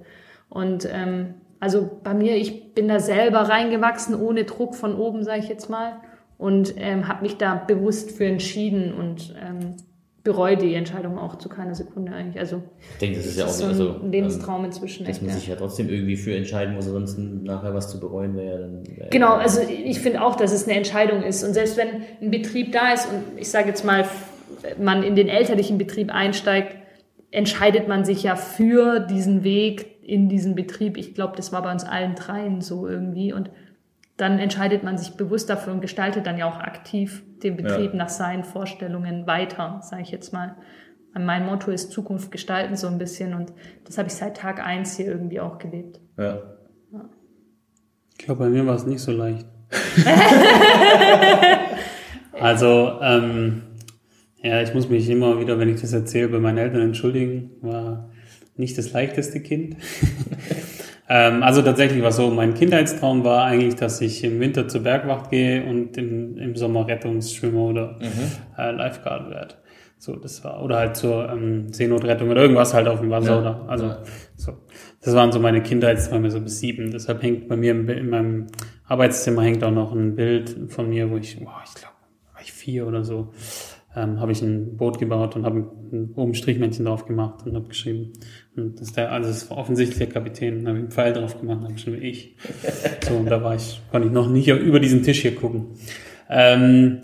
Und 0.49 0.89
ähm, 0.91 1.35
also 1.59 1.87
bei 2.03 2.15
mir, 2.15 2.35
ich 2.35 2.73
bin 2.73 2.87
da 2.87 2.99
selber 2.99 3.41
reingewachsen, 3.41 4.19
ohne 4.19 4.45
Druck 4.45 4.73
von 4.73 4.95
oben, 4.95 5.23
sage 5.23 5.41
ich 5.41 5.47
jetzt 5.47 5.69
mal 5.69 6.01
und 6.37 6.75
ähm, 6.77 7.07
habe 7.07 7.23
mich 7.23 7.37
da 7.37 7.55
bewusst 7.55 8.11
für 8.11 8.25
entschieden 8.25 8.93
und 8.93 9.35
ähm, 9.41 9.75
bereue 10.25 10.57
die 10.57 10.73
Entscheidung 10.73 11.19
auch 11.19 11.37
zu 11.37 11.49
keiner 11.49 11.75
Sekunde 11.75 12.11
eigentlich. 12.11 12.39
Also 12.39 12.63
ich 12.93 12.97
denke, 12.97 13.17
das 13.17 13.27
ist 13.27 13.37
ja 13.37 13.45
auch 13.45 13.49
so 13.49 13.65
also, 13.65 13.99
ein 14.03 14.11
Lebenstraum 14.11 14.61
ähm, 14.61 14.65
inzwischen. 14.65 15.05
Dass 15.05 15.21
man 15.21 15.31
sich 15.31 15.47
ja 15.47 15.55
trotzdem 15.55 15.87
irgendwie 15.87 16.17
für 16.17 16.35
entscheiden 16.35 16.73
muss, 16.73 16.87
ansonsten 16.87 17.43
nachher 17.43 17.73
was 17.75 17.91
zu 17.91 17.99
bereuen 17.99 18.35
wäre. 18.35 18.59
Dann 18.59 18.97
wär 18.97 19.07
genau, 19.09 19.33
also 19.35 19.61
ich 19.61 19.99
finde 19.99 20.23
auch, 20.23 20.35
dass 20.35 20.51
es 20.51 20.67
eine 20.67 20.75
Entscheidung 20.75 21.21
ist. 21.21 21.43
Und 21.43 21.53
selbst 21.53 21.77
wenn 21.77 21.87
ein 22.21 22.31
Betrieb 22.31 22.71
da 22.71 22.91
ist 22.93 23.07
und 23.07 23.39
ich 23.39 23.49
sage 23.49 23.69
jetzt 23.69 23.85
mal, 23.85 24.05
man 24.79 25.03
in 25.03 25.15
den 25.15 25.27
elterlichen 25.27 25.77
Betrieb 25.77 26.11
einsteigt, 26.11 26.75
entscheidet 27.29 27.87
man 27.87 28.03
sich 28.03 28.23
ja 28.23 28.35
für 28.35 28.99
diesen 28.99 29.43
Weg 29.43 29.95
in 30.01 30.27
diesen 30.27 30.55
Betrieb. 30.55 30.97
Ich 30.97 31.13
glaube, 31.13 31.33
das 31.35 31.51
war 31.51 31.61
bei 31.61 31.71
uns 31.71 31.83
allen 31.83 32.15
dreien 32.15 32.61
so 32.61 32.87
irgendwie. 32.87 33.31
Und 33.31 33.51
dann 34.17 34.39
entscheidet 34.39 34.83
man 34.83 34.97
sich 34.97 35.15
bewusst 35.15 35.49
dafür 35.49 35.73
und 35.73 35.81
gestaltet 35.81 36.25
dann 36.25 36.37
ja 36.37 36.47
auch 36.47 36.59
aktiv 36.59 37.23
den 37.43 37.57
Betrieb 37.57 37.91
ja. 37.91 37.97
nach 37.97 38.09
seinen 38.09 38.43
Vorstellungen 38.43 39.27
weiter, 39.27 39.81
sage 39.83 40.03
ich 40.03 40.11
jetzt 40.11 40.31
mal. 40.31 40.55
Mein 41.17 41.45
Motto 41.45 41.71
ist 41.71 41.91
Zukunft 41.91 42.31
gestalten 42.31 42.75
so 42.75 42.87
ein 42.87 42.97
bisschen 42.97 43.33
und 43.33 43.53
das 43.85 43.97
habe 43.97 44.07
ich 44.07 44.13
seit 44.13 44.37
Tag 44.37 44.65
eins 44.65 44.97
hier 44.97 45.07
irgendwie 45.07 45.39
auch 45.39 45.57
gelebt. 45.57 45.99
Ja. 46.17 46.41
ja. 46.91 47.09
Ich 48.11 48.25
glaube, 48.25 48.45
bei 48.45 48.49
mir 48.49 48.65
war 48.65 48.75
es 48.75 48.85
nicht 48.85 49.01
so 49.01 49.11
leicht. 49.11 49.45
also, 52.39 52.99
ähm, 53.01 53.63
ja, 54.41 54.61
ich 54.61 54.73
muss 54.73 54.89
mich 54.89 55.09
immer 55.09 55.39
wieder, 55.39 55.57
wenn 55.57 55.69
ich 55.69 55.81
das 55.81 55.93
erzähle, 55.93 56.29
bei 56.29 56.39
meinen 56.39 56.57
Eltern 56.57 56.81
entschuldigen. 56.81 57.51
War 57.61 58.09
nicht 58.55 58.77
das 58.77 58.93
leichteste 58.93 59.41
Kind. 59.41 59.77
Ähm, 61.07 61.43
also 61.43 61.61
tatsächlich 61.61 62.01
war 62.01 62.11
so, 62.11 62.29
mein 62.31 62.53
Kindheitstraum 62.53 63.23
war 63.23 63.45
eigentlich, 63.45 63.75
dass 63.75 64.01
ich 64.01 64.23
im 64.23 64.39
Winter 64.39 64.67
zur 64.67 64.81
Bergwacht 64.81 65.29
gehe 65.29 65.63
und 65.65 65.97
im, 65.97 66.37
im 66.37 66.55
Sommer 66.55 66.87
Rettungsschwimmer 66.87 67.61
oder 67.61 67.99
mhm. 67.99 68.31
äh, 68.57 68.71
Lifeguard 68.71 69.29
werde. 69.29 69.55
So, 69.97 70.15
das 70.15 70.43
war, 70.43 70.63
oder 70.63 70.77
halt 70.77 70.97
zur 70.97 71.29
ähm, 71.29 71.71
Seenotrettung 71.71 72.29
oder 72.29 72.41
irgendwas 72.41 72.73
halt 72.73 72.87
auf 72.87 72.99
dem 72.99 73.09
Wasser 73.09 73.31
ja. 73.31 73.39
oder, 73.39 73.65
also, 73.67 73.85
ja. 73.85 74.03
so. 74.35 74.53
Das 75.01 75.13
waren 75.13 75.31
so 75.31 75.39
meine 75.39 75.61
Kindheitsträume, 75.61 76.31
so 76.31 76.41
bis 76.41 76.59
sieben. 76.59 76.91
Deshalb 76.91 77.21
hängt 77.21 77.47
bei 77.47 77.55
mir 77.55 77.71
im, 77.71 77.87
in 77.89 78.09
meinem 78.09 78.47
Arbeitszimmer 78.87 79.43
hängt 79.43 79.63
auch 79.63 79.71
noch 79.71 79.93
ein 79.93 80.15
Bild 80.15 80.55
von 80.69 80.89
mir, 80.89 81.09
wo 81.11 81.17
ich, 81.17 81.39
boah, 81.39 81.61
ich 81.65 81.73
glaube, 81.75 81.95
war 82.33 82.41
ich 82.41 82.51
vier 82.51 82.87
oder 82.87 83.03
so, 83.03 83.31
ähm, 83.95 84.19
habe 84.19 84.31
ich 84.31 84.41
ein 84.41 84.75
Boot 84.77 84.99
gebaut 84.99 85.35
und 85.35 85.45
habe 85.45 85.69
oben 86.15 86.33
Strichmännchen 86.33 86.85
drauf 86.85 87.05
gemacht 87.05 87.45
und 87.45 87.55
habe 87.55 87.67
geschrieben, 87.67 88.13
und 88.55 88.75
das 88.75 88.89
ist 88.89 88.97
der, 88.97 89.11
also 89.11 89.29
das 89.29 89.43
ist 89.43 89.51
offensichtlich 89.51 89.97
der 89.97 90.09
Kapitän, 90.09 90.67
habe 90.67 90.77
einen 90.77 90.91
Pfeil 90.91 91.13
drauf 91.13 91.39
gemacht, 91.39 91.61
habe 91.63 91.73
geschrieben, 91.73 92.01
ich. 92.01 92.35
So, 93.07 93.15
und 93.15 93.27
da 93.27 93.41
war 93.41 93.55
ich, 93.55 93.81
konnte 93.91 94.07
ich 94.07 94.13
noch 94.13 94.29
nicht 94.29 94.47
über 94.47 94.79
diesen 94.79 95.03
Tisch 95.03 95.21
hier 95.21 95.35
gucken. 95.35 95.67
Ähm, 96.29 96.99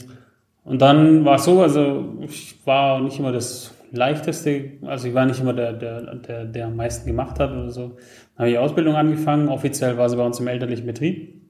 und 0.63 0.81
dann 0.81 1.25
war 1.25 1.35
es 1.35 1.45
so, 1.45 1.61
also 1.61 2.17
ich 2.21 2.55
war 2.65 3.01
nicht 3.01 3.19
immer 3.19 3.31
das 3.31 3.73
leichteste, 3.91 4.71
also 4.83 5.07
ich 5.07 5.13
war 5.13 5.25
nicht 5.25 5.39
immer 5.39 5.53
der, 5.53 5.73
der, 5.73 6.15
der, 6.15 6.45
der 6.45 6.67
am 6.67 6.75
meisten 6.75 7.07
gemacht 7.07 7.39
hat 7.39 7.51
oder 7.51 7.71
so. 7.71 7.97
Dann 8.35 8.45
habe 8.45 8.51
ich 8.51 8.57
Ausbildung 8.57 8.95
angefangen, 8.95 9.49
offiziell 9.49 9.97
war 9.97 10.05
es 10.05 10.15
bei 10.15 10.25
uns 10.25 10.39
im 10.39 10.47
elterlichen 10.47 10.85
Betrieb. 10.85 11.41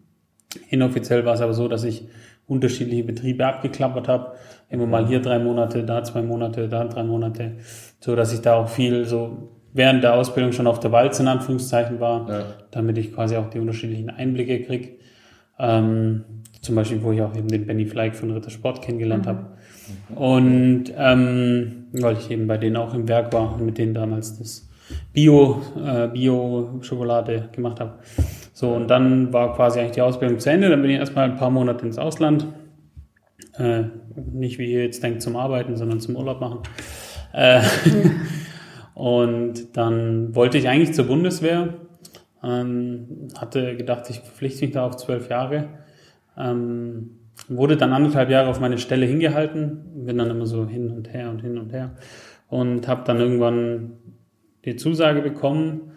Inoffiziell 0.69 1.25
war 1.25 1.33
es 1.33 1.41
aber 1.41 1.53
so, 1.53 1.67
dass 1.67 1.83
ich 1.83 2.07
unterschiedliche 2.51 3.05
Betriebe 3.05 3.45
abgeklappert 3.45 4.09
habe. 4.09 4.33
Immer 4.69 4.85
mal 4.85 5.07
hier 5.07 5.21
drei 5.21 5.39
Monate, 5.39 5.83
da 5.83 6.03
zwei 6.03 6.21
Monate, 6.21 6.67
da 6.67 6.83
drei 6.83 7.03
Monate. 7.03 7.53
So 7.99 8.15
dass 8.15 8.33
ich 8.33 8.41
da 8.41 8.55
auch 8.55 8.67
viel 8.67 9.05
so 9.05 9.49
während 9.73 10.03
der 10.03 10.15
Ausbildung 10.15 10.51
schon 10.51 10.67
auf 10.67 10.81
der 10.81 10.91
Walze 10.91 11.21
in 11.21 11.29
Anführungszeichen 11.29 12.01
war, 12.01 12.29
ja. 12.29 12.43
damit 12.71 12.97
ich 12.97 13.13
quasi 13.13 13.37
auch 13.37 13.49
die 13.49 13.59
unterschiedlichen 13.59 14.09
Einblicke 14.09 14.61
krieg. 14.63 14.99
Ähm, 15.57 16.25
zum 16.61 16.75
Beispiel, 16.75 17.01
wo 17.01 17.13
ich 17.13 17.21
auch 17.21 17.35
eben 17.35 17.47
den 17.47 17.65
Benny 17.65 17.85
Fleig 17.85 18.15
von 18.15 18.31
Ritter 18.31 18.49
Sport 18.49 18.81
kennengelernt 18.81 19.25
mhm. 19.25 19.29
habe. 19.29 19.45
Und 20.15 20.83
ähm, 20.97 21.85
weil 21.93 22.17
ich 22.17 22.29
eben 22.29 22.47
bei 22.47 22.57
denen 22.57 22.75
auch 22.75 22.93
im 22.93 23.07
Werk 23.07 23.31
war 23.33 23.55
und 23.55 23.65
mit 23.65 23.77
denen 23.77 23.93
damals 23.93 24.37
das 24.37 24.67
Bio, 25.13 25.61
äh, 25.77 26.09
Bio-Schokolade 26.09 27.49
gemacht 27.53 27.79
habe. 27.79 27.93
So, 28.61 28.73
und 28.73 28.91
dann 28.91 29.33
war 29.33 29.55
quasi 29.55 29.79
eigentlich 29.79 29.93
die 29.93 30.03
Ausbildung 30.03 30.37
zu 30.37 30.51
Ende. 30.51 30.69
Dann 30.69 30.83
bin 30.83 30.91
ich 30.91 30.97
erstmal 30.97 31.27
ein 31.27 31.35
paar 31.35 31.49
Monate 31.49 31.83
ins 31.83 31.97
Ausland. 31.97 32.45
Äh, 33.57 33.85
nicht 34.31 34.59
wie 34.59 34.71
ihr 34.71 34.83
jetzt 34.83 35.01
denkt 35.01 35.23
zum 35.23 35.35
Arbeiten, 35.35 35.75
sondern 35.77 35.99
zum 35.99 36.15
Urlaub 36.15 36.39
machen. 36.39 36.59
Äh, 37.33 37.63
und 38.93 39.75
dann 39.75 40.35
wollte 40.35 40.59
ich 40.59 40.69
eigentlich 40.69 40.93
zur 40.93 41.05
Bundeswehr. 41.05 41.73
Ähm, 42.43 43.29
hatte 43.35 43.75
gedacht, 43.75 44.11
ich 44.11 44.19
verpflichte 44.19 44.63
mich 44.63 44.75
da 44.75 44.85
auf 44.85 44.95
zwölf 44.95 45.27
Jahre. 45.27 45.69
Ähm, 46.37 47.17
wurde 47.47 47.77
dann 47.77 47.93
anderthalb 47.93 48.29
Jahre 48.29 48.47
auf 48.47 48.59
meine 48.59 48.77
Stelle 48.77 49.07
hingehalten. 49.07 50.05
Bin 50.05 50.19
dann 50.19 50.29
immer 50.29 50.45
so 50.45 50.67
hin 50.67 50.91
und 50.91 51.11
her 51.11 51.31
und 51.31 51.41
hin 51.41 51.57
und 51.57 51.73
her. 51.73 51.95
Und 52.47 52.87
habe 52.87 53.01
dann 53.07 53.19
irgendwann 53.19 53.93
die 54.65 54.75
Zusage 54.75 55.23
bekommen 55.23 55.90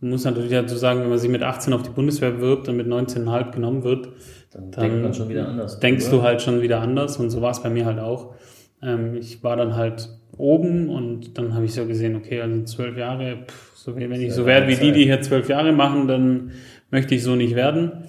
man 0.00 0.10
muss 0.10 0.24
natürlich 0.24 0.50
dazu 0.50 0.76
sagen, 0.76 1.00
wenn 1.00 1.08
man 1.08 1.18
sich 1.18 1.30
mit 1.30 1.42
18 1.42 1.72
auf 1.72 1.82
die 1.82 1.90
Bundeswehr 1.90 2.40
wirbt 2.40 2.68
und 2.68 2.76
mit 2.76 2.86
19,5 2.86 3.52
genommen 3.52 3.84
wird, 3.84 4.08
dann, 4.52 4.70
dann 4.70 4.82
denkt 4.82 5.02
man 5.02 5.14
schon 5.14 5.28
wieder 5.28 5.48
anders. 5.48 5.80
Denkst 5.80 6.08
oder? 6.08 6.16
du 6.16 6.22
halt 6.22 6.42
schon 6.42 6.62
wieder 6.62 6.80
anders 6.80 7.16
und 7.16 7.30
so 7.30 7.42
war 7.42 7.50
es 7.50 7.62
bei 7.62 7.70
mir 7.70 7.84
halt 7.84 7.98
auch. 7.98 8.34
Ähm, 8.82 9.16
ich 9.16 9.42
war 9.42 9.56
dann 9.56 9.76
halt 9.76 10.08
oben 10.36 10.88
und 10.88 11.36
dann 11.36 11.54
habe 11.54 11.64
ich 11.64 11.74
so 11.74 11.84
gesehen, 11.86 12.16
okay, 12.16 12.40
also 12.40 12.62
zwölf 12.64 12.96
Jahre, 12.96 13.38
pff, 13.46 13.76
so, 13.76 13.96
wenn 13.96 14.12
ich 14.12 14.32
so 14.32 14.46
werde 14.46 14.68
wie 14.68 14.76
die, 14.76 14.92
die 14.92 15.04
hier 15.04 15.20
zwölf 15.20 15.48
Jahre 15.48 15.72
machen, 15.72 16.06
dann 16.06 16.52
möchte 16.90 17.14
ich 17.14 17.22
so 17.22 17.34
nicht 17.34 17.54
werden. 17.54 18.04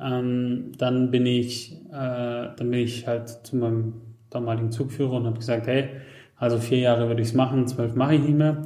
Ähm, 0.00 0.72
dann 0.78 1.10
bin 1.10 1.26
ich, 1.26 1.72
äh, 1.90 2.50
dann 2.56 2.70
bin 2.70 2.74
ich 2.74 3.06
halt 3.06 3.28
zu 3.28 3.56
meinem 3.56 3.94
damaligen 4.30 4.70
Zugführer 4.70 5.12
und 5.12 5.26
habe 5.26 5.38
gesagt, 5.38 5.66
hey, 5.66 5.88
also 6.36 6.58
vier 6.58 6.78
Jahre 6.78 7.08
würde 7.08 7.22
ich 7.22 7.28
es 7.28 7.34
machen, 7.34 7.66
zwölf 7.66 7.94
mache 7.94 8.14
ich 8.16 8.20
nicht 8.20 8.36
mehr. 8.36 8.62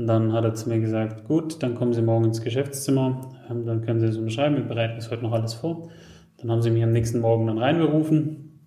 Und 0.00 0.06
dann 0.06 0.32
hat 0.32 0.44
er 0.44 0.54
zu 0.54 0.70
mir 0.70 0.80
gesagt, 0.80 1.24
gut, 1.24 1.62
dann 1.62 1.74
kommen 1.74 1.92
Sie 1.92 2.00
morgen 2.00 2.24
ins 2.24 2.40
Geschäftszimmer, 2.40 3.20
ähm, 3.50 3.66
dann 3.66 3.84
können 3.84 4.00
Sie 4.00 4.06
es 4.06 4.16
unterschreiben, 4.16 4.56
wir 4.56 4.64
bereiten 4.64 4.94
das 4.96 5.10
heute 5.10 5.22
noch 5.22 5.32
alles 5.32 5.52
vor. 5.52 5.90
Dann 6.38 6.50
haben 6.50 6.62
sie 6.62 6.70
mich 6.70 6.82
am 6.82 6.92
nächsten 6.92 7.20
Morgen 7.20 7.48
dann 7.48 7.58
reinberufen, 7.58 8.62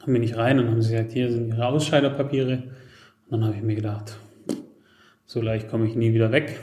dann 0.00 0.14
bin 0.14 0.22
ich 0.22 0.38
rein 0.38 0.58
und 0.58 0.70
haben 0.70 0.80
sie 0.80 0.92
gesagt, 0.92 1.12
hier 1.12 1.30
sind 1.30 1.48
Ihre 1.48 1.66
Ausscheiderpapiere. 1.66 2.52
Und 2.54 3.30
dann 3.30 3.44
habe 3.44 3.54
ich 3.54 3.62
mir 3.62 3.74
gedacht, 3.74 4.16
so 5.26 5.42
leicht 5.42 5.68
komme 5.68 5.86
ich 5.86 5.94
nie 5.94 6.14
wieder 6.14 6.32
weg. 6.32 6.58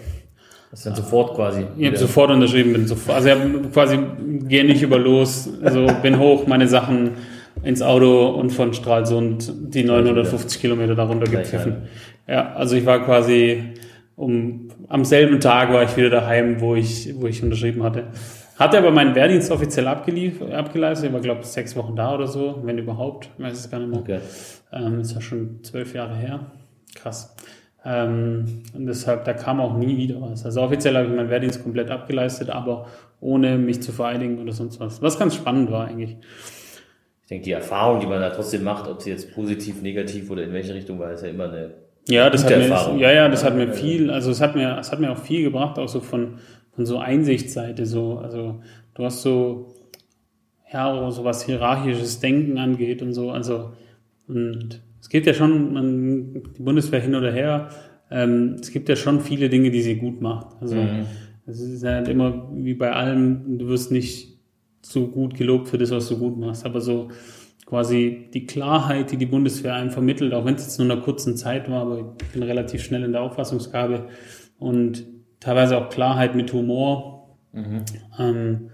Das 0.71 0.79
ist 0.79 0.85
dann 0.87 0.95
sofort 0.95 1.35
quasi. 1.35 1.67
Ich 1.77 1.85
habe 1.85 1.97
sofort 1.97 2.31
unterschrieben, 2.31 2.73
bin 2.73 2.87
sofort, 2.87 3.17
also 3.17 3.29
ich 3.29 3.35
habe 3.35 3.59
quasi, 3.71 3.99
gehe 4.47 4.65
nicht 4.65 4.81
über 4.81 4.97
los, 4.97 5.51
also 5.61 5.85
bin 6.01 6.17
hoch, 6.17 6.47
meine 6.47 6.67
Sachen 6.67 7.11
ins 7.61 7.83
Auto 7.83 8.29
und 8.29 8.49
von 8.49 8.73
Stralsund 8.73 9.53
die 9.71 9.83
950 9.83 10.59
Kilometer 10.59 10.95
darunter 10.95 11.29
gepfiffen. 11.29 11.83
Ja, 12.27 12.53
also 12.53 12.75
ich 12.75 12.87
war 12.87 13.05
quasi 13.05 13.75
um, 14.15 14.69
am 14.87 15.03
selben 15.03 15.39
Tag 15.39 15.71
war 15.73 15.83
ich 15.83 15.95
wieder 15.97 16.09
daheim, 16.09 16.61
wo 16.61 16.75
ich, 16.75 17.13
wo 17.19 17.27
ich 17.27 17.43
unterschrieben 17.43 17.83
hatte. 17.83 18.07
Hatte 18.57 18.77
aber 18.77 18.91
meinen 18.91 19.15
Wehrdienst 19.15 19.51
offiziell 19.51 19.87
abgeleistet. 19.87 21.07
Ich 21.07 21.13
war, 21.13 21.19
glaube 21.19 21.41
ich, 21.41 21.47
sechs 21.47 21.75
Wochen 21.75 21.95
da 21.95 22.13
oder 22.13 22.27
so, 22.27 22.61
wenn 22.63 22.77
überhaupt. 22.77 23.29
Ich 23.37 23.43
weiß 23.43 23.59
es 23.59 23.69
gar 23.69 23.79
nicht 23.79 23.89
mehr. 23.89 23.99
Okay. 23.99 24.19
Ähm, 24.71 25.01
ist 25.01 25.13
ja 25.13 25.19
schon 25.19 25.61
zwölf 25.63 25.93
Jahre 25.93 26.15
her. 26.15 26.51
Krass. 26.95 27.35
Ähm, 27.83 28.63
und 28.73 28.85
deshalb, 28.85 29.25
da 29.25 29.33
kam 29.33 29.59
auch 29.59 29.75
nie 29.75 29.97
wieder 29.97 30.21
was. 30.21 30.45
Also 30.45 30.61
offiziell 30.61 30.95
habe 30.95 31.07
ich 31.07 31.13
meinen 31.13 31.29
Wehrdienst 31.29 31.61
komplett 31.61 31.91
abgeleistet, 31.91 32.49
aber 32.49 32.87
ohne 33.19 33.57
mich 33.57 33.81
zu 33.81 33.91
vereidigen 33.91 34.39
oder 34.39 34.53
sonst 34.53 34.79
was. 34.79 35.01
Was 35.01 35.19
ganz 35.19 35.35
spannend 35.35 35.69
war 35.69 35.87
eigentlich. 35.87 36.15
Ich 37.23 37.27
denke, 37.29 37.43
die 37.43 37.51
Erfahrung, 37.51 37.99
die 37.99 38.07
man 38.07 38.21
da 38.21 38.29
trotzdem 38.29 38.63
macht, 38.63 38.87
ob 38.87 39.01
sie 39.01 39.09
jetzt 39.09 39.33
positiv, 39.33 39.81
negativ 39.81 40.29
oder 40.29 40.43
in 40.43 40.53
welche 40.53 40.73
Richtung 40.73 40.99
war, 40.99 41.11
ist 41.11 41.23
ja 41.23 41.29
immer 41.29 41.51
eine 41.51 41.73
ja, 42.07 42.29
das 42.29 42.43
hat 42.43 42.57
mir, 42.57 42.99
ja, 42.99 43.11
ja, 43.11 43.29
das 43.29 43.43
hat 43.43 43.55
mir 43.55 43.71
viel, 43.73 44.09
also 44.11 44.31
es 44.31 44.41
hat 44.41 44.55
mir, 44.55 44.77
es 44.79 44.91
hat 44.91 44.99
mir 44.99 45.11
auch 45.11 45.17
viel 45.17 45.43
gebracht, 45.43 45.79
auch 45.79 45.87
so 45.87 45.99
von, 45.99 46.35
von 46.71 46.85
so 46.85 46.99
Einsichtsseite, 46.99 47.85
so, 47.85 48.19
also 48.19 48.61
du 48.93 49.03
hast 49.03 49.21
so, 49.21 49.73
ja, 50.71 51.09
so 51.11 51.23
was 51.23 51.45
hierarchisches 51.45 52.19
Denken 52.19 52.57
angeht 52.57 53.01
und 53.01 53.13
so, 53.13 53.31
also, 53.31 53.71
und 54.27 54.81
es 55.01 55.09
gibt 55.09 55.25
ja 55.27 55.33
schon, 55.33 55.73
man, 55.73 56.43
die 56.57 56.61
Bundeswehr 56.61 56.99
hin 56.99 57.15
oder 57.15 57.31
her, 57.31 57.69
ähm, 58.11 58.55
es 58.59 58.71
gibt 58.71 58.89
ja 58.89 58.95
schon 58.95 59.19
viele 59.19 59.49
Dinge, 59.49 59.71
die 59.71 59.81
sie 59.81 59.95
gut 59.95 60.21
macht. 60.21 60.47
Also, 60.61 60.75
mhm. 60.75 61.05
es 61.45 61.59
ist 61.59 61.83
halt 61.83 62.07
immer 62.07 62.49
wie 62.53 62.73
bei 62.73 62.91
allem, 62.91 63.57
du 63.57 63.67
wirst 63.67 63.91
nicht 63.91 64.39
so 64.81 65.07
gut 65.07 65.35
gelobt 65.35 65.67
für 65.67 65.77
das, 65.77 65.91
was 65.91 66.07
du 66.09 66.17
gut 66.17 66.37
machst. 66.37 66.65
Aber 66.65 66.81
so 66.81 67.09
quasi 67.65 68.29
die 68.33 68.45
Klarheit, 68.45 69.11
die 69.11 69.17
die 69.17 69.25
Bundeswehr 69.25 69.73
einem 69.73 69.91
vermittelt, 69.91 70.33
auch 70.33 70.45
wenn 70.45 70.55
es 70.55 70.63
jetzt 70.63 70.77
nur 70.77 70.85
in 70.85 70.91
einer 70.91 71.01
kurzen 71.01 71.35
Zeit 71.35 71.69
war, 71.69 71.81
aber 71.81 72.15
ich 72.21 72.27
bin 72.27 72.43
relativ 72.43 72.83
schnell 72.83 73.03
in 73.03 73.11
der 73.11 73.21
Auffassungsgabe 73.21 74.07
und 74.59 75.05
teilweise 75.39 75.77
auch 75.77 75.89
Klarheit 75.89 76.35
mit 76.35 76.53
Humor. 76.53 77.37
Mhm. 77.53 77.85
Ähm, 78.19 78.69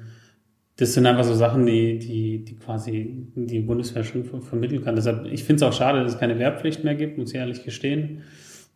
das 0.77 0.93
sind 0.93 1.05
einfach 1.05 1.23
so 1.23 1.35
Sachen, 1.35 1.65
die, 1.65 1.99
die, 1.99 2.43
die 2.43 2.55
quasi 2.55 3.27
die 3.35 3.59
Bundeswehr 3.59 4.03
schon 4.03 4.23
vermitteln 4.41 4.83
kann. 4.83 4.95
Deshalb, 4.95 5.25
ich 5.25 5.43
finde 5.43 5.63
es 5.63 5.69
auch 5.69 5.77
schade, 5.77 6.01
dass 6.01 6.13
es 6.13 6.19
keine 6.19 6.39
Wehrpflicht 6.39 6.83
mehr 6.83 6.95
gibt, 6.95 7.17
muss 7.17 7.31
ich 7.31 7.37
ehrlich 7.37 7.63
gestehen. 7.63 8.23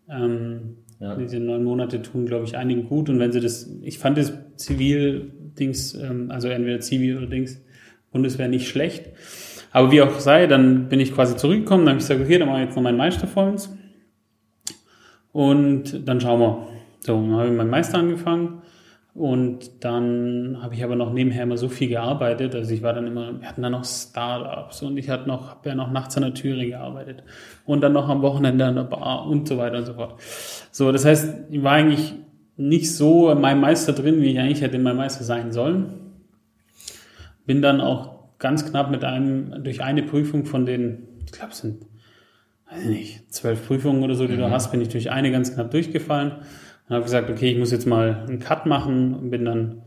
Ähm, 0.07 0.77
ja. 0.99 1.15
Diese 1.15 1.39
neun 1.39 1.63
Monate 1.63 2.01
tun, 2.01 2.25
glaube 2.25 2.45
ich, 2.45 2.57
einigen 2.57 2.85
gut. 2.85 3.09
Und 3.09 3.19
wenn 3.19 3.31
sie 3.31 3.39
das, 3.39 3.69
ich 3.81 3.97
fand 3.97 4.17
das 4.17 4.33
Zivil-Dings, 4.55 5.95
ähm, 5.95 6.31
also 6.31 6.47
entweder 6.47 6.79
Zivil 6.79 7.17
oder 7.17 7.27
Dings, 7.27 7.61
Bundeswehr 8.11 8.47
nicht 8.47 8.67
schlecht. 8.67 9.09
Aber 9.75 9.91
wie 9.91 10.01
auch 10.01 10.19
sei, 10.19 10.47
dann 10.47 10.87
bin 10.87 11.01
ich 11.01 11.13
quasi 11.13 11.35
zurückgekommen, 11.35 11.85
dann 11.85 11.95
habe 11.95 11.99
ich 11.99 12.07
gesagt, 12.07 12.21
okay, 12.21 12.37
dann 12.37 12.47
mache 12.47 12.59
ich 12.59 12.65
jetzt 12.67 12.77
noch 12.77 12.83
meinen 12.83 12.95
Meister 12.95 13.27
vor 13.27 13.43
uns. 13.43 13.77
Und 15.33 16.07
dann 16.07 16.21
schauen 16.21 16.39
wir. 16.39 16.67
So, 17.01 17.11
dann 17.21 17.35
habe 17.35 17.47
ich 17.49 17.53
meinen 17.53 17.69
Meister 17.69 17.97
angefangen 17.97 18.61
und 19.13 19.83
dann 19.83 20.59
habe 20.61 20.75
ich 20.75 20.83
aber 20.85 20.95
noch 20.95 21.11
nebenher 21.11 21.43
immer 21.43 21.57
so 21.57 21.67
viel 21.67 21.89
gearbeitet. 21.89 22.55
Also 22.55 22.73
ich 22.73 22.83
war 22.83 22.93
dann 22.93 23.05
immer, 23.05 23.41
wir 23.41 23.49
hatten 23.49 23.63
dann 23.63 23.73
noch 23.73 23.83
Startups 23.83 24.81
und 24.81 24.95
ich 24.95 25.09
hatte 25.09 25.27
noch, 25.27 25.49
habe 25.49 25.67
ja 25.67 25.75
noch 25.75 25.91
nachts 25.91 26.15
an 26.15 26.23
der 26.23 26.33
Türe 26.33 26.65
gearbeitet 26.65 27.23
und 27.65 27.81
dann 27.81 27.91
noch 27.91 28.07
am 28.07 28.21
Wochenende 28.21 28.63
an 28.63 28.75
der 28.75 28.83
Bar 28.83 29.27
und 29.27 29.45
so 29.45 29.57
weiter 29.57 29.79
und 29.79 29.85
so 29.87 29.95
fort. 29.95 30.21
So, 30.71 30.93
das 30.93 31.03
heißt, 31.03 31.51
ich 31.51 31.63
war 31.63 31.73
eigentlich 31.73 32.13
nicht 32.55 32.95
so 32.95 33.29
in 33.29 33.41
meinem 33.41 33.59
Meister 33.59 33.91
drin, 33.91 34.21
wie 34.21 34.31
ich 34.31 34.39
eigentlich 34.39 34.61
hätte 34.61 34.77
in 34.77 34.83
meinem 34.83 34.97
Meister 34.97 35.25
sein 35.25 35.51
sollen. 35.51 36.13
Bin 37.45 37.61
dann 37.61 37.81
auch 37.81 38.14
ganz 38.39 38.69
knapp 38.69 38.91
mit 38.91 39.03
einem, 39.03 39.63
durch 39.63 39.83
eine 39.83 40.03
Prüfung 40.03 40.45
von 40.45 40.65
den, 40.65 41.07
ich 41.25 41.31
glaube 41.31 41.51
es 41.51 41.59
sind, 41.59 41.85
weiß 42.69 42.85
nicht, 42.85 43.33
zwölf 43.33 43.67
Prüfungen 43.67 44.03
oder 44.03 44.15
so, 44.15 44.27
die 44.27 44.33
mhm. 44.33 44.39
du 44.39 44.51
hast, 44.51 44.71
bin 44.71 44.81
ich 44.81 44.89
durch 44.89 45.11
eine 45.11 45.31
ganz 45.31 45.53
knapp 45.53 45.71
durchgefallen 45.71 46.33
dann 46.87 46.97
habe 46.97 47.01
ich 47.01 47.05
gesagt, 47.05 47.29
okay, 47.29 47.51
ich 47.51 47.57
muss 47.57 47.71
jetzt 47.71 47.87
mal 47.87 48.25
einen 48.27 48.39
Cut 48.39 48.65
machen 48.65 49.15
und 49.15 49.29
bin 49.31 49.45
dann 49.45 49.81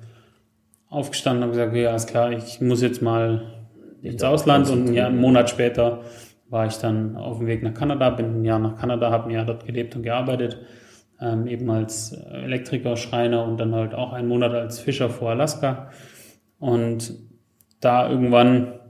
aufgestanden 0.88 1.44
und 1.44 1.50
habe 1.50 1.70
gesagt, 1.70 1.76
ja, 1.76 1.94
ist 1.94 2.08
klar, 2.08 2.32
ich 2.32 2.60
muss 2.60 2.82
jetzt 2.82 3.02
mal 3.02 3.66
ins 4.02 4.22
Ausland 4.22 4.68
und 4.68 4.92
ja, 4.92 5.06
einen 5.06 5.20
Monat 5.20 5.50
später 5.50 6.00
war 6.48 6.66
ich 6.66 6.76
dann 6.78 7.16
auf 7.16 7.38
dem 7.38 7.46
Weg 7.46 7.62
nach 7.62 7.74
Kanada, 7.74 8.10
bin 8.10 8.40
ein 8.40 8.44
Jahr 8.44 8.58
nach 8.58 8.76
Kanada, 8.76 9.10
habe 9.10 9.28
ein 9.28 9.30
Jahr 9.30 9.44
dort 9.44 9.66
gelebt 9.66 9.94
und 9.94 10.02
gearbeitet, 10.02 10.58
ähm, 11.20 11.46
eben 11.46 11.70
als 11.70 12.12
Elektriker, 12.12 12.96
Schreiner 12.96 13.44
und 13.44 13.58
dann 13.58 13.74
halt 13.74 13.94
auch 13.94 14.12
einen 14.12 14.28
Monat 14.28 14.52
als 14.52 14.80
Fischer 14.80 15.10
vor 15.10 15.30
Alaska. 15.30 15.90
Und 16.58 17.12
da 17.80 18.10
irgendwann 18.10 18.80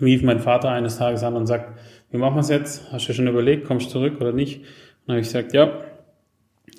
rief 0.00 0.22
mein 0.22 0.40
Vater 0.40 0.70
eines 0.70 0.98
Tages 0.98 1.22
an 1.22 1.36
und 1.36 1.46
sagt, 1.46 1.78
wie 2.10 2.18
machen 2.18 2.36
wir 2.36 2.40
es 2.40 2.48
jetzt? 2.48 2.92
Hast 2.92 3.08
du 3.08 3.12
schon 3.12 3.26
überlegt, 3.26 3.66
kommst 3.66 3.86
du 3.86 3.92
zurück 3.92 4.20
oder 4.20 4.32
nicht? 4.32 4.58
Und 4.58 4.64
dann 5.06 5.14
habe 5.14 5.20
ich 5.20 5.28
gesagt, 5.28 5.52
ja, 5.52 5.70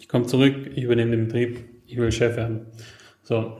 komme 0.10 0.25
zurück, 0.25 0.71
ich 0.75 0.84
übernehme 0.84 1.12
den 1.12 1.28
Betrieb, 1.28 1.63
ich 1.86 1.97
will 1.97 2.12
Chef 2.12 2.36
werden. 2.36 2.65
So. 3.23 3.58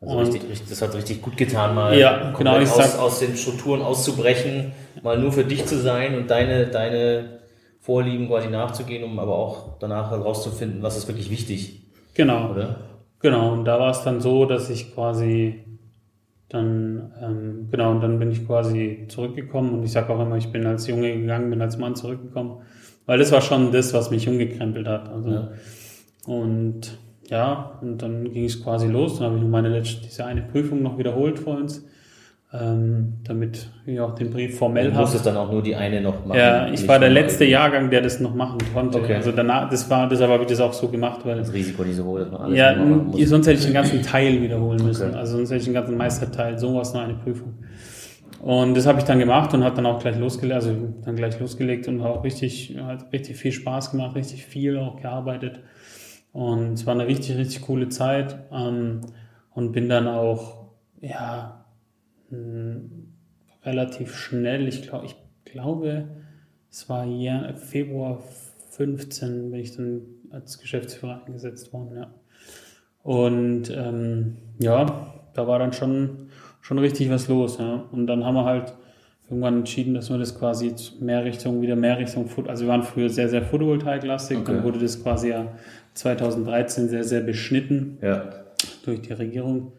Also 0.00 0.18
richtig, 0.18 0.42
richtig, 0.50 0.68
das 0.68 0.82
hat 0.82 0.94
richtig 0.94 1.22
gut 1.22 1.36
getan, 1.38 1.74
mal 1.74 1.96
ja, 1.98 2.32
genau, 2.36 2.58
aus, 2.58 2.76
sag, 2.76 2.98
aus 2.98 3.20
den 3.20 3.36
Strukturen 3.36 3.80
auszubrechen, 3.80 4.72
mal 5.02 5.18
nur 5.18 5.32
für 5.32 5.44
dich 5.44 5.64
zu 5.64 5.80
sein 5.80 6.14
und 6.14 6.28
deine, 6.28 6.66
deine 6.66 7.38
Vorlieben 7.80 8.28
quasi 8.28 8.48
nachzugehen, 8.48 9.02
um 9.02 9.18
aber 9.18 9.34
auch 9.34 9.78
danach 9.78 10.10
herauszufinden, 10.10 10.82
was 10.82 10.98
ist 10.98 11.08
wirklich 11.08 11.30
wichtig. 11.30 11.84
Genau. 12.12 12.50
Oder? 12.50 12.80
Genau, 13.20 13.52
und 13.52 13.64
da 13.64 13.80
war 13.80 13.90
es 13.92 14.02
dann 14.02 14.20
so, 14.20 14.44
dass 14.44 14.68
ich 14.68 14.94
quasi 14.94 15.64
dann, 16.48 17.12
ähm, 17.20 17.68
genau, 17.70 17.92
und 17.92 18.00
dann 18.00 18.18
bin 18.18 18.30
ich 18.30 18.46
quasi 18.46 19.06
zurückgekommen 19.08 19.72
und 19.74 19.82
ich 19.82 19.92
sage 19.92 20.12
auch 20.12 20.20
immer, 20.20 20.36
ich 20.36 20.52
bin 20.52 20.66
als 20.66 20.86
Junge 20.86 21.18
gegangen, 21.18 21.50
bin 21.50 21.62
als 21.62 21.78
Mann 21.78 21.96
zurückgekommen, 21.96 22.58
weil 23.06 23.18
das 23.18 23.32
war 23.32 23.40
schon 23.40 23.72
das, 23.72 23.94
was 23.94 24.10
mich 24.10 24.28
umgekrempelt 24.28 24.86
hat. 24.86 25.08
Also 25.08 25.30
ja. 25.30 25.50
Und 26.26 26.98
ja, 27.28 27.78
und 27.80 28.02
dann 28.02 28.32
ging 28.32 28.44
es 28.44 28.62
quasi 28.62 28.86
los. 28.86 29.18
Dann 29.18 29.28
habe 29.28 29.36
ich 29.36 29.42
noch 29.42 29.48
meine 29.48 29.68
letzte, 29.68 30.02
diese 30.02 30.24
eine 30.24 30.42
Prüfung 30.42 30.82
noch 30.82 30.98
wiederholt 30.98 31.38
vor 31.38 31.56
uns, 31.56 31.86
ähm, 32.54 33.14
damit 33.24 33.68
ich 33.84 33.98
auch 33.98 34.14
den 34.14 34.30
Brief 34.30 34.56
formell 34.58 34.84
habe. 34.86 34.94
Du 34.94 35.00
musstest 35.00 35.26
dann 35.26 35.36
auch 35.36 35.50
nur 35.50 35.62
die 35.62 35.74
eine 35.74 36.00
noch 36.00 36.24
machen. 36.24 36.38
Ja, 36.38 36.68
ich 36.68 36.86
war 36.86 37.00
der 37.00 37.10
letzte 37.10 37.44
Jahrgang, 37.44 37.90
der 37.90 38.00
das 38.00 38.20
noch 38.20 38.34
machen 38.34 38.58
konnte. 38.72 38.98
Okay. 38.98 39.14
Also 39.14 39.32
danach, 39.32 39.68
das 39.68 39.90
war, 39.90 40.08
deshalb 40.08 40.30
habe 40.30 40.44
ich 40.44 40.48
das 40.48 40.60
auch 40.60 40.72
so 40.72 40.88
gemacht, 40.88 41.20
weil. 41.24 41.38
Das 41.38 41.52
Risiko 41.52 41.82
so 41.84 42.04
hoch, 42.04 42.18
dass 42.18 42.30
man 42.30 42.40
alles 42.42 42.58
Ja, 42.58 42.76
muss. 42.76 43.28
sonst 43.28 43.48
hätte 43.48 43.58
ich 43.58 43.64
den 43.64 43.74
ganzen 43.74 44.02
Teil 44.02 44.40
wiederholen 44.40 44.84
müssen. 44.84 45.08
Okay. 45.08 45.18
Also 45.18 45.36
sonst 45.36 45.50
hätte 45.50 45.58
ich 45.58 45.64
den 45.64 45.74
ganzen 45.74 45.96
Meisterteil. 45.96 46.58
So 46.58 46.74
war 46.74 46.82
es 46.82 46.92
nur 46.92 47.02
eine 47.02 47.14
Prüfung. 47.14 47.54
Und 48.40 48.76
das 48.76 48.86
habe 48.86 48.98
ich 48.98 49.04
dann 49.04 49.18
gemacht 49.18 49.52
und 49.54 49.64
hat 49.64 49.76
dann 49.78 49.86
auch 49.86 49.98
gleich 49.98 50.18
losgelegt, 50.18 50.54
also 50.54 50.70
dann 51.04 51.16
gleich 51.16 51.40
losgelegt 51.40 51.88
und 51.88 52.02
auch 52.02 52.22
richtig, 52.22 52.76
hat 52.84 53.10
richtig 53.12 53.36
viel 53.36 53.52
Spaß 53.52 53.92
gemacht, 53.92 54.14
richtig 54.14 54.44
viel 54.44 54.78
auch 54.78 55.00
gearbeitet. 55.00 55.60
Und 56.32 56.74
es 56.74 56.86
war 56.86 56.94
eine 56.94 57.06
richtig, 57.06 57.36
richtig 57.36 57.62
coole 57.62 57.88
Zeit. 57.88 58.36
Ähm, 58.52 59.00
und 59.54 59.72
bin 59.72 59.88
dann 59.88 60.08
auch, 60.08 60.66
ja, 61.00 61.63
relativ 63.64 64.14
schnell, 64.14 64.68
ich 64.68 64.82
glaube, 64.82 65.06
ich 65.06 65.16
glaube, 65.44 66.08
es 66.70 66.88
war 66.88 67.04
ja, 67.04 67.52
Februar 67.54 68.22
15 68.70 69.50
bin 69.50 69.60
ich 69.60 69.76
dann 69.76 70.02
als 70.30 70.58
Geschäftsführer 70.58 71.22
eingesetzt 71.24 71.72
worden, 71.72 71.96
ja. 71.96 72.14
Und 73.02 73.70
ähm, 73.70 74.36
ja, 74.58 75.14
da 75.34 75.46
war 75.46 75.58
dann 75.58 75.72
schon, 75.72 76.28
schon 76.60 76.78
richtig 76.78 77.10
was 77.10 77.28
los, 77.28 77.58
ja. 77.58 77.84
Und 77.92 78.06
dann 78.06 78.24
haben 78.24 78.34
wir 78.34 78.44
halt 78.44 78.74
irgendwann 79.28 79.58
entschieden, 79.58 79.94
dass 79.94 80.10
wir 80.10 80.18
das 80.18 80.38
quasi 80.38 80.74
mehr 81.00 81.24
Richtung, 81.24 81.62
wieder 81.62 81.76
mehr 81.76 81.98
Richtung, 81.98 82.28
also 82.46 82.64
wir 82.64 82.68
waren 82.68 82.82
früher 82.82 83.08
sehr, 83.08 83.28
sehr 83.28 83.42
Photovoltaik-lastig, 83.42 84.38
okay. 84.38 84.52
dann 84.52 84.64
wurde 84.64 84.78
das 84.78 85.02
quasi 85.02 85.30
ja 85.30 85.52
2013 85.94 86.88
sehr, 86.88 87.04
sehr 87.04 87.20
beschnitten 87.20 87.98
ja. 88.02 88.30
durch 88.84 89.02
die 89.02 89.12
Regierung. 89.12 89.72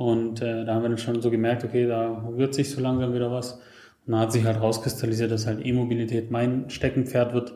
Und 0.00 0.40
äh, 0.40 0.64
da 0.64 0.74
haben 0.74 0.82
wir 0.82 0.88
dann 0.88 0.96
schon 0.96 1.20
so 1.20 1.30
gemerkt, 1.30 1.62
okay, 1.62 1.86
da 1.86 2.24
wird 2.34 2.54
sich 2.54 2.70
so 2.70 2.80
langsam 2.80 3.12
wieder 3.12 3.30
was. 3.30 3.60
Und 4.06 4.14
da 4.14 4.20
hat 4.20 4.32
sich 4.32 4.46
halt 4.46 4.58
rauskristallisiert, 4.58 5.30
dass 5.30 5.46
halt 5.46 5.60
E-Mobilität 5.62 6.30
mein 6.30 6.70
Steckenpferd 6.70 7.34
wird, 7.34 7.52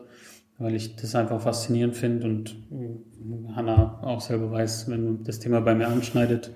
weil 0.59 0.75
ich 0.75 0.95
das 0.95 1.15
einfach 1.15 1.41
faszinierend 1.41 1.95
finde 1.95 2.27
und 2.27 2.51
äh, 2.71 3.55
Hanna 3.55 3.99
auch 4.03 4.21
selber 4.21 4.51
weiß, 4.51 4.87
wenn 4.91 5.23
das 5.23 5.39
Thema 5.39 5.59
bei 5.59 5.73
mir 5.73 5.87
anschneidet, 5.87 6.51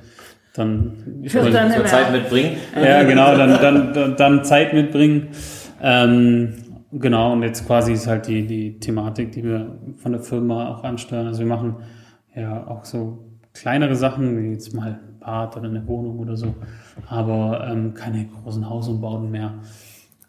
dann, 0.54 1.22
ich 1.24 1.34
dann 1.34 1.86
Zeit 1.88 2.12
mitbringen. 2.12 2.58
Ja, 2.76 3.02
genau, 3.02 3.36
dann, 3.36 3.60
dann, 3.60 3.94
dann, 3.96 4.16
dann 4.16 4.44
Zeit 4.44 4.76
mitbringen. 4.76 5.30
Ähm, 5.82 6.54
Genau, 6.92 7.34
und 7.34 7.44
jetzt 7.44 7.68
quasi 7.68 7.94
ist 7.94 8.08
halt 8.08 8.26
die, 8.26 8.48
die 8.48 8.80
Thematik, 8.80 9.32
die 9.32 9.44
wir 9.44 9.78
von 9.98 10.12
der 10.12 10.22
Firma 10.22 10.70
auch 10.70 10.84
ansteuern. 10.84 11.28
Also 11.28 11.42
wir 11.42 11.48
machen 11.48 11.76
ja 12.36 12.66
auch 12.66 12.84
so 12.84 13.30
kleinere 13.54 13.96
Sachen, 13.96 14.36
wie 14.42 14.54
jetzt 14.54 14.74
mal 14.74 15.00
Bad 15.20 15.58
oder 15.58 15.70
eine 15.70 15.86
Wohnung 15.88 16.20
oder 16.20 16.36
so, 16.38 16.56
aber 17.08 17.68
ähm, 17.70 17.94
keine 17.94 18.28
großen 18.28 18.70
Hausumbauten 18.70 19.32
mehr. 19.32 19.54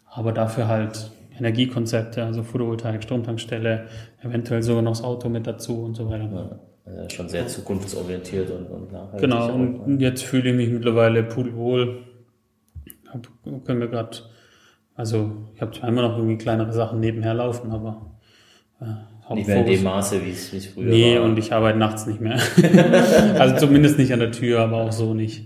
Aber 0.05 0.31
dafür 0.31 0.67
halt 0.67 1.11
Energiekonzepte, 1.37 2.23
also 2.23 2.43
Photovoltaik, 2.43 3.03
Stromtankstelle, 3.03 3.87
eventuell 4.21 4.61
sogar 4.61 4.81
noch 4.81 4.91
das 4.91 5.03
Auto 5.03 5.29
mit 5.29 5.47
dazu 5.47 5.83
und 5.83 5.95
so 5.95 6.09
weiter. 6.09 6.59
Ja, 6.85 6.91
also 6.93 7.09
schon 7.09 7.29
sehr 7.29 7.47
zukunftsorientiert 7.47 8.49
und, 8.51 8.65
und 8.65 8.91
nachhaltig. 8.91 9.21
Genau, 9.21 9.53
und 9.53 9.99
jetzt 9.99 10.23
fühle 10.23 10.49
ich 10.49 10.55
mich 10.55 10.69
mittlerweile 10.69 11.23
pudelwohl. 11.23 12.03
Hab, 13.07 13.27
können 13.65 13.79
wir 13.79 13.87
gerade 13.87 14.17
also 15.01 15.31
ich 15.55 15.61
habe 15.61 15.71
zwar 15.71 15.89
immer 15.89 16.03
noch 16.03 16.17
irgendwie 16.17 16.37
kleinere 16.37 16.73
Sachen 16.73 16.99
nebenher 16.99 17.33
laufen, 17.33 17.71
aber 17.71 18.19
äh, 18.79 18.85
nicht 19.35 19.47
mehr 19.47 19.57
in 19.57 19.65
dem 19.65 19.83
Maße, 19.83 20.25
wie 20.25 20.31
es 20.31 20.49
früher 20.67 20.85
nee, 20.85 21.15
war. 21.15 21.21
Nee, 21.21 21.29
und 21.29 21.37
ich 21.37 21.53
arbeite 21.53 21.77
nachts 21.77 22.05
nicht 22.05 22.21
mehr. 22.21 22.39
also 23.39 23.55
zumindest 23.57 23.97
nicht 23.97 24.13
an 24.13 24.19
der 24.19 24.31
Tür, 24.31 24.61
aber 24.61 24.77
auch 24.77 24.91
so 24.91 25.13
nicht. 25.13 25.43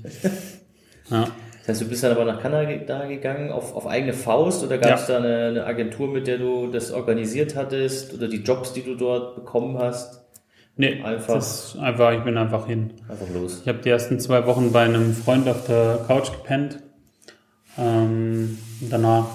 Ja. 1.09 1.27
Das 1.59 1.69
heißt, 1.69 1.81
du 1.81 1.89
bist 1.89 2.03
dann 2.03 2.11
aber 2.11 2.25
nach 2.25 2.41
Kanada 2.41 3.05
gegangen 3.05 3.51
auf, 3.51 3.75
auf 3.75 3.87
eigene 3.87 4.13
Faust 4.13 4.63
oder 4.63 4.77
gab 4.77 4.99
es 4.99 5.07
ja. 5.07 5.19
da 5.19 5.25
eine, 5.25 5.47
eine, 5.47 5.65
Agentur, 5.65 6.07
mit 6.07 6.27
der 6.27 6.37
du 6.37 6.67
das 6.67 6.91
organisiert 6.91 7.55
hattest 7.55 8.13
oder 8.13 8.27
die 8.27 8.43
Jobs, 8.43 8.73
die 8.73 8.83
du 8.83 8.95
dort 8.95 9.35
bekommen 9.35 9.77
hast? 9.77 10.21
Nee, 10.77 11.01
einfach. 11.03 11.35
Einfach, 11.79 12.11
ich 12.11 12.23
bin 12.23 12.37
einfach 12.37 12.67
hin. 12.67 12.93
Einfach 13.09 13.33
los. 13.33 13.61
Ich 13.63 13.67
habe 13.67 13.79
die 13.79 13.89
ersten 13.89 14.19
zwei 14.19 14.45
Wochen 14.45 14.71
bei 14.71 14.83
einem 14.83 15.13
Freund 15.13 15.47
auf 15.47 15.65
der 15.65 15.99
Couch 16.07 16.31
gepennt 16.31 16.79
ähm, 17.77 18.57
danach 18.79 19.27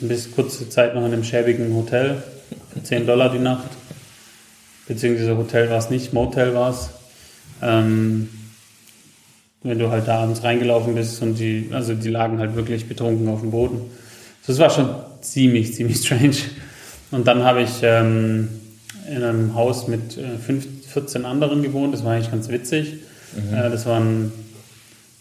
bis 0.00 0.34
kurze 0.34 0.68
Zeit 0.68 0.94
noch 0.94 1.02
in 1.02 1.12
einem 1.12 1.24
schäbigen 1.24 1.74
Hotel 1.74 2.22
für 2.72 2.82
10 2.82 3.06
Dollar 3.06 3.30
die 3.30 3.38
Nacht. 3.38 3.68
Beziehungsweise 4.86 5.36
Hotel 5.36 5.70
war 5.70 5.78
es 5.78 5.90
nicht, 5.90 6.12
Motel 6.12 6.54
war 6.54 6.70
es. 6.70 6.90
Ähm, 7.62 8.28
wenn 9.62 9.78
du 9.78 9.90
halt 9.90 10.08
da 10.08 10.22
abends 10.22 10.42
reingelaufen 10.42 10.94
bist 10.94 11.22
und 11.22 11.38
die, 11.38 11.68
also 11.72 11.94
die 11.94 12.08
lagen 12.08 12.38
halt 12.38 12.56
wirklich 12.56 12.88
betrunken 12.88 13.28
auf 13.28 13.40
dem 13.40 13.52
Boden. 13.52 13.80
Das 14.46 14.58
war 14.58 14.70
schon 14.70 14.88
ziemlich, 15.20 15.74
ziemlich 15.74 15.98
strange. 16.04 16.36
Und 17.10 17.26
dann 17.26 17.44
habe 17.44 17.62
ich 17.62 17.80
ähm, 17.82 18.48
in 19.08 19.22
einem 19.22 19.54
Haus 19.54 19.86
mit 19.86 20.16
äh, 20.18 20.38
5, 20.38 20.66
14 20.88 21.24
anderen 21.24 21.62
gewohnt. 21.62 21.94
Das 21.94 22.04
war 22.04 22.12
eigentlich 22.12 22.30
ganz 22.30 22.48
witzig. 22.48 22.94
Mhm. 23.36 23.54
Äh, 23.54 23.70
das 23.70 23.86
waren 23.86 24.32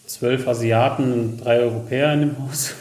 zwölf 0.08 0.48
Asiaten 0.48 1.12
und 1.14 1.38
drei 1.38 1.60
Europäer 1.60 2.14
in 2.14 2.22
dem 2.22 2.40
Haus. 2.40 2.74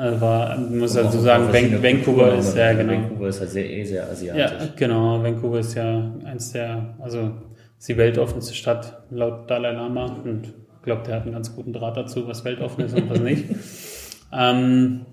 Also 0.00 0.18
war, 0.18 0.56
muss 0.56 0.96
also 0.96 1.20
sagen, 1.20 1.52
Van 1.52 1.82
Vancouver 1.82 2.34
ist 2.34 2.56
ja 2.56 2.72
genau. 2.72 2.94
Vancouver 2.94 3.28
ist 3.28 3.40
halt 3.40 3.50
sehr, 3.50 3.68
eh 3.68 3.84
sehr 3.84 4.08
asiatisch. 4.08 4.66
Ja, 4.66 4.72
genau. 4.74 5.22
Vancouver 5.22 5.58
ist 5.58 5.74
ja 5.74 6.10
eins 6.24 6.52
der, 6.52 6.94
also 7.00 7.32
ist 7.78 7.86
die 7.86 7.98
weltoffenste 7.98 8.54
Stadt 8.54 9.02
laut 9.10 9.50
Dalai 9.50 9.72
Lama 9.72 10.06
und 10.24 10.46
ich 10.46 10.82
glaube, 10.82 11.02
der 11.06 11.16
hat 11.16 11.24
einen 11.24 11.34
ganz 11.34 11.54
guten 11.54 11.74
Draht 11.74 11.98
dazu, 11.98 12.26
was 12.26 12.46
weltoffen 12.46 12.86
ist 12.86 12.96
und 12.96 13.10
was 13.10 13.20
nicht. 13.20 13.44
ähm, 14.32 15.04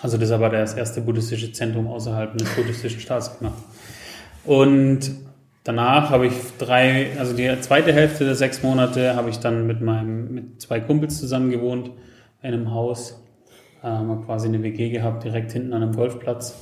also 0.00 0.16
das 0.16 0.30
ist 0.30 0.34
aber 0.34 0.48
das 0.48 0.72
erste 0.72 1.02
buddhistische 1.02 1.52
Zentrum 1.52 1.86
außerhalb 1.86 2.38
des 2.38 2.48
buddhistischen 2.54 3.00
Staates 3.00 3.38
gemacht. 3.38 3.58
Und 4.46 5.10
danach 5.62 6.08
habe 6.08 6.28
ich 6.28 6.32
drei, 6.56 7.08
also 7.18 7.34
die 7.36 7.54
zweite 7.60 7.92
Hälfte 7.92 8.24
der 8.24 8.34
sechs 8.34 8.62
Monate 8.62 9.14
habe 9.14 9.28
ich 9.28 9.40
dann 9.40 9.66
mit 9.66 9.82
meinem, 9.82 10.32
mit 10.32 10.62
zwei 10.62 10.80
Kumpels 10.80 11.20
zusammen 11.20 11.50
gewohnt 11.50 11.90
in 12.40 12.54
einem 12.54 12.72
Haus 12.72 13.19
ähm, 13.82 14.24
quasi 14.24 14.48
eine 14.48 14.62
WG 14.62 14.90
gehabt, 14.90 15.24
direkt 15.24 15.52
hinten 15.52 15.72
an 15.72 15.82
einem 15.82 15.94
Golfplatz. 15.94 16.54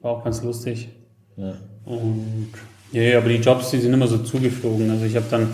War 0.00 0.12
auch 0.12 0.24
ganz 0.24 0.42
lustig. 0.42 0.88
Ja. 1.36 1.54
Und 1.84 2.50
ja, 2.92 3.18
aber 3.18 3.28
die 3.28 3.36
Jobs, 3.36 3.70
die 3.70 3.78
sind 3.78 3.92
immer 3.92 4.06
so 4.06 4.18
zugeflogen. 4.18 4.90
Also 4.90 5.04
ich 5.04 5.16
habe 5.16 5.26
dann 5.30 5.48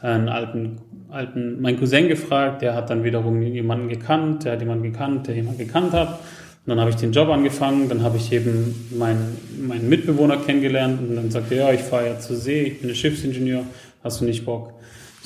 einen 0.00 0.28
alten, 0.28 0.78
alten, 1.10 1.60
meinen 1.60 1.78
Cousin 1.78 2.08
gefragt, 2.08 2.62
der 2.62 2.74
hat 2.74 2.90
dann 2.90 3.04
wiederum 3.04 3.42
jemanden 3.42 3.88
gekannt, 3.88 4.44
der 4.44 4.52
hat 4.52 4.60
jemanden 4.60 4.84
gekannt, 4.84 5.26
der 5.26 5.34
jemanden 5.34 5.58
gekannt 5.58 5.92
hat. 5.92 6.20
Und 6.66 6.70
dann 6.70 6.80
habe 6.80 6.90
ich 6.90 6.96
den 6.96 7.12
Job 7.12 7.28
angefangen, 7.28 7.88
dann 7.88 8.02
habe 8.02 8.16
ich 8.16 8.32
eben 8.32 8.88
meinen, 8.98 9.36
meinen 9.60 9.88
Mitbewohner 9.88 10.38
kennengelernt 10.38 11.00
und 11.00 11.14
dann 11.14 11.30
sagte 11.30 11.54
er, 11.54 11.68
ja, 11.68 11.72
ich 11.72 11.82
fahre 11.82 12.06
ja 12.06 12.18
zur 12.18 12.36
See, 12.36 12.62
ich 12.62 12.80
bin 12.80 12.90
ein 12.90 12.96
Schiffsingenieur, 12.96 13.62
hast 14.02 14.20
du 14.20 14.24
nicht 14.24 14.44
Bock? 14.44 14.74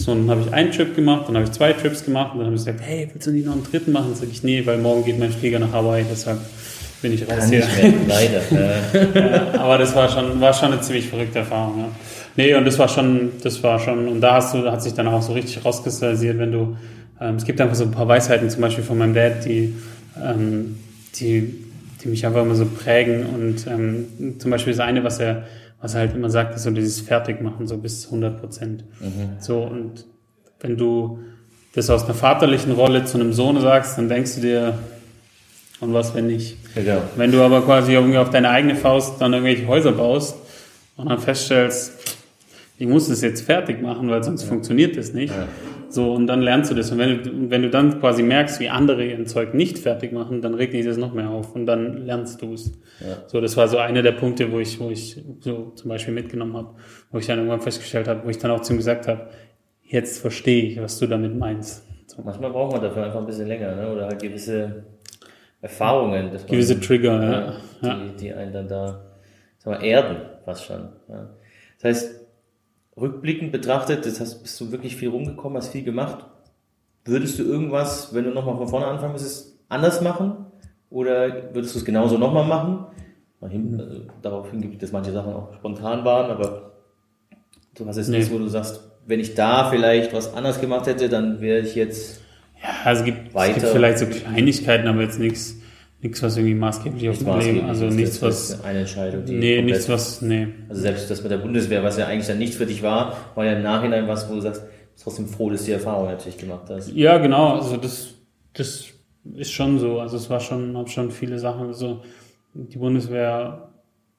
So, 0.01 0.15
dann 0.15 0.31
habe 0.31 0.41
ich 0.41 0.53
einen 0.53 0.73
Trip 0.73 0.97
gemacht, 0.97 1.25
dann 1.29 1.37
habe 1.37 1.45
ich 1.45 1.53
zwei 1.53 1.75
Trips 1.75 2.05
gemacht 2.05 2.33
und 2.33 2.39
dann 2.39 2.47
habe 2.47 2.57
ich 2.57 2.65
gesagt, 2.65 2.81
hey, 2.83 3.09
willst 3.13 3.27
du 3.27 3.33
nicht 3.33 3.45
noch 3.45 3.53
einen 3.53 3.65
dritten 3.65 3.93
machen? 3.93 4.07
Dann 4.09 4.17
sage 4.17 4.31
ich, 4.33 4.43
nee, 4.43 4.65
weil 4.65 4.79
morgen 4.79 5.05
geht 5.05 5.19
mein 5.19 5.31
Flieger 5.31 5.59
nach 5.59 5.73
Hawaii, 5.73 6.07
deshalb 6.11 6.39
bin 7.03 7.13
ich 7.13 7.23
raus 7.23 7.39
Kann 7.39 7.49
hier. 7.51 7.67
Mehr, 7.67 7.93
leider. 8.09 9.55
ja, 9.55 9.61
aber 9.61 9.77
das 9.77 9.95
war 9.95 10.09
schon, 10.09 10.41
war 10.41 10.55
schon 10.55 10.73
eine 10.73 10.81
ziemlich 10.81 11.07
verrückte 11.07 11.41
Erfahrung. 11.41 11.81
Ja. 11.81 11.89
Nee, 12.37 12.55
und 12.55 12.65
das 12.65 12.79
war 12.79 12.89
schon, 12.89 13.33
das 13.43 13.63
war 13.63 13.79
schon, 13.79 14.09
und 14.09 14.21
da 14.23 14.37
hast 14.37 14.55
du, 14.55 14.71
hat 14.71 14.83
sich 14.83 14.95
dann 14.95 15.07
auch 15.07 15.21
so 15.21 15.35
richtig 15.35 15.63
rauskristallisiert, 15.65 16.39
wenn 16.39 16.53
du, 16.53 16.77
ähm, 17.21 17.37
es 17.37 17.45
gibt 17.45 17.61
einfach 17.61 17.77
so 17.77 17.85
ein 17.85 17.91
paar 17.91 18.09
Weisheiten, 18.09 18.49
zum 18.49 18.63
Beispiel 18.63 18.85
von 18.85 18.97
meinem 18.97 19.13
Dad, 19.13 19.45
die, 19.45 19.75
ähm, 20.23 20.79
die, 21.17 21.55
die 22.03 22.09
mich 22.09 22.25
einfach 22.25 22.41
immer 22.41 22.55
so 22.55 22.65
prägen 22.65 23.27
und 23.27 23.67
ähm, 23.67 24.39
zum 24.39 24.51
Beispiel 24.51 24.73
das 24.73 24.81
eine, 24.81 25.05
was 25.05 25.21
er 25.21 25.45
was 25.81 25.95
halt 25.95 26.15
immer 26.15 26.31
sagt, 26.31 26.55
ist 26.55 26.65
so 26.65 26.71
dieses 26.71 27.01
Fertigmachen, 27.01 27.67
so 27.67 27.79
bis 27.79 28.07
100 28.07 28.41
Prozent. 28.41 28.85
Mhm. 29.01 29.37
So, 29.41 29.63
und 29.63 30.07
wenn 30.61 30.77
du 30.77 31.21
das 31.75 31.89
aus 31.89 32.05
einer 32.05 32.15
vaterlichen 32.15 32.73
Rolle 32.73 33.05
zu 33.05 33.19
einem 33.19 33.33
Sohn 33.33 33.61
sagst, 33.61 33.97
dann 33.97 34.09
denkst 34.09 34.37
du 34.37 34.41
dir, 34.43 34.79
und 35.81 35.95
was, 35.95 36.15
wenn 36.15 36.27
nicht? 36.27 36.59
Ja. 36.77 37.03
Wenn 37.17 37.33
du 37.33 37.41
aber 37.41 37.63
quasi 37.63 37.93
irgendwie 37.93 38.19
auf 38.19 38.29
deine 38.31 38.51
eigene 38.51 38.77
Faust 38.77 39.21
dann 39.21 39.33
irgendwelche 39.33 39.67
Häuser 39.67 39.93
baust 39.93 40.37
und 40.97 41.09
dann 41.09 41.19
feststellst, 41.19 42.17
ich 42.79 42.87
muss 42.87 43.09
das 43.09 43.23
jetzt 43.23 43.43
fertig 43.43 43.81
machen, 43.81 44.11
weil 44.11 44.23
sonst 44.23 44.43
ja. 44.43 44.49
funktioniert 44.49 44.97
das 44.97 45.15
nicht, 45.15 45.35
ja. 45.35 45.49
So, 45.91 46.13
und 46.13 46.29
dann 46.29 46.41
lernst 46.41 46.71
du 46.71 46.77
das. 46.77 46.93
Und 46.93 46.99
wenn 46.99 47.23
du, 47.23 47.51
wenn 47.51 47.63
du 47.63 47.69
dann 47.69 47.99
quasi 47.99 48.23
merkst, 48.23 48.61
wie 48.61 48.69
andere 48.69 49.05
ihr 49.05 49.25
Zeug 49.27 49.55
nicht 49.55 49.77
fertig 49.77 50.13
machen, 50.13 50.41
dann 50.41 50.55
regt 50.55 50.73
dich 50.73 50.87
das 50.87 50.97
noch 50.97 51.13
mehr 51.13 51.29
auf 51.29 51.57
und 51.57 51.67
dann 51.67 52.07
lernst 52.07 52.41
du 52.41 52.55
es. 52.55 52.79
Ja. 53.01 53.17
So, 53.27 53.41
das 53.41 53.57
war 53.57 53.67
so 53.67 53.79
einer 53.79 54.03
der 54.03 54.13
Punkte, 54.13 54.53
wo 54.53 54.61
ich, 54.61 54.79
wo 54.79 54.91
ich 54.91 55.21
so 55.41 55.73
zum 55.75 55.89
Beispiel 55.89 56.15
mitgenommen 56.15 56.57
habe, 56.57 56.77
wo 57.11 57.19
ich 57.19 57.27
dann 57.27 57.39
irgendwann 57.39 57.61
festgestellt 57.61 58.07
habe, 58.07 58.25
wo 58.25 58.31
ich 58.31 58.39
dann 58.39 58.53
auch 58.53 58.61
zu 58.61 58.73
ihm 58.73 58.77
gesagt 58.77 59.09
habe, 59.09 59.31
jetzt 59.83 60.21
verstehe 60.21 60.63
ich, 60.63 60.81
was 60.81 60.97
du 61.01 61.09
damit 61.09 61.37
meinst. 61.37 61.85
So. 62.07 62.23
Manchmal 62.23 62.51
braucht 62.51 62.73
man 62.73 62.83
dafür 62.83 63.05
einfach 63.05 63.19
ein 63.19 63.27
bisschen 63.27 63.49
länger, 63.49 63.75
ne? 63.75 63.93
oder 63.93 64.07
halt 64.07 64.23
gewisse 64.23 64.85
Erfahrungen. 65.61 66.31
Gewisse 66.49 66.79
Trigger, 66.79 67.23
ja. 67.23 67.57
Die, 67.83 67.87
ja. 67.87 68.13
die 68.21 68.33
einen 68.33 68.53
dann 68.53 68.69
da, 68.69 69.11
sag 69.59 69.79
mal, 69.79 69.85
erden, 69.85 70.19
fast 70.45 70.67
schon. 70.67 70.89
Ja. 71.09 71.31
Das 71.81 71.85
heißt, 71.85 72.20
rückblickend 73.01 73.53
betrachtet, 73.53 74.07
das 74.07 74.21
hast, 74.21 74.43
bist 74.43 74.61
du 74.61 74.73
wirklich 74.73 74.97
viel 74.97 75.09
rumgekommen, 75.09 75.57
hast 75.57 75.69
viel 75.69 75.85
gemacht. 75.85 76.27
Würdest 77.05 77.39
du 77.39 77.45
irgendwas, 77.45 78.15
wenn 78.15 78.25
du 78.25 78.31
nochmal 78.31 78.57
von 78.57 78.69
vorne 78.69 78.87
anfangen 78.87 79.13
müsstest, 79.13 79.59
anders 79.69 80.01
machen? 80.01 80.47
Oder 80.91 81.55
würdest 81.55 81.75
du 81.75 81.79
es 81.79 81.85
genauso 81.85 82.19
nochmal 82.19 82.45
machen? 82.45 82.87
Hin, 83.49 83.81
also, 83.81 84.03
darauf 84.21 84.51
hingibt, 84.51 84.83
dass 84.83 84.93
manche 84.93 85.13
Sachen 85.13 85.33
auch 85.33 85.55
spontan 85.55 86.05
waren, 86.05 86.31
aber 86.31 86.73
du 87.75 87.87
hast 87.87 87.97
jetzt 87.97 88.09
nee. 88.09 88.19
nichts, 88.19 88.31
wo 88.31 88.37
du 88.37 88.49
sagst, 88.49 88.91
wenn 89.07 89.19
ich 89.19 89.35
da 89.35 89.71
vielleicht 89.71 90.13
was 90.13 90.35
anders 90.35 90.61
gemacht 90.61 90.87
hätte, 90.87 91.09
dann 91.09 91.41
wäre 91.41 91.61
ich 91.61 91.75
jetzt. 91.75 92.21
Ja, 92.63 92.69
also 92.85 93.01
es 93.01 93.07
gibt, 93.07 93.35
es 93.35 93.55
gibt 93.55 93.67
vielleicht 93.69 93.99
so 93.99 94.07
Kleinigkeiten, 94.07 94.87
aber 94.89 95.01
jetzt 95.01 95.19
nichts, 95.19 95.57
nichts, 96.03 96.23
was 96.23 96.37
irgendwie 96.37 96.55
maßgeblich 96.55 97.09
auf 97.09 97.19
dem 97.19 97.39
Leben, 97.39 97.67
also 97.67 97.87
nichts, 97.87 98.23
was. 98.23 98.63
Eine 98.65 98.81
Entscheidung, 98.81 99.25
die. 99.25 99.35
Nee, 99.35 99.63
nichts, 99.63 99.89
was, 99.89 100.23
nee. 100.23 100.49
Also 100.69 100.83
selbst 100.83 101.11
das 101.11 101.23
mit 101.23 101.31
der 101.31 101.39
Bundeswehr, 101.39 101.83
was 101.83 101.99
ja 101.99 102.07
eigentlich 102.07 102.27
dann 102.27 102.39
nicht 102.39 102.55
für 102.55 102.67
dich 102.67 102.83
war, 102.83 103.17
war 103.35 103.45
ja 103.45 103.53
im 103.53 103.63
Nachhinein 103.63 104.09
was, 104.09 104.29
wo 104.29 104.35
du 104.35 104.41
sagst, 104.41 104.63
bist 104.93 105.05
trotzdem 105.05 105.27
froh, 105.27 105.51
dass 105.51 105.61
du 105.61 105.67
die 105.67 105.73
Erfahrung 105.73 106.07
natürlich 106.07 106.39
gemacht 106.39 106.69
hast. 106.69 106.93
Ja, 106.93 107.19
genau, 107.19 107.57
also 107.57 107.77
das, 107.77 108.15
das 108.53 108.89
ist 109.35 109.51
schon 109.51 109.79
so, 109.79 110.01
also 110.01 110.17
es 110.17 110.31
war 110.31 110.41
schon, 110.41 110.77
hab 110.77 110.89
schon 110.89 111.11
viele 111.11 111.39
Sachen, 111.39 111.69
also 111.69 112.03
die 112.55 112.79
Bundeswehr 112.79 113.71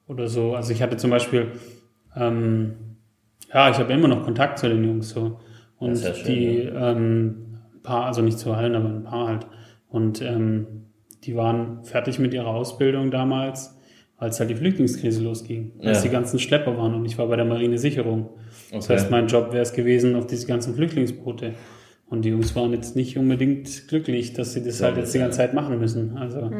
oder 0.08 0.28
so, 0.28 0.54
also 0.54 0.72
ich 0.72 0.82
hatte 0.82 0.96
zum 0.96 1.10
Beispiel, 1.10 1.52
ähm, 2.16 2.74
ja, 3.52 3.70
ich 3.70 3.76
habe 3.76 3.92
immer 3.92 4.08
noch 4.08 4.24
Kontakt 4.24 4.58
zu 4.58 4.68
den 4.68 4.84
Jungs 4.84 5.10
so. 5.10 5.38
Und 5.78 6.00
ja 6.00 6.14
schön, 6.14 6.26
die, 6.26 6.62
ja. 6.64 6.92
ähm, 6.92 7.58
ein 7.74 7.82
paar, 7.82 8.06
also 8.06 8.22
nicht 8.22 8.38
zu 8.38 8.52
allen, 8.52 8.74
aber 8.74 8.88
ein 8.88 9.04
paar 9.04 9.28
halt. 9.28 9.46
Und 9.88 10.22
ähm, 10.22 10.66
die 11.24 11.36
waren 11.36 11.84
fertig 11.84 12.18
mit 12.18 12.34
ihrer 12.34 12.48
Ausbildung 12.48 13.10
damals, 13.10 13.78
als 14.16 14.38
halt 14.38 14.50
die 14.50 14.54
Flüchtlingskrise 14.54 15.22
losging, 15.22 15.72
als 15.82 15.98
ja. 15.98 16.02
die 16.04 16.08
ganzen 16.10 16.38
Schlepper 16.38 16.76
waren 16.76 16.94
und 16.94 17.04
ich 17.04 17.18
war 17.18 17.26
bei 17.26 17.36
der 17.36 17.44
Marinesicherung. 17.44 18.30
Okay. 18.68 18.76
Das 18.76 18.88
heißt, 18.88 19.10
mein 19.10 19.26
Job 19.26 19.52
wäre 19.52 19.62
es 19.62 19.72
gewesen 19.72 20.14
auf 20.14 20.26
diese 20.26 20.46
ganzen 20.46 20.74
Flüchtlingsboote. 20.74 21.54
Und 22.08 22.26
die 22.26 22.28
Jungs 22.28 22.54
waren 22.54 22.72
jetzt 22.72 22.94
nicht 22.94 23.16
unbedingt 23.16 23.88
glücklich, 23.88 24.34
dass 24.34 24.52
sie 24.52 24.62
das 24.62 24.80
ja, 24.80 24.88
halt 24.88 24.98
jetzt 24.98 25.14
die 25.14 25.18
ganze 25.18 25.38
Zeit 25.38 25.54
machen 25.54 25.78
müssen. 25.78 26.18
Also 26.18 26.40
ja. 26.40 26.50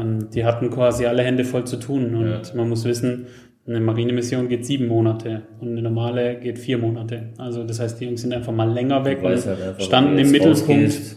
ähm, 0.00 0.28
die 0.30 0.44
hatten 0.44 0.68
quasi 0.68 1.06
alle 1.06 1.22
Hände 1.22 1.44
voll 1.44 1.64
zu 1.64 1.78
tun. 1.78 2.14
Und 2.14 2.30
ja. 2.30 2.42
man 2.54 2.68
muss 2.68 2.84
wissen, 2.84 3.28
eine 3.66 3.80
Marinemission 3.80 4.48
geht 4.48 4.66
sieben 4.66 4.86
Monate 4.86 5.42
und 5.60 5.68
eine 5.68 5.82
normale 5.82 6.38
geht 6.38 6.58
vier 6.58 6.76
Monate. 6.76 7.30
Also 7.38 7.64
das 7.64 7.80
heißt, 7.80 7.98
die 7.98 8.04
Jungs 8.04 8.20
sind 8.20 8.34
einfach 8.34 8.52
mal 8.52 8.70
länger 8.70 9.04
weg 9.06 9.22
und 9.22 9.30
halt 9.30 9.46
einfach, 9.46 9.80
standen 9.80 10.18
im 10.18 10.30
Mittelpunkt. 10.30 11.16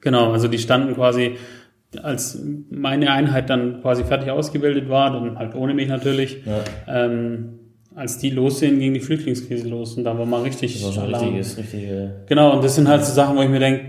Genau, 0.00 0.32
also 0.32 0.48
die 0.48 0.58
standen 0.58 0.94
quasi 0.94 1.36
als 2.02 2.40
meine 2.70 3.10
Einheit 3.10 3.50
dann 3.50 3.80
quasi 3.82 4.04
fertig 4.04 4.30
ausgebildet 4.30 4.88
war, 4.88 5.12
dann 5.12 5.38
halt 5.38 5.54
ohne 5.54 5.74
mich 5.74 5.88
natürlich, 5.88 6.44
ja. 6.44 7.04
ähm, 7.04 7.58
als 7.94 8.18
die 8.18 8.30
lossehen, 8.30 8.78
ging 8.78 8.94
die 8.94 9.00
Flüchtlingskrise 9.00 9.68
los 9.68 9.96
und 9.96 10.04
da 10.04 10.16
war 10.16 10.26
mal 10.26 10.42
richtig. 10.42 10.74
Das 10.74 10.84
war 10.84 10.92
schon 10.92 11.14
richtiges, 11.14 11.58
richtige. 11.58 12.22
Genau, 12.26 12.54
und 12.54 12.64
das 12.64 12.76
sind 12.76 12.88
halt 12.88 13.04
so 13.04 13.12
Sachen, 13.12 13.36
wo 13.36 13.42
ich 13.42 13.48
mir 13.48 13.58
denke, 13.58 13.82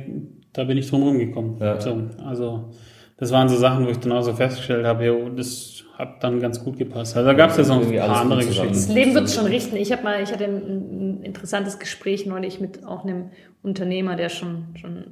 da 0.53 0.63
bin 0.63 0.77
ich 0.77 0.89
drum 0.89 1.03
rumgekommen. 1.03 1.57
Ja. 1.59 1.79
So, 1.79 2.01
also 2.25 2.71
das 3.17 3.31
waren 3.31 3.47
so 3.47 3.55
Sachen, 3.55 3.85
wo 3.85 3.89
ich 3.89 3.99
dann 3.99 4.11
auch 4.11 4.23
so 4.23 4.33
festgestellt 4.33 4.85
habe, 4.85 5.05
jo, 5.05 5.29
das 5.29 5.83
hat 5.95 6.23
dann 6.23 6.39
ganz 6.39 6.63
gut 6.63 6.79
gepasst. 6.79 7.15
Also 7.15 7.27
da 7.27 7.33
gab 7.35 7.51
es 7.51 7.57
ja 7.57 7.63
so 7.63 7.73
ein 7.73 7.95
paar 7.95 8.21
andere 8.21 8.43
Geschichten. 8.43 8.69
Das 8.69 8.89
Leben 8.89 9.13
wird 9.13 9.29
schon 9.29 9.45
richten. 9.45 9.75
Ich 9.75 9.91
habe 9.91 10.01
mal, 10.01 10.23
ich 10.23 10.31
hatte 10.31 10.45
ein, 10.45 10.55
ein 10.55 11.21
interessantes 11.21 11.77
Gespräch 11.77 12.25
neulich 12.25 12.59
mit 12.59 12.83
auch 12.83 13.03
einem 13.03 13.29
Unternehmer, 13.61 14.15
der 14.15 14.29
schon 14.29 14.65
schon 14.73 15.05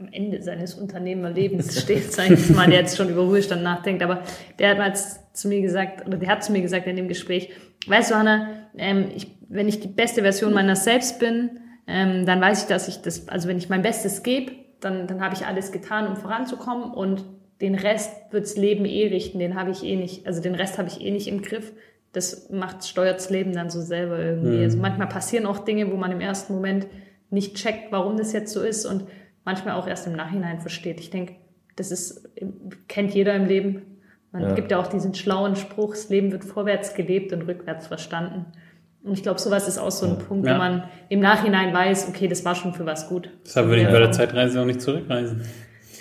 am 0.00 0.08
Ende 0.12 0.42
seines 0.42 0.74
Unternehmerlebens 0.74 1.80
steht, 1.80 2.12
sag 2.12 2.30
ich 2.30 2.50
mal, 2.50 2.68
der 2.68 2.80
jetzt 2.80 2.96
schon 2.96 3.08
über 3.08 3.22
Ruhestand 3.22 3.62
nachdenkt, 3.62 4.02
aber 4.02 4.22
der 4.58 4.70
hat 4.70 4.78
mal 4.78 4.92
zu 4.94 5.48
mir 5.48 5.60
gesagt, 5.60 6.06
oder 6.06 6.18
der 6.18 6.28
hat 6.28 6.44
zu 6.44 6.52
mir 6.52 6.62
gesagt 6.62 6.86
in 6.86 6.96
dem 6.96 7.08
Gespräch, 7.08 7.50
weißt 7.86 8.10
du, 8.10 8.14
Hanna, 8.14 8.48
ähm, 8.76 9.06
ich, 9.14 9.38
wenn 9.48 9.68
ich 9.68 9.80
die 9.80 9.88
beste 9.88 10.22
Version 10.22 10.52
meiner 10.52 10.76
selbst 10.76 11.18
bin, 11.18 11.60
ähm, 11.86 12.26
dann 12.26 12.40
weiß 12.40 12.62
ich, 12.62 12.68
dass 12.68 12.88
ich 12.88 13.02
das, 13.02 13.28
also 13.28 13.48
wenn 13.48 13.58
ich 13.58 13.68
mein 13.68 13.82
Bestes 13.82 14.22
gebe, 14.22 14.52
dann, 14.80 15.06
dann 15.06 15.20
habe 15.20 15.34
ich 15.34 15.46
alles 15.46 15.72
getan, 15.72 16.06
um 16.06 16.16
voranzukommen 16.16 16.92
und 16.92 17.24
den 17.60 17.74
Rest 17.74 18.12
wirds 18.30 18.56
Leben 18.56 18.84
eh 18.84 19.08
richten, 19.08 19.38
den 19.38 19.54
habe 19.56 19.70
ich 19.70 19.82
eh 19.82 19.96
nicht, 19.96 20.26
also 20.26 20.40
den 20.40 20.54
Rest 20.54 20.78
habe 20.78 20.88
ich 20.88 21.00
eh 21.00 21.10
nicht 21.10 21.26
im 21.26 21.42
Griff. 21.42 21.72
Das 22.12 22.50
macht, 22.50 22.86
steuert's 22.86 23.30
Leben 23.30 23.52
dann 23.52 23.68
so 23.68 23.80
selber 23.80 24.18
irgendwie. 24.18 24.56
Mhm. 24.56 24.62
Also 24.62 24.78
manchmal 24.78 25.08
passieren 25.08 25.46
auch 25.46 25.58
Dinge, 25.58 25.90
wo 25.90 25.96
man 25.96 26.12
im 26.12 26.20
ersten 26.20 26.54
Moment 26.54 26.86
nicht 27.30 27.56
checkt, 27.56 27.90
warum 27.90 28.16
das 28.16 28.32
jetzt 28.32 28.52
so 28.52 28.62
ist 28.62 28.86
und 28.86 29.04
manchmal 29.48 29.76
auch 29.76 29.88
erst 29.88 30.06
im 30.06 30.12
Nachhinein 30.12 30.60
versteht. 30.60 31.00
Ich 31.00 31.08
denke, 31.08 31.36
das 31.74 31.90
ist, 31.90 32.28
kennt 32.86 33.14
jeder 33.14 33.34
im 33.34 33.46
Leben. 33.46 33.82
Man 34.30 34.42
ja. 34.42 34.54
gibt 34.54 34.70
ja 34.70 34.78
auch 34.78 34.88
diesen 34.88 35.14
schlauen 35.14 35.56
Spruch, 35.56 35.94
das 35.94 36.10
Leben 36.10 36.32
wird 36.32 36.44
vorwärts 36.44 36.92
gelebt 36.92 37.32
und 37.32 37.42
rückwärts 37.42 37.86
verstanden. 37.86 38.44
Und 39.02 39.14
ich 39.14 39.22
glaube, 39.22 39.40
sowas 39.40 39.66
ist 39.66 39.78
auch 39.78 39.90
so 39.90 40.04
ein 40.04 40.18
Punkt, 40.18 40.46
ja. 40.46 40.54
wo 40.54 40.58
man 40.58 40.84
im 41.08 41.20
Nachhinein 41.20 41.72
weiß, 41.72 42.08
okay, 42.10 42.28
das 42.28 42.44
war 42.44 42.54
schon 42.54 42.74
für 42.74 42.84
was 42.84 43.08
gut. 43.08 43.30
Deshalb 43.42 43.68
würde 43.68 43.80
ich 43.80 43.88
bei 43.88 43.98
der 43.98 44.12
Zeitreise 44.12 44.60
auch 44.60 44.66
nicht 44.66 44.82
zurückreisen. 44.82 45.40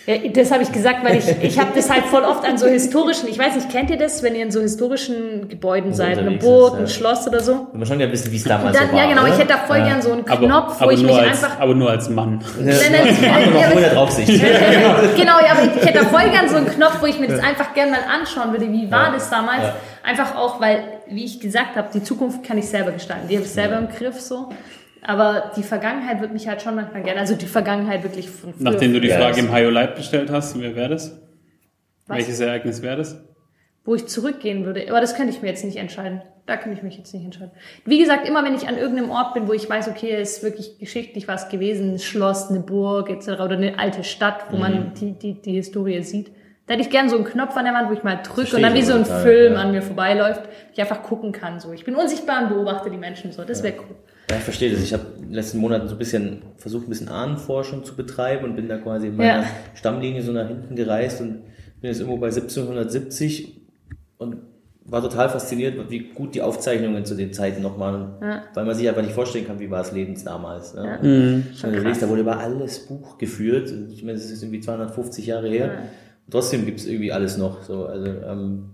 Ja, 0.08 0.16
das 0.30 0.52
habe 0.52 0.64
ich 0.64 0.72
gesagt, 0.72 1.04
weil 1.04 1.18
ich, 1.18 1.26
ich 1.44 1.60
habe 1.60 1.72
das 1.76 1.90
halt 1.90 2.06
voll 2.06 2.24
oft 2.24 2.48
an 2.48 2.58
so 2.58 2.66
historischen, 2.66 3.28
ich 3.28 3.38
weiß 3.38 3.56
nicht, 3.56 3.70
kennt 3.70 3.90
ihr 3.90 3.98
das, 3.98 4.24
wenn 4.24 4.36
ihr 4.36 4.44
in 4.44 4.52
so 4.52 4.62
historischen 4.62 5.50
Gebäuden 5.50 5.90
Also 5.92 6.04
seid, 6.04 6.18
eine 6.18 6.32
Burg, 6.32 6.76
ist, 6.76 6.80
ein 6.80 6.86
ja. 6.86 6.88
Schloss 6.88 7.28
oder 7.28 7.42
so? 7.42 7.68
Man 7.74 7.86
schon 7.86 8.00
ja 8.00 8.10
wissen, 8.10 8.32
wie 8.32 8.38
es 8.38 8.46
damals 8.46 8.78
Dann, 8.78 8.88
so 8.88 8.94
war. 8.94 9.04
ja, 9.04 9.10
genau, 9.10 9.24
oder? 9.24 9.34
ich 9.34 9.38
hätte 9.38 9.50
da 9.50 9.58
voll 9.58 9.82
gern 9.84 10.02
so 10.02 10.14
einen 10.14 10.24
Knopf, 10.24 10.80
wo 10.80 10.90
ich 10.92 11.04
mich 11.04 11.12
als, 11.14 11.44
einfach 11.44 11.60
aber 11.60 11.76
nur 11.76 11.90
als 11.90 12.08
Mann. 12.10 12.40
Ja, 12.66 12.74
aber- 13.72 13.82
Draufsicht. 13.96 14.28
genau, 15.18 15.40
ja, 15.46 15.52
aber 15.52 15.64
ich, 15.64 15.76
ich 15.82 15.86
hätte 15.86 16.00
da 16.00 16.06
voll 16.06 16.30
gern 16.30 16.48
so 16.48 16.56
einen 16.56 16.68
Knopf, 16.70 17.02
wo 17.02 17.06
ich 17.06 17.20
mir 17.20 17.28
das 17.28 17.44
einfach 17.44 17.74
gern 17.74 17.92
mal 17.92 18.00
anschauen 18.10 18.54
würde. 18.54 18.72
Wie 18.72 18.90
war 18.90 19.08
Ja. 19.08 19.12
das 19.14 19.30
damals? 19.30 19.64
Ja. 19.64 19.76
Einfach 20.04 20.38
auch, 20.38 20.62
weil, 20.62 20.84
wie 21.10 21.26
ich 21.26 21.42
gesagt 21.42 21.76
habe, 21.76 21.90
die 21.94 22.02
Zukunft 22.02 22.46
kann 22.46 22.58
ich 22.58 22.70
selber 22.70 22.92
gestalten. 22.92 23.28
Die 23.28 23.36
habe 23.36 23.46
ich 23.46 23.52
selber 23.52 23.78
im 23.78 23.90
Griff 23.90 24.22
so. 24.22 24.50
Aber 25.08 25.52
die 25.56 25.64
Vergangenheit 25.64 26.20
wird 26.22 26.34
mich 26.34 26.48
halt 26.48 26.62
schon 26.62 26.76
manchmal 26.76 27.02
gerne. 27.02 27.20
Also 27.22 27.34
die 27.36 27.46
Vergangenheit 27.46 28.04
wirklich 28.04 28.30
von 28.30 28.54
früher. 28.54 28.64
Nachdem 28.72 28.94
du 28.94 29.00
die 29.02 29.08
Ja, 29.08 29.18
Frage 29.18 29.40
im 29.40 29.52
High 29.52 29.72
Light 29.72 29.96
gestellt 29.96 30.30
hast, 30.30 30.60
wer 30.60 30.76
wäre 30.76 30.90
das? 30.90 31.18
Was? 32.08 32.18
Welches 32.18 32.40
Ereignis 32.40 32.82
wäre 32.82 32.98
das? 32.98 33.24
wo 33.86 33.96
ich 33.96 34.06
zurückgehen 34.06 34.66
würde. 34.66 34.86
Aber 34.90 35.00
das 35.00 35.16
könnte 35.16 35.32
ich 35.34 35.42
mir 35.42 35.48
jetzt 35.48 35.64
nicht 35.64 35.78
entscheiden. 35.78 36.22
Da 36.46 36.58
könnte 36.58 36.78
ich 36.78 36.84
mich 36.84 36.98
jetzt 36.98 37.14
nicht 37.14 37.24
entscheiden. 37.24 37.52
Wie 37.86 37.98
gesagt, 38.00 38.28
immer 38.28 38.44
wenn 38.44 38.54
ich 38.54 38.68
an 38.68 38.78
irgendeinem 38.78 39.12
Ort 39.12 39.34
bin, 39.34 39.48
wo 39.48 39.54
ich 39.54 39.70
weiß, 39.70 39.88
okay, 39.88 40.12
es 40.12 40.40
ist 40.40 40.44
wirklich 40.44 40.78
geschichtlich 40.78 41.30
was 41.30 41.48
gewesen, 41.48 41.94
ein 41.94 42.00
Schloss, 42.00 42.50
eine 42.50 42.60
Burg 42.60 43.10
etc. 43.10 43.30
oder 43.30 43.52
eine 43.52 43.80
alte 43.80 44.04
Stadt, 44.04 44.48
wo 44.52 44.58
Mhm. 44.58 44.62
man 44.62 44.92
die, 45.00 45.14
die, 45.14 45.42
die 45.42 45.54
Historie 45.54 46.02
sieht, 46.04 46.34
da 46.66 46.74
hätte 46.74 46.84
ich 46.84 46.90
gern 46.90 47.08
so 47.08 47.16
einen 47.16 47.24
Knopf 47.24 47.56
an 47.56 47.64
der 47.64 47.74
Wand, 47.74 47.88
wo 47.90 47.94
ich 47.94 48.04
mal 48.04 48.20
drücke 48.22 48.58
und 48.58 48.62
dann 48.62 48.74
wie 48.74 48.82
so 48.82 48.92
ein 48.94 49.06
Film 49.06 49.54
ja. 49.54 49.60
an 49.62 49.72
mir 49.72 49.82
vorbeiläuft, 49.82 50.42
ich 50.74 50.82
einfach 50.82 51.02
gucken 51.02 51.32
kann. 51.32 51.62
So, 51.62 51.72
ich 51.72 51.86
bin 51.86 51.96
unsichtbar 51.96 52.44
und 52.44 52.50
beobachte 52.50 52.90
die 52.90 52.98
Menschen 52.98 53.32
so. 53.32 53.46
Das 53.46 53.64
wäre 53.64 53.76
cool. 53.78 53.96
Ja, 54.30 54.36
ich 54.38 54.44
verstehe 54.44 54.72
das. 54.72 54.82
Ich 54.84 54.94
habe 54.94 55.04
in 55.18 55.24
den 55.28 55.34
letzten 55.34 55.58
Monaten 55.60 55.88
so 55.88 55.96
ein 55.96 56.00
bisschen 56.00 56.42
versucht, 56.58 56.86
ein 56.88 56.90
bisschen 56.90 57.08
Ahnenforschung 57.10 57.84
zu 57.86 57.96
betreiben 57.96 58.44
und 58.46 58.56
bin 58.56 58.68
da 58.68 58.78
quasi 58.78 59.08
in 59.08 59.16
meiner 59.16 59.42
Ja. 59.44 59.46
Stammlinie 59.74 60.22
so 60.22 60.32
nach 60.34 60.48
hinten 60.48 60.76
gereist 60.76 61.22
und 61.22 61.44
bin 61.82 61.92
jetzt 61.92 62.00
irgendwo 62.00 62.18
bei 62.18 62.30
1770 62.30 63.62
und 64.18 64.38
war 64.90 65.02
total 65.02 65.30
fasziniert, 65.30 65.76
wie 65.90 66.00
gut 66.14 66.34
die 66.34 66.42
Aufzeichnungen 66.42 67.04
zu 67.06 67.16
den 67.16 67.34
Zeiten 67.34 67.62
noch 67.62 67.78
waren, 67.78 68.14
Ja. 68.22 68.44
weil 68.54 68.66
man 68.66 68.74
sich 68.76 68.88
einfach 68.88 69.02
nicht 69.02 69.14
vorstellen 69.14 69.46
kann, 69.46 69.60
wie 69.60 69.70
war 69.70 69.82
es 69.82 69.92
lebens 69.92 70.24
damals. 70.24 70.74
Ne? 70.74 71.44
Ja. 71.62 71.70
Krass. 71.72 71.84
liest, 71.84 72.02
da 72.02 72.10
wurde 72.10 72.22
über 72.22 72.38
alles 72.40 72.86
Buch 72.88 73.18
geführt. 73.18 73.74
Ich 73.92 74.02
meine, 74.04 74.18
das 74.18 74.30
ist 74.32 74.44
irgendwie 74.44 74.62
250 74.62 75.26
Jahre 75.26 75.50
her. 75.50 75.66
Ja. 75.68 75.72
Trotzdem 76.30 76.66
gibt 76.66 76.80
es 76.80 76.86
irgendwie 76.88 77.12
alles 77.12 77.38
noch. 77.38 77.64
So, 77.64 77.86
also, 77.86 78.06
ähm, 78.08 78.70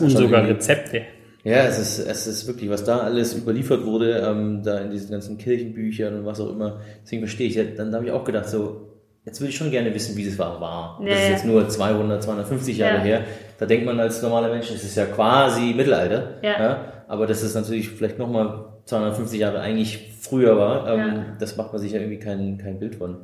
Und 0.00 0.10
sogar 0.10 0.44
Rezepte. 0.46 1.02
Ja, 1.50 1.64
es 1.64 1.78
ist, 1.78 1.98
es 2.06 2.26
ist 2.26 2.46
wirklich, 2.46 2.68
was 2.70 2.84
da 2.84 2.98
alles 2.98 3.34
überliefert 3.34 3.84
wurde, 3.84 4.18
ähm, 4.18 4.62
da 4.62 4.78
in 4.78 4.90
diesen 4.90 5.10
ganzen 5.10 5.38
Kirchenbüchern 5.38 6.14
und 6.18 6.26
was 6.26 6.40
auch 6.40 6.50
immer. 6.50 6.80
Deswegen 7.04 7.22
verstehe 7.22 7.48
ich. 7.48 7.76
Dann 7.76 7.94
habe 7.94 8.04
ich 8.06 8.10
auch 8.12 8.24
gedacht, 8.24 8.48
so, 8.48 8.92
jetzt 9.24 9.40
würde 9.40 9.50
ich 9.50 9.56
schon 9.56 9.70
gerne 9.70 9.94
wissen, 9.94 10.16
wie 10.16 10.24
das 10.24 10.38
war. 10.38 10.60
war. 10.60 10.98
Ja, 11.02 11.08
das 11.10 11.18
ist 11.18 11.24
ja. 11.24 11.30
jetzt 11.32 11.44
nur 11.46 11.68
200, 11.68 12.22
250 12.22 12.78
Jahre 12.78 12.96
Ja. 12.98 13.02
her. 13.02 13.20
Da 13.58 13.66
denkt 13.66 13.86
man 13.86 13.98
als 14.00 14.20
normaler 14.22 14.48
Mensch, 14.48 14.68
das 14.72 14.82
ist 14.84 14.96
ja 14.96 15.06
quasi 15.06 15.72
Mittelalter. 15.74 16.34
Ja. 16.42 16.92
Aber 17.08 17.26
dass 17.26 17.42
es 17.42 17.54
natürlich 17.54 17.90
vielleicht 17.90 18.18
nochmal 18.18 18.64
250 18.86 19.38
Jahre 19.40 19.60
eigentlich 19.60 20.16
früher 20.20 20.56
war, 20.58 20.88
ähm, 20.88 20.98
Ja. 20.98 21.24
das 21.38 21.56
macht 21.56 21.72
man 21.72 21.80
sich 21.80 21.92
ja 21.92 22.00
irgendwie 22.00 22.18
kein, 22.18 22.58
kein 22.58 22.78
Bild 22.78 22.96
von. 22.96 23.18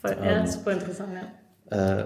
Voll, 0.00 0.16
ja, 0.24 0.40
Ähm, 0.40 0.46
super 0.46 0.72
interessant, 0.72 1.08
ja. 1.70 1.98
Äh, 2.00 2.04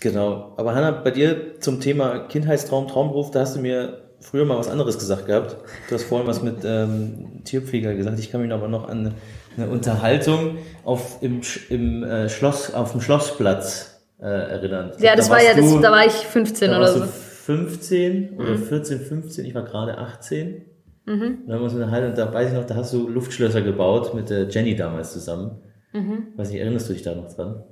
genau. 0.00 0.54
Aber 0.56 0.74
Hanna, 0.74 0.90
bei 0.92 1.10
dir 1.10 1.58
zum 1.60 1.80
Thema 1.80 2.20
Kindheitstraum, 2.28 2.86
Traumberuf, 2.88 3.30
da 3.30 3.40
hast 3.40 3.56
du 3.56 3.60
mir 3.60 4.02
früher 4.20 4.44
mal 4.44 4.58
was 4.58 4.68
anderes 4.68 4.98
gesagt 4.98 5.26
gehabt. 5.26 5.56
Du 5.88 5.94
hast 5.94 6.04
vorhin 6.04 6.26
was 6.26 6.42
mit 6.42 6.56
ähm, 6.64 7.42
Tierpfleger 7.44 7.94
gesagt. 7.94 8.18
Ich 8.18 8.30
kann 8.30 8.40
mich 8.42 8.52
aber 8.52 8.68
noch 8.68 8.88
an 8.88 9.14
eine 9.56 9.68
Unterhaltung 9.70 10.58
auf, 10.84 11.18
im, 11.22 11.40
im 11.70 12.02
äh, 12.04 12.28
Schloss, 12.28 12.74
auf 12.74 12.92
dem 12.92 13.00
Schlossplatz 13.00 14.00
äh, 14.20 14.24
erinnern. 14.26 14.92
Ja, 14.98 15.10
Da 15.10 15.16
das 15.16 15.28
war 15.30 15.36
warst 15.36 15.48
ja, 15.48 15.54
das, 15.54 15.70
du- 15.72 15.80
da 15.80 15.90
war 15.92 16.04
ich 16.06 16.12
15 16.12 16.70
da 16.70 16.76
oder 16.78 16.88
so. 16.88 16.98
Mhm. 17.00 17.02
du 17.04 17.08
15 17.08 18.34
oder 18.38 18.56
14, 18.58 19.00
15, 19.00 19.44
ich 19.44 19.54
war 19.54 19.62
gerade 19.64 19.98
18. 19.98 20.64
Mhm. 21.06 21.12
Und 21.12 21.20
dann 21.46 21.54
haben 21.54 21.60
wir 21.60 21.60
uns 21.64 21.74
unterhalten 21.74 22.08
und 22.10 22.18
da 22.18 22.32
weiß 22.34 22.48
ich 22.48 22.54
noch, 22.54 22.64
da 22.66 22.74
hast 22.74 22.92
du 22.92 23.08
Luftschlösser 23.08 23.62
gebaut 23.62 24.14
mit 24.14 24.28
der 24.30 24.48
Jenny 24.48 24.74
damals 24.76 25.12
zusammen. 25.12 25.58
Mhm. 25.92 26.28
Weiß 26.36 26.50
nicht, 26.50 26.60
erinnerst 26.60 26.88
du 26.88 26.92
dich 26.92 27.02
da 27.02 27.14
noch 27.14 27.32
dran? 27.32 27.62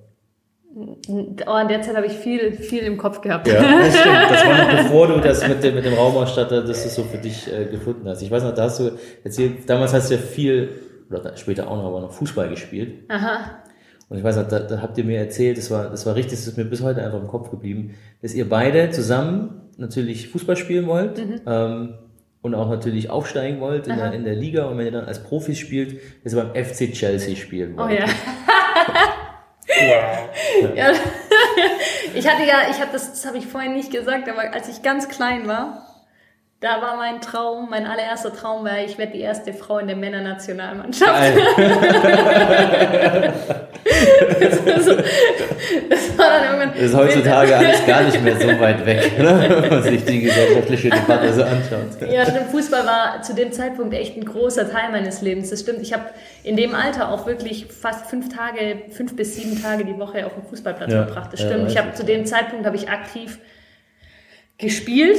Oh, 0.77 1.57
in 1.59 1.69
der 1.69 1.83
Zeit 1.83 1.97
habe 1.97 2.07
ich 2.07 2.13
viel, 2.15 2.53
viel 2.53 2.83
im 2.83 2.97
Kopf 2.97 3.21
gehabt. 3.21 3.47
Ja, 3.47 3.55
das 3.63 3.97
stimmt. 3.97 4.17
Das 4.31 4.45
war 4.45 4.59
noch 4.59 4.83
bevor 4.83 5.07
du 5.09 5.21
das 5.21 5.47
mit 5.47 5.63
dem, 5.63 5.75
mit 5.77 5.85
dem 5.85 5.95
Raumausstatter, 5.95 6.63
das 6.63 6.83
du 6.83 6.89
so 6.89 7.05
für 7.05 7.19
dich 7.19 7.53
äh, 7.53 7.67
gefunden 7.67 8.09
hast. 8.09 8.23
Ich 8.23 8.31
weiß 8.31 8.43
noch, 8.43 8.55
da 8.55 8.65
hast 8.65 8.81
du 8.81 8.91
erzählt, 9.23 9.69
damals 9.71 9.93
hast 9.95 10.11
du 10.11 10.15
ja 10.15 10.21
viel, 10.21 10.71
oder 11.09 11.37
später 11.37 11.71
auch 11.71 11.77
noch, 11.77 11.85
aber 11.87 12.01
noch 12.01 12.13
Fußball 12.13 12.49
gespielt. 12.49 13.05
Aha. 13.09 13.63
Und 14.09 14.19
ich 14.19 14.25
weiß 14.25 14.37
noch, 14.37 14.49
da, 14.49 14.59
da 14.59 14.83
habt 14.83 14.99
ihr 14.99 15.05
mir 15.05 15.19
erzählt, 15.19 15.59
das 15.59 15.71
war, 15.71 15.91
das 15.91 16.07
war 16.07 16.15
richtig, 16.17 16.39
das 16.39 16.47
ist 16.49 16.57
mir 16.57 16.65
bis 16.65 16.83
heute 16.83 17.03
einfach 17.05 17.21
im 17.21 17.29
Kopf 17.29 17.51
geblieben, 17.51 17.95
dass 18.21 18.35
ihr 18.35 18.49
beide 18.49 18.91
zusammen 18.91 19.63
natürlich 19.77 20.29
Fußball 20.29 20.57
spielen 20.57 20.87
wollt, 20.87 21.23
ähm, 21.47 21.95
und 22.43 22.55
auch 22.55 22.69
natürlich 22.69 23.09
aufsteigen 23.09 23.61
wollt 23.61 23.87
in 23.87 23.95
Mhm. 23.95 23.99
Der, 23.99 24.13
in 24.13 24.25
der 24.25 24.35
Liga. 24.35 24.67
Und 24.67 24.77
wenn 24.77 24.85
ihr 24.85 24.93
dann 24.93 25.07
als 25.07 25.23
Profis 25.23 25.59
spielt, 25.59 25.99
dass 26.25 26.35
ihr 26.35 26.43
beim 26.43 26.65
FC 26.65 26.93
Chelsea 26.93 27.37
spielen 27.37 27.73
Oh 27.79 27.85
wollt. 27.85 27.99
ja. 28.01 28.05
Ja. 30.75 30.93
Ich 32.15 32.29
hatte 32.29 32.45
ja, 32.45 32.69
ich 32.71 32.81
habe 32.81 32.93
das, 32.93 33.11
das 33.11 33.27
habe 33.27 33.39
ich 33.39 33.47
vorhin 33.47 33.75
nicht 33.75 33.91
gesagt, 33.91 34.29
aber 34.29 34.53
als 34.53 34.69
ich 34.69 34.83
ganz 34.83 35.09
klein 35.09 35.47
war, 35.49 35.94
da 36.65 36.81
war 36.81 36.97
mein 36.97 37.21
Traum, 37.21 37.69
mein 37.69 37.87
allererster 37.87 38.33
Traum 38.33 38.65
war, 38.65 38.79
ich 38.83 38.97
werde 38.97 39.13
die 39.13 39.21
erste 39.21 39.53
Frau 39.53 39.81
in 39.81 39.87
der 39.87 39.97
Männernationalmannschaft. 39.97 41.13
Geil. 41.13 41.37
das, 45.91 46.17
war 46.17 46.31
dann 46.31 46.45
irgendwann. 46.45 46.73
Das 46.73 46.81
ist 46.81 46.95
heutzutage 46.95 47.55
alles 47.55 47.85
gar 47.87 48.05
nicht 48.05 48.19
mehr 48.23 48.41
so 48.41 48.49
weit 48.59 48.87
weg, 48.87 49.19
ne? 49.19 49.59
wenn 49.61 49.69
man 49.69 49.83
sich 49.83 50.07
die 50.07 50.23
gesellschaftliche 50.23 50.89
Debatte 50.89 51.35
so 51.35 51.43
anschaut. 51.43 52.11
Ja, 52.11 52.25
stimmt. 52.25 52.47
Fußball 52.51 52.87
war 52.87 53.21
zu 53.21 53.35
dem 53.35 53.53
Zeitpunkt 53.53 53.93
echt 53.93 54.17
ein 54.17 54.25
großer 54.25 54.71
Teil 54.71 54.91
meines 54.91 55.21
Lebens. 55.21 55.51
Das 55.51 55.61
stimmt. 55.61 55.83
Ich 55.83 55.93
habe 55.93 56.05
in 56.45 56.57
dem 56.57 56.75
Alter 56.75 57.11
auch 57.11 57.27
wirklich 57.27 57.67
fast 57.67 58.07
fünf 58.07 58.35
Tage, 58.35 58.85
fünf 58.91 59.15
bis 59.15 59.37
sieben 59.37 59.61
Tage 59.63 59.85
die 59.85 59.99
Woche 59.99 60.25
auf 60.25 60.33
dem 60.33 60.45
Fußballplatz 60.45 60.91
Ja, 60.91 61.05
verbracht. 61.05 61.31
Das 61.31 61.41
ja, 61.41 61.49
stimmt. 61.49 61.65
weiß 61.67 61.73
ich 61.73 61.79
habe 61.79 61.93
zu 61.93 62.05
ja. 62.05 62.09
dem 62.09 62.25
Zeitpunkt 62.25 62.65
habe 62.65 62.77
ich 62.77 62.89
aktiv 62.89 63.39
gespielt 64.57 65.19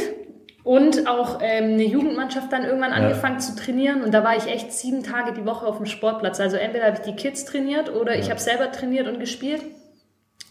und 0.65 1.07
auch 1.07 1.39
ähm, 1.41 1.75
eine 1.75 1.83
Jugendmannschaft 1.83 2.51
dann 2.51 2.65
irgendwann 2.65 2.91
angefangen 2.91 3.39
zu 3.39 3.55
trainieren. 3.55 4.03
Und 4.03 4.13
da 4.13 4.23
war 4.23 4.35
ich 4.35 4.47
echt 4.47 4.73
sieben 4.73 5.03
Tage 5.03 5.31
die 5.31 5.45
Woche 5.45 5.65
auf 5.65 5.77
dem 5.77 5.85
Sportplatz. 5.85 6.39
Also 6.39 6.57
entweder 6.57 6.87
habe 6.87 6.97
ich 6.97 7.03
die 7.03 7.15
Kids 7.15 7.45
trainiert 7.45 7.93
oder 7.93 8.17
ich 8.17 8.31
habe 8.31 8.39
selber 8.39 8.71
trainiert 8.71 9.07
und 9.07 9.19
gespielt. 9.19 9.61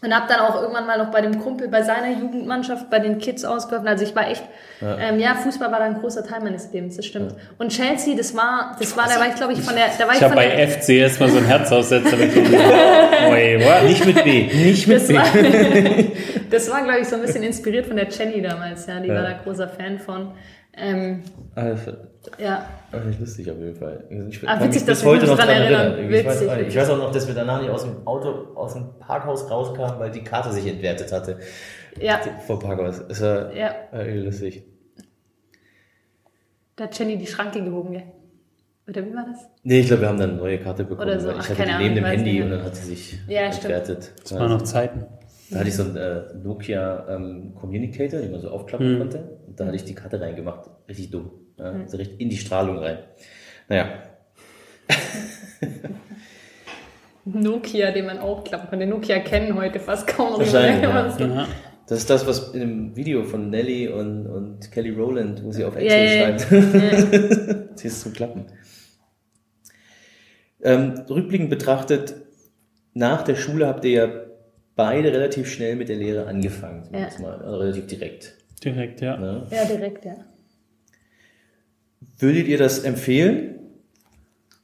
Und 0.03 0.13
habe 0.13 0.25
dann 0.27 0.41
auch 0.41 0.61
irgendwann 0.61 0.85
mal 0.85 0.97
noch 0.99 1.09
bei 1.09 1.21
dem 1.21 1.39
Kumpel 1.41 1.67
bei 1.67 1.81
seiner 1.81 2.09
Jugendmannschaft, 2.11 2.89
bei 2.89 2.99
den 2.99 3.17
Kids 3.17 3.43
ausgeholfen. 3.45 3.87
Also 3.87 4.03
ich 4.03 4.13
war 4.15 4.29
echt, 4.29 4.43
ja, 4.81 4.97
ähm, 4.99 5.19
ja 5.19 5.33
Fußball 5.35 5.71
war 5.71 5.79
da 5.79 5.85
ein 5.85 5.99
großer 5.99 6.23
Teil 6.23 6.41
meines 6.41 6.71
Lebens, 6.71 6.97
das 6.97 7.05
stimmt. 7.05 7.33
Und 7.57 7.69
Chelsea, 7.71 8.15
das 8.15 8.35
war, 8.35 8.75
das 8.77 8.95
war, 8.95 9.07
da 9.07 9.19
war 9.19 9.27
ich 9.29 9.35
glaube 9.35 9.53
ich 9.53 9.61
von 9.61 9.73
der, 9.73 9.85
da 9.97 10.05
war 10.05 10.11
ich, 10.11 10.17
Ich 10.17 10.23
habe 10.23 10.35
bei 10.35 10.47
der, 10.47 10.67
FC 10.67 10.89
erstmal 10.89 11.29
so 11.29 11.39
bekommen. 11.39 12.51
Wait, 13.31 13.61
what? 13.65 13.83
Nicht 13.83 14.05
mit 14.05 14.23
B, 14.23 14.43
nicht 14.53 14.85
mit 14.87 14.97
das 14.97 15.07
B. 15.07 15.15
war, 15.15 15.25
das 16.51 16.69
war 16.69 16.83
glaube 16.83 16.99
ich 16.99 17.07
so 17.07 17.15
ein 17.15 17.21
bisschen 17.21 17.43
inspiriert 17.43 17.87
von 17.87 17.95
der 17.95 18.07
Jenny 18.09 18.41
damals, 18.41 18.85
ja, 18.87 18.99
die 18.99 19.07
Ja. 19.07 19.15
war 19.15 19.23
da 19.23 19.31
großer 19.43 19.69
Fan 19.69 19.97
von. 19.97 20.33
Ähm, 20.77 21.21
Also, 21.55 21.91
ja, 22.37 22.65
das 22.91 23.05
ist 23.05 23.19
lustig 23.19 23.51
auf 23.51 23.57
jeden 23.57 23.75
Fall. 23.75 24.03
Ich 24.09 24.47
Ah, 24.47 24.55
witzig, 24.59 24.73
mich 24.81 24.85
dass 24.85 24.99
bis 24.99 25.05
heute 25.05 25.25
noch 25.27 25.37
dran 25.37 25.49
erinnern. 25.49 25.93
erinnern. 25.93 26.13
Ich 26.13 26.25
weiß, 26.25 26.35
Witzig, 26.35 26.49
auch 26.49 26.55
nicht. 26.57 26.67
ich 26.67 26.75
weiß 26.75 26.89
auch 26.89 26.97
noch, 26.97 27.11
dass 27.11 27.27
wir 27.27 27.35
danach 27.35 27.61
nicht 27.61 27.69
aus 27.71 27.83
dem 27.83 28.05
Auto, 28.07 28.55
aus 28.55 28.73
dem 28.73 28.85
Parkhaus 28.99 29.49
rauskamen, 29.49 29.99
weil 29.99 30.11
die 30.11 30.23
Karte 30.23 30.51
sich 30.51 30.67
entwertet 30.67 31.11
hatte. 31.11 31.39
ja, 32.01 32.19
Vor 32.45 32.59
dem 32.59 32.67
Parkhaus. 32.67 33.07
Das 33.07 33.21
war 33.21 33.53
ja, 33.53 33.73
irgendwie 33.93 34.19
lustig. 34.25 34.63
da 36.75 36.85
hat 36.85 36.99
Jenny 36.99 37.17
die 37.17 37.27
Schranke 37.27 37.63
gehoben, 37.63 37.93
gell? 37.93 38.03
Oder 38.87 39.03
wie 39.05 39.15
war 39.15 39.25
das? 39.25 39.47
Nee, 39.63 39.79
ich 39.79 39.87
glaube, 39.87 40.01
wir 40.03 40.09
haben 40.09 40.19
dann 40.19 40.31
eine 40.31 40.39
neue 40.39 40.59
Karte 40.59 40.83
bekommen. 40.83 41.07
Oder 41.09 41.19
so. 41.19 41.27
weil 41.29 41.35
Ich 41.35 41.39
Ach, 41.41 41.49
hatte 41.49 41.55
keine 41.57 41.69
die 41.69 41.73
Ahnung, 41.75 41.83
neben 41.87 41.95
dem 41.95 42.03
weiß 42.03 42.17
Handy 42.17 42.41
und 42.43 42.49
dann 42.51 42.63
hat 42.63 42.75
sie 42.75 42.85
sich 42.85 43.19
Ja, 43.27 43.51
stimmt. 43.51 43.73
entwertet. 43.73 44.13
Das 44.21 44.35
waren 44.35 44.49
noch 44.51 44.61
Zeiten. 44.61 45.05
Da 45.51 45.59
hatte 45.59 45.69
ich 45.69 45.75
so 45.75 45.83
einen 45.83 45.95
äh, 45.97 46.21
Nokia 46.43 47.07
ähm, 47.09 47.53
Communicator, 47.55 48.19
den 48.19 48.31
man 48.31 48.41
so 48.41 48.49
aufklappen 48.49 48.87
Hm. 48.93 48.97
konnte. 48.99 49.37
Und 49.47 49.59
da 49.59 49.65
hatte 49.65 49.75
ich 49.75 49.83
die 49.83 49.93
Karte 49.95 50.19
reingemacht. 50.19 50.69
Richtig 50.89 51.11
dumm. 51.11 51.31
Ja, 51.57 51.71
Hm. 51.73 51.81
also 51.81 51.97
richtig 51.97 52.19
in 52.19 52.29
die 52.29 52.37
Strahlung 52.37 52.77
rein. 52.79 52.99
Naja, 53.69 53.87
Nokia, 57.25 57.91
den 57.91 58.05
man 58.05 58.19
aufklappen 58.19 58.69
konnte. 58.69 58.85
Nokia 58.85 59.19
kennen 59.19 59.55
heute 59.55 59.79
fast 59.79 60.05
kaum 60.07 60.33
noch 60.33 60.39
Wahrscheinlich, 60.39 60.83
ja. 60.83 61.09
So- 61.11 61.23
Ja. 61.23 61.47
das 61.87 61.99
ist 61.99 62.09
das, 62.09 62.27
was 62.27 62.53
in 62.53 62.59
dem 62.59 62.95
Video 62.95 63.23
von 63.23 63.49
Nelly 63.49 63.87
und, 63.87 64.27
und 64.27 64.71
Kelly 64.71 64.91
Rowland, 64.91 65.43
wo 65.43 65.51
sie 65.51 65.65
auf 65.65 65.75
Excel 65.75 66.05
ja, 66.05 66.29
ja. 66.29 66.39
schreibt. 66.39 67.79
Sie 67.79 67.87
ist 67.87 68.01
zum 68.01 68.13
Klappen. 68.13 68.45
Ähm, 70.61 71.03
rückblickend 71.09 71.49
betrachtet, 71.49 72.15
nach 72.93 73.23
der 73.23 73.35
Schule 73.35 73.67
habt 73.67 73.83
ihr 73.85 73.91
ja 73.91 74.07
beide 74.75 75.11
relativ 75.11 75.49
schnell 75.49 75.75
mit 75.75 75.89
der 75.89 75.97
Lehre 75.97 76.27
angefangen. 76.27 76.83
zumindest 76.85 77.19
Mal, 77.19 77.41
also 77.41 77.57
relativ 77.57 77.87
direkt. 77.87 78.35
Direkt, 78.63 79.01
ja. 79.01 79.17
Ne? 79.17 79.47
Ja, 79.51 79.65
direkt, 79.65 80.05
ja. 80.05 80.15
Würdet 82.17 82.47
ihr 82.47 82.57
das 82.57 82.83
empfehlen? 82.83 83.51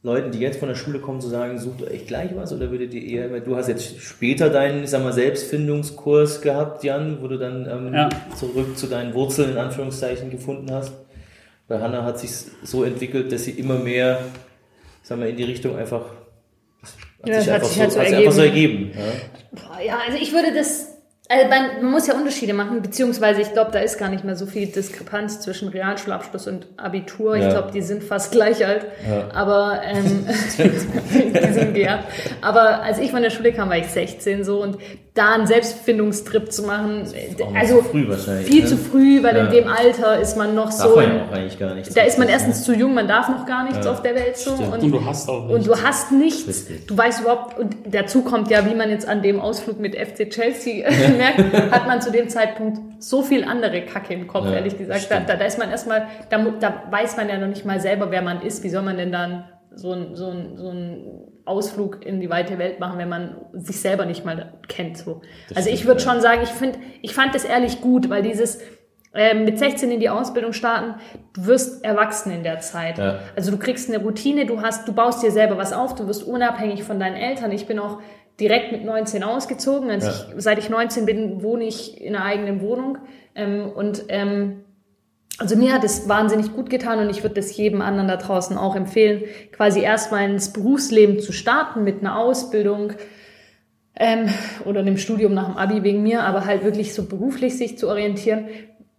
Leuten, 0.03 0.32
die 0.32 0.39
jetzt 0.39 0.57
von 0.57 0.68
der 0.68 0.76
Schule 0.76 0.99
kommen, 0.99 1.22
zu 1.22 1.28
sagen, 1.28 1.59
sucht 1.59 1.84
euch 1.84 2.07
gleich 2.07 2.36
was 2.36 2.51
oder 2.51 2.72
würdet 2.72 2.91
ihr 2.95 3.03
eher, 3.03 3.39
du 3.39 3.55
hast 3.55 3.68
jetzt 3.68 3.99
später 3.99 4.49
deinen, 4.49 4.84
ich 4.84 4.89
sag 4.89 5.03
mal, 5.03 5.14
Selbstfindungskurs 5.14 6.41
gehabt, 6.41 6.84
Jan, 6.84 7.22
wo 7.22 7.28
du 7.28 7.38
dann 7.38 7.70
ähm, 7.70 7.93
ja. 7.93 8.09
zurück 8.36 8.78
zu 8.78 8.88
deinen 8.88 9.14
Wurzeln 9.14 9.51
in 9.51 9.57
Anführungszeichen 9.57 10.32
gefunden 10.32 10.72
hast. 10.72 10.91
Bei 11.68 11.80
Hannah 11.80 12.03
hat 12.03 12.18
sich 12.18 12.32
so 12.64 12.84
entwickelt, 12.84 13.32
dass 13.32 13.43
sie 13.43 13.51
immer 13.51 13.78
mehr, 13.78 14.20
sagen 15.03 15.22
wir, 15.22 15.30
in 15.30 15.38
die 15.38 15.43
Richtung 15.43 15.78
einfach 15.78 16.05
hat 17.24 17.30
ja, 17.30 17.42
sich, 17.42 17.52
einfach, 17.52 17.68
sich 17.68 17.80
halt 17.80 17.92
so, 17.92 18.00
ergeben. 18.00 18.18
einfach 18.18 18.32
so 18.32 18.42
ergeben. 18.42 18.92
Ja. 18.96 19.86
ja, 19.86 20.00
also 20.08 20.18
ich 20.18 20.34
würde 20.34 20.54
das 20.54 20.92
also 21.32 21.48
man, 21.48 21.82
man 21.82 21.92
muss 21.92 22.08
ja 22.08 22.16
Unterschiede 22.16 22.54
machen, 22.54 22.82
beziehungsweise 22.82 23.42
ich 23.42 23.54
glaube, 23.54 23.72
da 23.72 23.80
ist 23.80 23.98
gar 23.98 24.10
nicht 24.10 24.26
mehr 24.26 24.36
so 24.36 24.46
viel 24.46 24.68
Diskrepanz 24.68 25.40
zwischen 25.40 25.70
Realschulabschluss 25.70 26.48
und 26.48 26.68
Abitur. 26.76 27.38
Ja. 27.38 27.48
Ich 27.48 27.54
glaube, 27.54 27.72
die 27.72 27.82
sind 27.82 28.04
fast 28.04 28.34
gleich 28.34 28.66
alt. 28.66 28.86
Ja. 29.10 29.30
Aber 29.34 29.82
ähm, 29.86 30.26
die 30.58 31.54
sind 31.54 31.78
ja. 31.78 32.04
Aber 32.42 32.84
als 32.84 33.00
ich 33.00 33.12
von 33.12 33.22
der 33.22 33.30
Schule 33.30 33.54
kam, 33.54 33.70
war 33.70 33.78
ich 33.78 33.88
16 33.88 34.44
so 34.44 34.62
und 34.62 34.78
da 35.14 35.34
einen 35.34 35.45
Selbstfindungstrip 35.45 36.53
zu 36.53 36.64
machen, 36.64 37.03
also 37.53 37.82
früh 37.82 38.09
viel 38.45 38.62
ne? 38.62 38.66
zu 38.66 38.78
früh, 38.78 39.22
weil 39.22 39.36
ja. 39.36 39.45
in 39.45 39.51
dem 39.51 39.68
Alter 39.68 40.18
ist 40.18 40.38
man 40.38 40.55
noch 40.55 40.72
so. 40.72 40.95
Darf 40.95 40.95
man 40.95 41.18
ja 41.18 41.26
auch 41.26 41.32
eigentlich 41.34 41.59
gar 41.59 41.76
nichts. 41.76 41.93
Da 41.93 42.03
ist 42.03 42.18
man 42.18 42.30
erstens 42.30 42.64
zu 42.64 42.74
jung, 42.74 42.93
man 42.93 43.09
darf 43.09 43.28
noch 43.28 43.45
gar 43.45 43.66
nichts 43.66 43.86
auf 43.86 44.01
der 44.01 44.16
Welt 44.16 44.38
so. 44.38 44.51
Und, 44.53 44.84
und, 44.84 44.91
du 44.91 45.05
hast 45.05 45.28
auch 45.28 45.47
nichts. 45.47 45.53
Und 45.53 45.68
du 45.68 45.84
hast 45.84 46.12
nichts. 46.14 46.66
Du 46.88 46.97
weißt 46.97 47.22
überhaupt, 47.22 47.59
und 47.59 47.76
dazu 47.88 48.22
kommt 48.22 48.49
ja, 48.49 48.66
wie 48.66 48.74
man 48.74 48.89
jetzt 48.89 49.05
an 49.05 49.22
dem 49.22 49.41
Ausflug 49.41 49.82
mit 49.82 49.95
FC 49.97 50.30
Chelsea 50.30 50.89
merkt, 51.18 51.72
hat 51.72 51.88
man 51.88 52.01
zu 52.01 52.09
dem 52.09 52.30
Zeitpunkt 52.30 52.80
so 53.03 53.22
viel 53.22 53.43
andere 53.43 53.82
Kacke 53.82 54.14
im 54.14 54.28
Kopf, 54.28 54.45
ja, 54.45 54.53
ehrlich 54.53 54.78
gesagt. 54.78 55.07
Da, 55.09 55.20
da, 55.20 55.36
da, 55.36 55.43
ist 55.43 55.59
man 55.59 55.70
erstmal, 55.72 56.07
da, 56.30 56.38
da 56.38 56.84
weiß 56.89 57.18
man 57.18 57.28
ja 57.28 57.38
noch 57.38 57.47
nicht 57.47 57.66
mal 57.66 57.82
selber, 57.82 58.12
wer 58.12 58.22
man 58.22 58.41
ist. 58.43 58.64
Wie 58.64 58.70
soll 58.70 58.84
man 58.84 58.95
denn 58.95 59.12
dann 59.12 59.43
so 59.74 59.92
ein, 59.92 60.16
so 60.16 60.28
ein, 60.28 60.58
so 60.58 60.70
ein 60.70 61.32
Ausflug 61.46 62.06
in 62.06 62.20
die 62.20 62.30
weite 62.30 62.58
Welt 62.58 62.80
machen, 62.80 63.00
wenn 63.00 63.10
man 63.10 63.36
sich 63.54 63.80
selber 63.80 64.06
nicht 64.06 64.26
mal 64.26 64.54
kennt. 64.68 64.98
So. 64.98 65.22
also 65.56 65.70
ich 65.70 65.86
würde 65.86 66.02
schon 66.02 66.22
sagen, 66.22 66.42
ich 66.44 66.50
finde, 66.50 66.80
ich 67.02 67.14
fand 67.14 67.34
das 67.34 67.46
ehrlich 67.46 67.82
gut, 67.82 68.10
weil 68.10 68.22
dieses 68.22 68.60
ähm, 69.14 69.44
mit 69.44 69.60
16 69.60 69.92
in 69.92 70.00
die 70.00 70.10
Ausbildung 70.10 70.54
starten, 70.54 70.96
du 71.34 71.46
wirst 71.46 71.84
erwachsen 71.84 72.32
in 72.32 72.44
der 72.44 72.60
Zeit. 72.60 72.98
Ja. 72.98 73.20
Also 73.36 73.52
du 73.52 73.58
kriegst 73.58 73.90
eine 73.90 74.02
Routine, 74.02 74.46
du 74.46 74.62
hast, 74.62 74.88
du 74.88 74.94
baust 74.94 75.22
dir 75.22 75.32
selber 75.32 75.58
was 75.58 75.74
auf, 75.74 75.96
du 75.96 76.08
wirst 76.08 76.24
unabhängig 76.24 76.84
von 76.84 77.00
deinen 77.00 77.18
Eltern. 77.18 77.52
Ich 77.52 77.66
bin 77.66 77.80
auch 77.80 78.00
direkt 78.40 78.72
mit 78.72 78.86
19 78.86 79.24
ausgezogen. 79.24 79.90
Also 79.90 80.08
ja. 80.08 80.14
ich, 80.38 80.44
seit 80.44 80.60
ich 80.60 80.70
19 80.70 81.06
bin, 81.06 81.44
wohne 81.44 81.66
ich 81.66 82.00
in 82.00 82.16
einer 82.16 82.26
eigenen 82.26 82.62
Wohnung. 82.62 83.00
Ähm, 83.36 83.70
und 83.70 84.06
ähm, 84.08 84.64
also 85.42 85.56
mir 85.56 85.74
hat 85.74 85.84
es 85.84 86.08
wahnsinnig 86.08 86.54
gut 86.54 86.70
getan 86.70 87.00
und 87.00 87.10
ich 87.10 87.24
würde 87.24 87.34
das 87.34 87.58
jedem 87.58 87.82
anderen 87.82 88.08
da 88.08 88.18
draußen 88.18 88.58
auch 88.60 88.76
empfehlen, 88.76 89.24
quasi 89.52 89.82
erstmal 89.82 90.30
ins 90.30 90.54
Berufsleben 90.54 91.20
zu 91.20 91.32
starten 91.32 91.84
mit 91.84 92.02
einer 92.02 92.16
Ausbildung 92.20 92.94
ähm, 93.96 94.30
oder 94.66 94.82
einem 94.82 94.98
Studium 94.98 95.34
nach 95.34 95.48
dem 95.48 95.58
Abi 95.58 95.82
wegen 95.82 96.04
mir, 96.04 96.22
aber 96.22 96.46
halt 96.46 96.64
wirklich 96.64 96.94
so 96.94 97.08
beruflich 97.08 97.58
sich 97.58 97.76
zu 97.80 97.88
orientieren. 97.88 98.50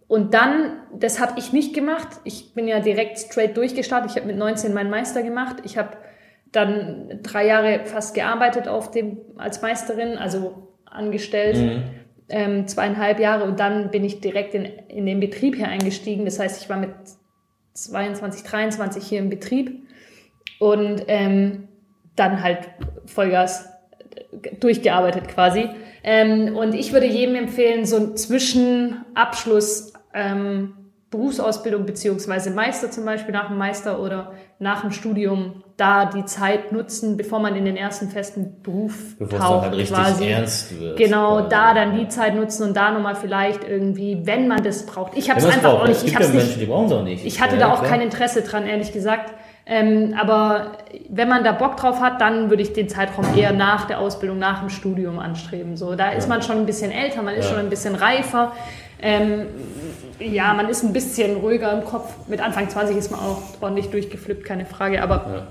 Und 0.09 0.33
dann, 0.33 0.73
das 0.93 1.21
habe 1.21 1.39
ich 1.39 1.53
nicht 1.53 1.73
gemacht. 1.73 2.09
Ich 2.25 2.53
bin 2.53 2.67
ja 2.67 2.81
direkt 2.81 3.19
straight 3.19 3.55
durchgestartet. 3.55 4.11
Ich 4.11 4.17
habe 4.17 4.27
mit 4.27 4.37
19 4.37 4.73
meinen 4.73 4.89
Meister 4.89 5.23
gemacht. 5.23 5.57
Ich 5.63 5.77
habe 5.77 5.91
dann 6.51 7.21
drei 7.23 7.47
Jahre 7.47 7.85
fast 7.85 8.15
gearbeitet 8.15 8.67
auf 8.67 8.91
dem, 8.91 9.19
als 9.37 9.61
Meisterin, 9.61 10.17
also 10.17 10.67
angestellt, 10.83 11.55
mhm. 11.55 11.83
Ähm, 12.29 12.67
zweieinhalb 12.67 13.19
Jahre 13.19 13.43
und 13.43 13.59
dann 13.59 13.91
bin 13.91 14.03
ich 14.03 14.21
direkt 14.21 14.53
in, 14.53 14.65
in 14.65 15.05
den 15.05 15.19
Betrieb 15.19 15.55
hier 15.55 15.67
eingestiegen. 15.67 16.25
Das 16.25 16.39
heißt, 16.39 16.61
ich 16.61 16.69
war 16.69 16.77
mit 16.77 16.91
22, 17.73 18.43
23 18.43 19.03
hier 19.03 19.19
im 19.19 19.29
Betrieb 19.29 19.87
und 20.59 21.03
ähm, 21.07 21.67
dann 22.15 22.43
halt 22.43 22.69
Vollgas 23.05 23.69
durchgearbeitet 24.59 25.27
quasi. 25.27 25.69
Ähm, 26.03 26.55
und 26.55 26.73
ich 26.73 26.93
würde 26.93 27.05
jedem 27.05 27.35
empfehlen, 27.35 27.85
so 27.85 27.97
einen 27.97 28.17
Zwischenabschluss 28.17 29.93
ähm, 30.13 30.73
Berufsausbildung 31.09 31.85
beziehungsweise 31.85 32.51
Meister 32.51 32.89
zum 32.89 33.05
Beispiel 33.05 33.33
nach 33.33 33.47
dem 33.47 33.57
Meister 33.57 33.99
oder 33.99 34.33
nach 34.59 34.81
dem 34.81 34.91
Studium 34.91 35.63
da 35.77 36.05
die 36.05 36.25
Zeit 36.25 36.71
nutzen, 36.71 37.17
bevor 37.17 37.39
man 37.39 37.55
in 37.55 37.65
den 37.65 37.75
ersten 37.75 38.09
festen 38.09 38.61
Beruf 38.61 39.17
bevor 39.17 39.39
taucht, 39.39 39.57
es 39.57 39.63
halt 39.63 39.73
richtig 39.77 39.97
quasi. 39.97 40.27
ernst 40.27 40.79
wird. 40.79 40.97
Genau, 40.97 41.41
da 41.41 41.73
dann 41.73 41.97
die 41.97 42.07
Zeit 42.07 42.35
nutzen 42.35 42.67
und 42.67 42.77
da 42.77 42.91
nochmal 42.91 43.15
vielleicht 43.15 43.63
irgendwie, 43.63 44.25
wenn 44.25 44.47
man 44.47 44.63
das 44.63 44.85
braucht. 44.85 45.17
Ich 45.17 45.29
habe 45.29 45.39
es 45.39 45.45
einfach 45.45 45.61
braucht. 45.61 45.83
auch 45.83 45.87
nicht. 45.87 45.97
Es 45.97 46.05
gibt 46.05 46.19
ich 46.19 46.27
ja 46.27 46.33
Menschen, 46.33 46.59
die 46.59 46.65
brauchen 46.65 46.85
es 46.85 46.91
auch 46.91 47.03
nicht. 47.03 47.25
Ich 47.25 47.41
hatte 47.41 47.55
ja, 47.55 47.67
da 47.67 47.73
auch 47.73 47.79
klar. 47.79 47.91
kein 47.91 48.01
Interesse 48.01 48.43
dran, 48.43 48.67
ehrlich 48.67 48.93
gesagt. 48.93 49.33
Ähm, 49.65 50.13
aber 50.19 50.73
wenn 51.09 51.29
man 51.29 51.43
da 51.43 51.53
Bock 51.53 51.77
drauf 51.77 52.01
hat, 52.01 52.19
dann 52.19 52.49
würde 52.49 52.61
ich 52.61 52.73
den 52.73 52.89
Zeitraum 52.89 53.25
eher 53.35 53.53
nach 53.53 53.85
der 53.85 53.99
Ausbildung, 53.99 54.37
nach 54.37 54.59
dem 54.59 54.69
Studium 54.69 55.19
anstreben. 55.19 55.77
So, 55.77 55.95
da 55.95 56.11
ist 56.11 56.27
man 56.27 56.41
schon 56.41 56.57
ein 56.57 56.65
bisschen 56.65 56.91
älter, 56.91 57.21
man 57.21 57.35
ist 57.35 57.47
schon 57.47 57.59
ein 57.59 57.69
bisschen 57.69 57.95
reifer. 57.95 58.51
Ähm, 59.03 59.47
ja, 60.19 60.53
man 60.53 60.69
ist 60.69 60.81
ein 60.81 60.93
bisschen 60.93 61.35
ruhiger 61.35 61.77
im 61.77 61.83
Kopf. 61.83 62.27
Mit 62.29 62.39
Anfang 62.39 62.69
20 62.69 62.95
ist 62.95 63.11
man 63.11 63.19
auch 63.19 63.41
ordentlich 63.59 63.89
durchgeflippt, 63.89 64.45
keine 64.45 64.65
Frage, 64.65 65.03
aber 65.03 65.15
ja. 65.27 65.47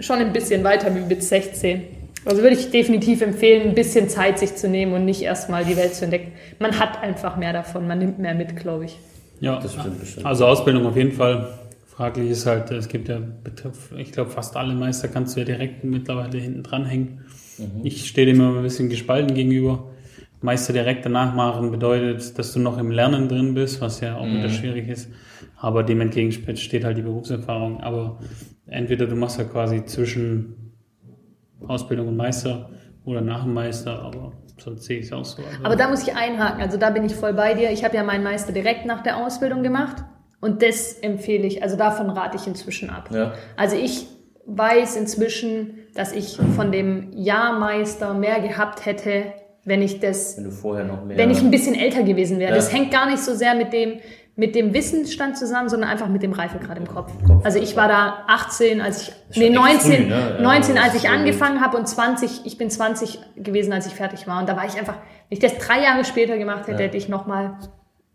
schon 0.00 0.18
ein 0.18 0.32
bisschen 0.32 0.64
weiter 0.64 0.92
wie 0.94 1.00
mit 1.00 1.22
16. 1.22 1.84
Also 2.24 2.42
würde 2.42 2.56
ich 2.56 2.70
definitiv 2.70 3.22
empfehlen, 3.22 3.68
ein 3.68 3.74
bisschen 3.76 4.08
Zeit 4.08 4.40
sich 4.40 4.56
zu 4.56 4.68
nehmen 4.68 4.92
und 4.92 5.04
nicht 5.04 5.22
erstmal 5.22 5.64
die 5.64 5.76
Welt 5.76 5.94
zu 5.94 6.04
entdecken. 6.04 6.32
Man 6.58 6.80
hat 6.80 7.00
einfach 7.00 7.36
mehr 7.36 7.52
davon, 7.52 7.86
man 7.86 8.00
nimmt 8.00 8.18
mehr 8.18 8.34
mit, 8.34 8.56
glaube 8.56 8.86
ich. 8.86 8.98
Ja, 9.40 9.60
das 9.60 9.74
stimmt 9.74 10.00
bestimmt. 10.00 10.26
Also 10.26 10.44
Ausbildung 10.46 10.84
auf 10.86 10.96
jeden 10.96 11.12
Fall. 11.12 11.58
Fraglich 11.86 12.30
ist 12.30 12.44
halt, 12.44 12.72
es 12.72 12.88
gibt 12.88 13.08
ja, 13.08 13.20
ich 13.96 14.12
glaube, 14.12 14.30
fast 14.30 14.56
alle 14.56 14.74
Meister 14.74 15.06
kannst 15.06 15.36
du 15.36 15.40
ja 15.40 15.46
direkt 15.46 15.84
mittlerweile 15.84 16.38
hinten 16.38 16.64
dranhängen. 16.64 17.24
Mhm. 17.56 17.84
Ich 17.84 18.08
stehe 18.08 18.26
dem 18.26 18.40
immer 18.40 18.56
ein 18.56 18.62
bisschen 18.62 18.88
gespalten 18.88 19.34
gegenüber. 19.34 19.84
Meister 20.40 20.72
direkt 20.72 21.04
danach 21.04 21.34
machen 21.34 21.70
bedeutet, 21.70 22.38
dass 22.38 22.52
du 22.52 22.60
noch 22.60 22.78
im 22.78 22.90
Lernen 22.90 23.28
drin 23.28 23.54
bist, 23.54 23.80
was 23.80 24.00
ja 24.00 24.16
auch 24.16 24.26
mhm. 24.26 24.38
wieder 24.38 24.48
schwierig 24.50 24.88
ist. 24.88 25.10
Aber 25.56 25.82
dem 25.82 26.00
entgegen 26.00 26.30
steht 26.32 26.84
halt 26.84 26.96
die 26.96 27.02
Berufserfahrung. 27.02 27.80
Aber 27.80 28.18
entweder 28.66 29.06
du 29.06 29.16
machst 29.16 29.38
ja 29.38 29.44
quasi 29.44 29.84
zwischen 29.84 30.74
Ausbildung 31.66 32.08
und 32.08 32.16
Meister 32.16 32.70
oder 33.04 33.20
nach 33.20 33.42
dem 33.44 33.54
Meister, 33.54 34.00
aber 34.02 34.32
sonst 34.58 34.84
sehe 34.84 34.98
ich 34.98 35.06
es 35.06 35.12
auch 35.12 35.24
so. 35.24 35.42
Also 35.42 35.64
aber 35.64 35.76
da 35.76 35.88
muss 35.88 36.06
ich 36.06 36.14
einhaken, 36.14 36.60
also 36.60 36.76
da 36.76 36.90
bin 36.90 37.04
ich 37.04 37.14
voll 37.14 37.32
bei 37.32 37.54
dir. 37.54 37.70
Ich 37.70 37.84
habe 37.84 37.96
ja 37.96 38.04
meinen 38.04 38.22
Meister 38.22 38.52
direkt 38.52 38.86
nach 38.86 39.02
der 39.02 39.16
Ausbildung 39.16 39.62
gemacht 39.62 40.04
und 40.40 40.62
das 40.62 40.92
empfehle 40.92 41.46
ich, 41.46 41.62
also 41.62 41.76
davon 41.76 42.10
rate 42.10 42.36
ich 42.36 42.46
inzwischen 42.46 42.90
ab. 42.90 43.10
Ja. 43.12 43.32
Also 43.56 43.76
ich 43.76 44.06
weiß 44.46 44.96
inzwischen, 44.96 45.78
dass 45.94 46.12
ich 46.12 46.38
von 46.54 46.70
dem 46.70 47.12
Jahrmeister 47.12 48.14
mehr 48.14 48.40
gehabt 48.40 48.86
hätte, 48.86 49.32
wenn 49.68 49.82
ich 49.82 50.00
das, 50.00 50.36
wenn 50.36 50.44
du 50.44 50.50
vorher 50.50 50.84
noch 50.84 51.04
mehr, 51.04 51.16
wenn 51.16 51.30
ich 51.30 51.40
ein 51.40 51.50
bisschen 51.50 51.74
älter 51.74 52.02
gewesen 52.02 52.38
wäre. 52.38 52.50
Ja. 52.50 52.56
Das 52.56 52.72
hängt 52.72 52.90
gar 52.90 53.08
nicht 53.08 53.20
so 53.20 53.34
sehr 53.34 53.54
mit 53.54 53.72
dem, 53.72 54.00
mit 54.34 54.54
dem 54.54 54.72
Wissensstand 54.72 55.36
zusammen, 55.36 55.68
sondern 55.68 55.90
einfach 55.90 56.08
mit 56.08 56.22
dem 56.22 56.32
Reifegrad 56.32 56.78
im 56.78 56.86
Kopf. 56.86 57.12
Also 57.44 57.58
ich 57.58 57.76
war 57.76 57.88
da 57.88 58.24
18, 58.28 58.80
als 58.80 59.02
ich, 59.02 59.12
nee, 59.36 59.50
19, 59.50 59.80
früh, 59.80 60.08
ne? 60.08 60.38
19, 60.40 60.76
ja, 60.76 60.82
als 60.82 60.94
ich 60.94 61.08
angefangen 61.08 61.60
habe 61.60 61.76
und 61.76 61.88
20, 61.88 62.42
ich 62.44 62.56
bin 62.56 62.70
20 62.70 63.18
gewesen, 63.36 63.72
als 63.72 63.86
ich 63.86 63.94
fertig 63.94 64.26
war. 64.26 64.40
Und 64.40 64.48
da 64.48 64.56
war 64.56 64.64
ich 64.64 64.78
einfach, 64.78 64.94
wenn 64.94 65.36
ich 65.36 65.40
das 65.40 65.58
drei 65.58 65.82
Jahre 65.82 66.04
später 66.04 66.38
gemacht 66.38 66.68
hätte, 66.68 66.78
ja. 66.78 66.86
hätte 66.86 66.96
ich 66.96 67.08
nochmal 67.08 67.58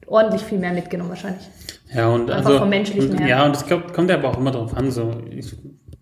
ordentlich 0.07 0.41
viel 0.41 0.59
mehr 0.59 0.73
mitgenommen 0.73 1.09
wahrscheinlich. 1.09 1.47
Ja, 1.93 2.07
und 2.07 2.31
einfach 2.31 2.47
also, 2.47 2.59
vom 2.59 2.69
menschlichen 2.69 3.11
und, 3.11 3.27
Ja, 3.27 3.45
und 3.45 3.55
es 3.55 3.67
kommt, 3.67 3.93
kommt 3.93 4.09
ja 4.09 4.15
aber 4.15 4.29
auch 4.29 4.37
immer 4.37 4.51
darauf 4.51 4.75
an, 4.75 4.91
so, 4.91 5.11
ich, 5.29 5.53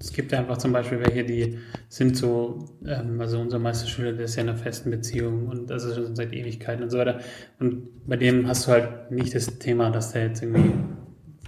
es 0.01 0.11
gibt 0.11 0.31
ja 0.31 0.39
einfach 0.39 0.57
zum 0.57 0.73
Beispiel 0.73 0.99
welche, 0.99 1.23
die 1.23 1.59
sind 1.87 2.17
so, 2.17 2.65
ähm, 2.85 3.21
also 3.21 3.39
unser 3.39 3.59
Meisterschüler, 3.59 4.13
der 4.13 4.25
ist 4.25 4.35
ja 4.35 4.41
in 4.41 4.49
einer 4.49 4.57
festen 4.57 4.89
Beziehung 4.89 5.47
und 5.47 5.69
das 5.69 5.83
ist 5.83 5.95
schon 5.95 6.15
seit 6.15 6.33
Ewigkeiten 6.33 6.83
und 6.83 6.89
so 6.89 6.97
weiter. 6.97 7.19
Und 7.59 8.07
bei 8.07 8.17
dem 8.17 8.47
hast 8.47 8.67
du 8.67 8.71
halt 8.71 9.11
nicht 9.11 9.35
das 9.35 9.59
Thema, 9.59 9.91
dass 9.91 10.11
der 10.13 10.27
jetzt 10.27 10.41
irgendwie 10.41 10.73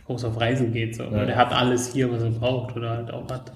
groß 0.06 0.26
auf 0.26 0.40
Reisen 0.40 0.72
geht, 0.72 0.96
so. 0.96 1.04
Ja. 1.04 1.26
Der 1.26 1.36
hat 1.36 1.52
alles 1.52 1.92
hier, 1.92 2.12
was 2.12 2.22
er 2.22 2.30
braucht 2.30 2.76
oder 2.76 2.92
halt 2.92 3.12
auch 3.12 3.28
hat. 3.32 3.52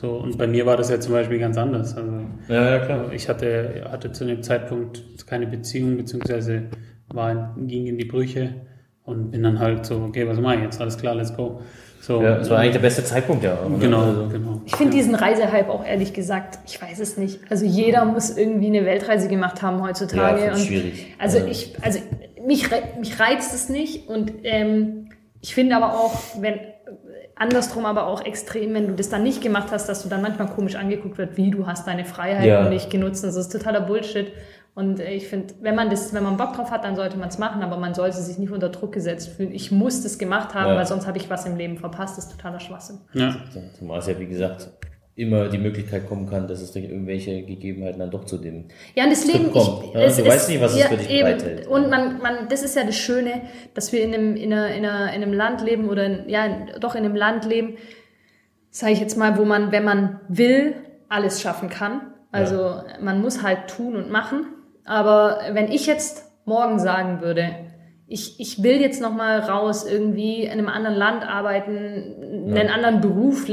So, 0.00 0.12
und 0.12 0.38
bei 0.38 0.46
mir 0.46 0.64
war 0.64 0.76
das 0.76 0.90
ja 0.90 1.00
zum 1.00 1.14
Beispiel 1.14 1.40
ganz 1.40 1.58
anders. 1.58 1.96
Also, 1.96 2.20
ja, 2.48 2.76
ja, 2.76 2.78
klar. 2.78 3.12
Ich 3.12 3.28
hatte, 3.28 3.86
hatte 3.90 4.12
zu 4.12 4.24
dem 4.24 4.44
Zeitpunkt 4.44 5.02
keine 5.26 5.48
Beziehung, 5.48 5.96
beziehungsweise 5.96 6.68
war, 7.08 7.56
ging 7.58 7.86
in 7.86 7.98
die 7.98 8.04
Brüche 8.04 8.54
und 9.02 9.32
bin 9.32 9.42
dann 9.42 9.58
halt 9.58 9.84
so, 9.86 9.96
okay, 10.02 10.28
was 10.28 10.38
mache 10.38 10.56
ich 10.56 10.62
jetzt? 10.62 10.80
Alles 10.80 10.96
klar, 10.96 11.16
let's 11.16 11.34
go. 11.34 11.62
So, 12.00 12.22
ja, 12.22 12.36
das 12.36 12.48
war 12.48 12.58
eigentlich 12.58 12.72
der 12.72 12.80
beste 12.80 13.04
Zeitpunkt, 13.04 13.44
ja. 13.44 13.58
Genau, 13.78 14.00
also. 14.00 14.28
genau. 14.28 14.62
Ich 14.64 14.76
finde 14.76 14.96
diesen 14.96 15.14
Reisehype 15.14 15.68
auch 15.70 15.84
ehrlich 15.84 16.14
gesagt, 16.14 16.58
ich 16.66 16.80
weiß 16.80 17.00
es 17.00 17.18
nicht. 17.18 17.40
Also 17.50 17.64
jeder 17.64 18.04
muss 18.04 18.36
irgendwie 18.36 18.68
eine 18.68 18.86
Weltreise 18.86 19.28
gemacht 19.28 19.62
haben 19.62 19.82
heutzutage. 19.82 20.46
Ja, 20.46 20.52
und 20.52 20.60
schwierig. 20.60 21.14
Also 21.18 21.38
ja. 21.38 21.46
ich, 21.46 21.74
also 21.82 21.98
mich, 22.46 22.68
mich 22.98 23.20
reizt 23.20 23.54
es 23.54 23.68
nicht 23.68 24.08
und 24.08 24.32
ähm, 24.44 25.10
ich 25.40 25.54
finde 25.54 25.76
aber 25.76 25.94
auch, 25.94 26.18
wenn 26.40 26.58
andersrum 27.38 27.86
aber 27.86 28.06
auch 28.06 28.24
extrem, 28.24 28.74
wenn 28.74 28.88
du 28.88 28.94
das 28.94 29.08
dann 29.08 29.22
nicht 29.22 29.42
gemacht 29.42 29.68
hast, 29.70 29.88
dass 29.88 30.02
du 30.02 30.08
dann 30.08 30.22
manchmal 30.22 30.48
komisch 30.48 30.74
angeguckt 30.74 31.18
wird, 31.18 31.36
wie 31.36 31.50
du 31.50 31.66
hast 31.66 31.86
deine 31.86 32.04
Freiheit 32.04 32.46
ja. 32.46 32.68
nicht 32.68 32.90
genutzt. 32.90 33.22
Das 33.24 33.36
ist 33.36 33.50
totaler 33.50 33.80
Bullshit. 33.80 34.32
Und 34.78 35.00
ich 35.00 35.26
finde, 35.26 35.54
wenn 35.60 35.74
man 35.74 35.90
das, 35.90 36.14
wenn 36.14 36.22
man 36.22 36.36
Bock 36.36 36.52
drauf 36.52 36.70
hat, 36.70 36.84
dann 36.84 36.94
sollte 36.94 37.18
man 37.18 37.30
es 37.30 37.38
machen, 37.38 37.62
aber 37.62 37.78
man 37.78 37.94
sollte 37.94 38.18
sich 38.18 38.38
nicht 38.38 38.52
unter 38.52 38.68
Druck 38.68 38.92
gesetzt 38.92 39.28
fühlen. 39.30 39.50
Ich 39.50 39.72
muss 39.72 40.04
das 40.04 40.18
gemacht 40.18 40.54
haben, 40.54 40.70
ja. 40.70 40.76
weil 40.76 40.86
sonst 40.86 41.04
habe 41.04 41.18
ich 41.18 41.28
was 41.28 41.46
im 41.46 41.56
Leben 41.56 41.78
verpasst. 41.78 42.16
Das 42.16 42.26
ist 42.26 42.36
totaler 42.36 42.60
Schwachsinn. 42.60 42.98
Ja. 43.12 43.34
Zumal 43.76 43.98
es 43.98 44.06
ja, 44.06 44.16
wie 44.20 44.28
gesagt, 44.28 44.70
immer 45.16 45.48
die 45.48 45.58
Möglichkeit 45.58 46.08
kommen 46.08 46.30
kann, 46.30 46.46
dass 46.46 46.60
es 46.60 46.70
durch 46.70 46.84
irgendwelche 46.84 47.42
Gegebenheiten 47.42 47.98
dann 47.98 48.12
doch 48.12 48.24
zu 48.24 48.38
dem 48.38 48.66
ja 48.94 49.02
und 49.02 49.10
das 49.10 49.26
Leben 49.26 49.50
kommt. 49.50 49.86
Ich, 49.86 49.94
ja, 49.94 50.00
es, 50.02 50.14
du 50.14 50.22
es, 50.22 50.28
weißt 50.28 50.48
nicht, 50.48 50.60
was 50.60 50.78
ja, 50.78 50.84
es 50.84 50.90
für 50.92 50.96
dich 50.96 51.08
bereithält. 51.08 51.66
Und 51.66 51.90
man, 51.90 52.22
man, 52.22 52.48
das 52.48 52.62
ist 52.62 52.76
ja 52.76 52.84
das 52.84 52.94
Schöne, 52.94 53.42
dass 53.74 53.92
wir 53.92 54.00
in 54.00 54.14
einem, 54.14 54.36
in, 54.36 54.52
einer, 54.52 54.72
in, 54.72 54.86
einer, 54.86 55.12
in 55.12 55.22
einem 55.24 55.32
Land 55.32 55.60
leben 55.60 55.88
oder 55.88 56.04
in, 56.04 56.28
ja 56.28 56.46
doch 56.78 56.94
in 56.94 57.04
einem 57.04 57.16
Land 57.16 57.46
leben, 57.46 57.78
sage 58.70 58.92
ich 58.92 59.00
jetzt 59.00 59.16
mal, 59.16 59.36
wo 59.38 59.44
man, 59.44 59.72
wenn 59.72 59.82
man 59.82 60.20
will, 60.28 60.76
alles 61.08 61.42
schaffen 61.42 61.68
kann. 61.68 62.12
Also 62.30 62.54
ja. 62.54 62.84
man 63.00 63.20
muss 63.20 63.42
halt 63.42 63.66
tun 63.66 63.96
und 63.96 64.12
machen. 64.12 64.46
Aber 64.88 65.40
wenn 65.52 65.70
ich 65.70 65.86
jetzt 65.86 66.24
morgen 66.46 66.78
sagen 66.78 67.20
würde, 67.20 67.50
ich, 68.10 68.40
ich 68.40 68.62
will 68.62 68.80
jetzt 68.80 69.02
noch 69.02 69.12
mal 69.12 69.38
raus, 69.40 69.86
irgendwie 69.86 70.44
in 70.44 70.52
einem 70.52 70.68
anderen 70.68 70.96
Land 70.96 71.28
arbeiten, 71.28 72.48
ja. 72.48 72.54
einen 72.58 72.70
anderen 72.70 73.02
Beruf. 73.02 73.46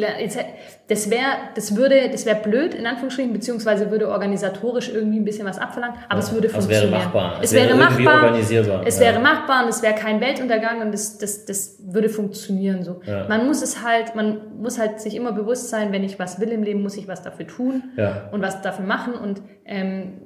Das 0.87 1.09
wäre, 1.09 1.25
das 1.55 1.75
würde, 1.75 2.09
das 2.09 2.25
wäre 2.25 2.39
blöd 2.41 2.73
in 2.73 2.87
Anführungsstrichen, 2.87 3.33
beziehungsweise 3.33 3.91
würde 3.91 4.07
organisatorisch 4.07 4.89
irgendwie 4.89 5.19
ein 5.19 5.25
bisschen 5.25 5.45
was 5.45 5.59
abverlangen, 5.59 5.97
aber 6.07 6.21
ja. 6.21 6.25
es 6.25 6.33
würde 6.33 6.47
funktionieren. 6.47 6.85
Es 6.85 6.91
wäre 6.91 7.03
machbar. 7.03 7.39
Es, 7.41 7.49
es 7.49 7.53
wäre, 7.53 7.67
wäre 7.67 7.77
machbar. 7.77 8.23
Organisierbar. 8.23 8.83
Es 8.85 8.95
ja. 8.95 9.01
wäre 9.01 9.19
machbar 9.19 9.63
und 9.63 9.69
es 9.69 9.83
wäre 9.83 9.95
kein 9.95 10.21
Weltuntergang 10.21 10.81
und 10.81 10.93
das, 10.93 11.17
das, 11.17 11.43
das 11.43 11.77
würde 11.85 12.07
funktionieren 12.07 12.83
so. 12.83 13.01
Man 13.27 13.45
muss 13.47 13.61
es 13.61 13.83
halt, 13.83 14.15
man 14.15 14.61
muss 14.61 14.79
halt 14.79 15.01
sich 15.01 15.15
immer 15.15 15.33
bewusst 15.33 15.69
sein, 15.69 15.91
wenn 15.91 16.05
ich 16.05 16.17
was 16.17 16.39
will 16.39 16.49
im 16.49 16.63
Leben, 16.63 16.81
muss 16.81 16.95
ich 16.95 17.09
was 17.09 17.23
dafür 17.23 17.45
tun 17.45 17.83
und 18.31 18.41
was 18.41 18.61
dafür 18.61 18.85
machen 18.85 19.15
und 19.15 19.41
ähm, 19.65 20.21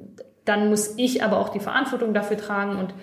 dann 0.50 0.70
muss 0.70 0.96
ich 0.98 1.24
aber 1.24 1.40
auch 1.40 1.50
die 1.50 1.60
Verantwortung 1.60 2.14
dafür 2.14 2.38
tragen 2.38 2.78
und 2.78 2.94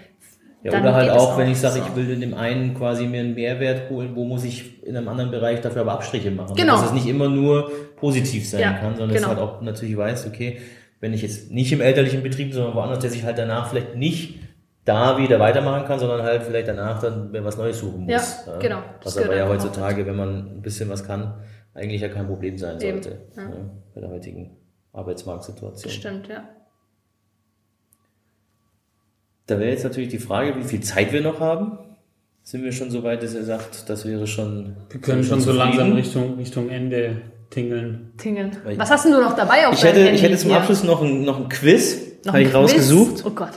ja, 0.62 0.80
oder 0.80 0.94
halt 0.94 1.10
auch, 1.10 1.38
wenn 1.38 1.48
ich 1.48 1.58
sage, 1.58 1.78
so. 1.78 1.86
ich 1.86 1.94
will 1.94 2.10
in 2.10 2.20
dem 2.20 2.34
einen 2.34 2.74
quasi 2.74 3.06
mir 3.06 3.20
einen 3.20 3.36
Mehrwert 3.36 3.88
holen, 3.88 4.16
wo 4.16 4.24
muss 4.24 4.42
ich 4.42 4.82
in 4.84 4.96
einem 4.96 5.06
anderen 5.06 5.30
Bereich 5.30 5.60
dafür 5.60 5.82
aber 5.82 5.92
Abstriche 5.92 6.32
machen. 6.32 6.56
Genau. 6.56 6.72
Dass 6.72 6.86
es 6.86 6.92
nicht 6.92 7.06
immer 7.06 7.28
nur 7.28 7.70
positiv 7.94 8.48
sein 8.48 8.60
ja, 8.60 8.72
kann, 8.72 8.96
sondern 8.96 9.16
genau. 9.16 9.30
es 9.30 9.36
halt 9.36 9.38
auch 9.38 9.60
natürlich 9.60 9.96
weiß, 9.96 10.26
okay, 10.26 10.58
wenn 10.98 11.12
ich 11.12 11.22
jetzt 11.22 11.52
nicht 11.52 11.72
im 11.72 11.80
elterlichen 11.80 12.20
Betrieb, 12.24 12.52
sondern 12.52 12.74
woanders, 12.74 12.98
der 12.98 13.10
sich 13.10 13.22
halt 13.22 13.38
danach 13.38 13.68
vielleicht 13.68 13.94
nicht 13.94 14.40
da 14.84 15.18
wieder 15.18 15.38
weitermachen 15.38 15.84
kann, 15.86 16.00
sondern 16.00 16.22
halt 16.22 16.42
vielleicht 16.42 16.66
danach 16.66 17.00
dann 17.00 17.32
was 17.32 17.56
Neues 17.56 17.78
suchen 17.78 18.04
muss. 18.04 18.46
Ja, 18.46 18.58
genau. 18.58 18.82
Das 19.04 19.14
was 19.14 19.24
aber 19.24 19.36
ja 19.36 19.48
heutzutage, 19.48 20.04
wenn 20.04 20.16
man 20.16 20.56
ein 20.56 20.62
bisschen 20.62 20.88
was 20.88 21.04
kann, 21.04 21.34
eigentlich 21.74 22.00
ja 22.00 22.08
kein 22.08 22.26
Problem 22.26 22.58
sein 22.58 22.80
sollte. 22.80 23.18
Ja. 23.36 23.42
Ja, 23.42 23.50
bei 23.94 24.00
der 24.00 24.10
heutigen 24.10 24.56
Arbeitsmarktsituation. 24.92 25.92
Stimmt, 25.92 26.28
ja. 26.28 26.48
Da 29.46 29.58
wäre 29.58 29.70
jetzt 29.70 29.84
natürlich 29.84 30.08
die 30.08 30.18
Frage, 30.18 30.56
wie 30.56 30.64
viel 30.64 30.80
Zeit 30.80 31.12
wir 31.12 31.20
noch 31.20 31.40
haben. 31.40 31.78
Sind 32.42 32.62
wir 32.64 32.72
schon 32.72 32.90
so 32.90 33.02
weit, 33.02 33.22
dass 33.22 33.34
er 33.34 33.44
sagt, 33.44 33.88
das 33.88 34.06
wäre 34.06 34.26
schon. 34.26 34.76
Wir 34.90 35.00
können 35.00 35.24
schon 35.24 35.40
so 35.40 35.52
langsam 35.52 35.92
Richtung, 35.92 36.36
Richtung 36.36 36.68
Ende 36.68 37.22
tingeln. 37.50 38.12
Tingeln. 38.18 38.56
Was 38.76 38.90
hast 38.90 39.04
denn 39.04 39.12
du 39.12 39.20
noch 39.20 39.34
dabei 39.34 39.66
auf 39.66 39.74
ich 39.74 39.84
hätte, 39.84 40.00
Handy 40.00 40.14
Ich 40.14 40.22
hätte 40.22 40.36
zum 40.36 40.50
hier? 40.50 40.58
Abschluss 40.58 40.84
noch 40.84 41.02
ein, 41.02 41.22
noch 41.24 41.38
ein 41.38 41.48
Quiz. 41.48 41.98
Habe 42.26 42.40
ich 42.40 42.46
Quiz? 42.48 42.54
rausgesucht. 42.54 43.24
Oh 43.24 43.30
Gott. 43.30 43.52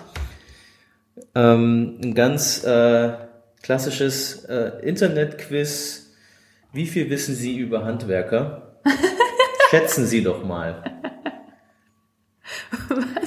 Ähm, 1.35 1.99
ein 2.03 2.15
ganz 2.15 2.63
äh, 2.63 3.11
klassisches 3.61 4.45
äh, 4.45 4.71
Internet-Quiz. 4.83 6.13
Wie 6.71 6.85
viel 6.85 7.09
wissen 7.09 7.35
Sie 7.35 7.57
über 7.57 7.85
Handwerker? 7.85 8.79
Schätzen 9.69 10.05
Sie 10.05 10.23
doch 10.23 10.43
mal. 10.43 10.83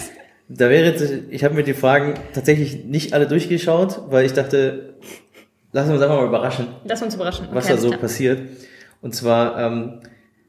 Da 0.54 0.68
wäre 0.68 0.84
jetzt, 0.84 1.02
ich 1.30 1.44
habe 1.44 1.54
mir 1.54 1.62
die 1.62 1.72
Fragen 1.72 2.14
tatsächlich 2.34 2.84
nicht 2.84 3.14
alle 3.14 3.26
durchgeschaut, 3.26 4.02
weil 4.10 4.26
ich 4.26 4.34
dachte, 4.34 4.94
lassen 5.72 5.88
wir 5.88 5.94
uns 5.94 6.02
einfach 6.02 6.16
mal 6.16 6.26
überraschen. 6.26 6.68
Lass 6.84 7.02
uns 7.02 7.14
überraschen. 7.14 7.46
Okay, 7.46 7.54
was 7.54 7.66
da 7.68 7.76
so 7.78 7.88
klar. 7.88 8.00
passiert. 8.00 8.42
Und 9.00 9.14
zwar, 9.14 9.58
ähm, 9.58 10.00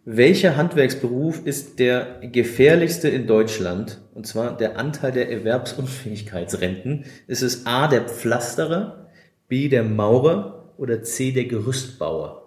welcher 0.04 0.58
Handwerksberuf 0.58 1.45
ist 1.45 1.80
der 1.80 2.20
gefährlichste 2.22 3.08
in 3.08 3.28
Deutschland? 3.28 4.01
Und 4.14 4.28
zwar 4.28 4.58
der 4.58 4.78
Anteil 4.78 5.14
der 5.14 5.32
Erwerbsunfähigkeitsrenten. 5.32 7.06
Ist 7.28 7.41
es 7.41 7.66
A, 7.66 7.88
der 7.88 8.01
Pflasterer, 8.01 9.10
B, 9.47 9.70
der 9.70 9.84
Maurer 9.84 10.74
oder 10.78 11.01
C, 11.04 11.32
der 11.32 11.45
Gerüstbauer? 11.45 12.41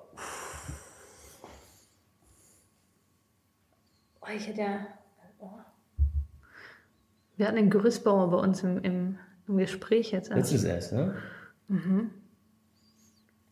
Oh, 4.20 4.26
ich 4.36 4.46
hätte 4.46 4.60
ja 4.60 4.86
wir 7.36 7.46
hatten 7.46 7.58
einen 7.58 7.70
Gerüstbauer 7.70 8.30
bei 8.30 8.38
uns 8.38 8.62
im, 8.62 8.78
im, 8.82 9.18
im 9.46 9.56
Gespräch 9.58 10.12
jetzt. 10.12 10.30
Erst. 10.30 10.52
Jetzt 10.52 10.62
ist 10.62 10.64
erst, 10.64 10.92
ne? 10.92 11.14
Mhm. 11.68 12.10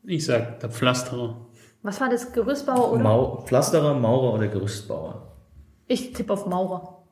Ich 0.04 0.26
sag 0.26 0.60
der 0.60 0.70
Pflasterer. 0.70 1.46
Was 1.82 2.00
war 2.00 2.08
das? 2.08 2.32
Gerüstbauer 2.32 2.92
oder? 2.92 3.02
Mau 3.02 3.42
Pflasterer, 3.42 3.94
Maurer 3.94 4.34
oder 4.34 4.48
Gerüstbauer? 4.48 5.36
Ich 5.86 6.12
tippe 6.12 6.32
auf 6.32 6.46
Maurer. 6.46 7.03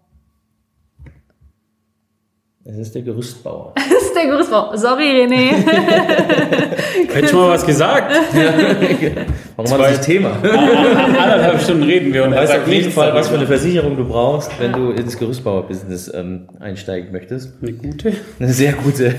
Es 2.64 2.78
ist 2.78 2.94
der 2.94 3.02
Gerüstbauer. 3.02 3.74
Es 3.76 4.04
ist 4.04 4.14
der 4.14 4.26
Gerüstbauer. 4.26 4.76
Sorry, 4.78 5.02
René. 5.02 5.50
Hättest 7.12 7.32
du 7.32 7.38
mal 7.38 7.50
was 7.50 7.66
gesagt? 7.66 8.12
Warum 9.56 9.70
war 9.72 9.78
das 9.78 10.00
Thema? 10.02 10.36
Anderthalb 10.36 11.60
Stunden 11.60 11.82
reden 11.82 12.12
wir 12.12 12.24
und 12.24 12.32
sagt 12.32 12.62
auf 12.62 12.68
jeden 12.68 12.92
Fall, 12.92 13.12
was 13.14 13.28
für 13.28 13.36
eine 13.36 13.46
Versicherung 13.46 13.96
du 13.96 14.06
brauchst, 14.06 14.50
wenn 14.60 14.72
du 14.72 14.90
ins 14.90 15.18
Gerüstbauer-Business 15.18 16.12
ähm, 16.14 16.48
einsteigen 16.60 17.10
möchtest. 17.10 17.54
Eine 17.60 17.72
gute? 17.72 18.12
Eine 18.38 18.52
sehr 18.52 18.74
gute. 18.74 19.12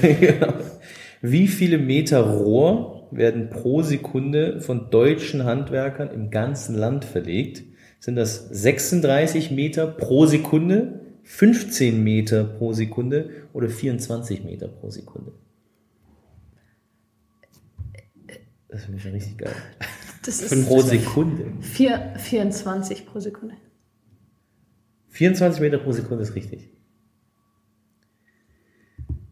Wie 1.22 1.48
viele 1.48 1.78
Meter 1.78 2.22
Rohr 2.22 3.10
werden 3.12 3.50
pro 3.50 3.82
Sekunde 3.82 4.62
von 4.62 4.90
deutschen 4.90 5.44
Handwerkern 5.44 6.10
im 6.12 6.30
ganzen 6.30 6.76
Land 6.76 7.04
verlegt? 7.04 7.64
Sind 8.00 8.16
das 8.16 8.48
36 8.50 9.52
Meter 9.52 9.88
pro 9.88 10.26
Sekunde, 10.26 11.03
15 11.24 12.04
Meter 12.04 12.44
pro 12.44 12.74
Sekunde 12.74 13.30
oder 13.54 13.70
24 13.70 14.44
Meter 14.44 14.68
pro 14.68 14.90
Sekunde? 14.90 15.32
Das 18.68 18.86
finde 18.86 18.98
ich 18.98 19.04
schon 19.04 19.14
richtig 19.14 19.38
geil. 19.38 19.56
Das 20.26 20.42
ist 20.42 20.68
pro 20.68 20.82
Sekunde. 20.82 21.46
4, 21.62 22.14
24 22.18 23.06
pro 23.06 23.20
Sekunde. 23.20 23.56
24 25.10 25.62
Meter 25.62 25.78
pro 25.78 25.92
Sekunde 25.92 26.24
ist 26.24 26.34
richtig. 26.36 26.70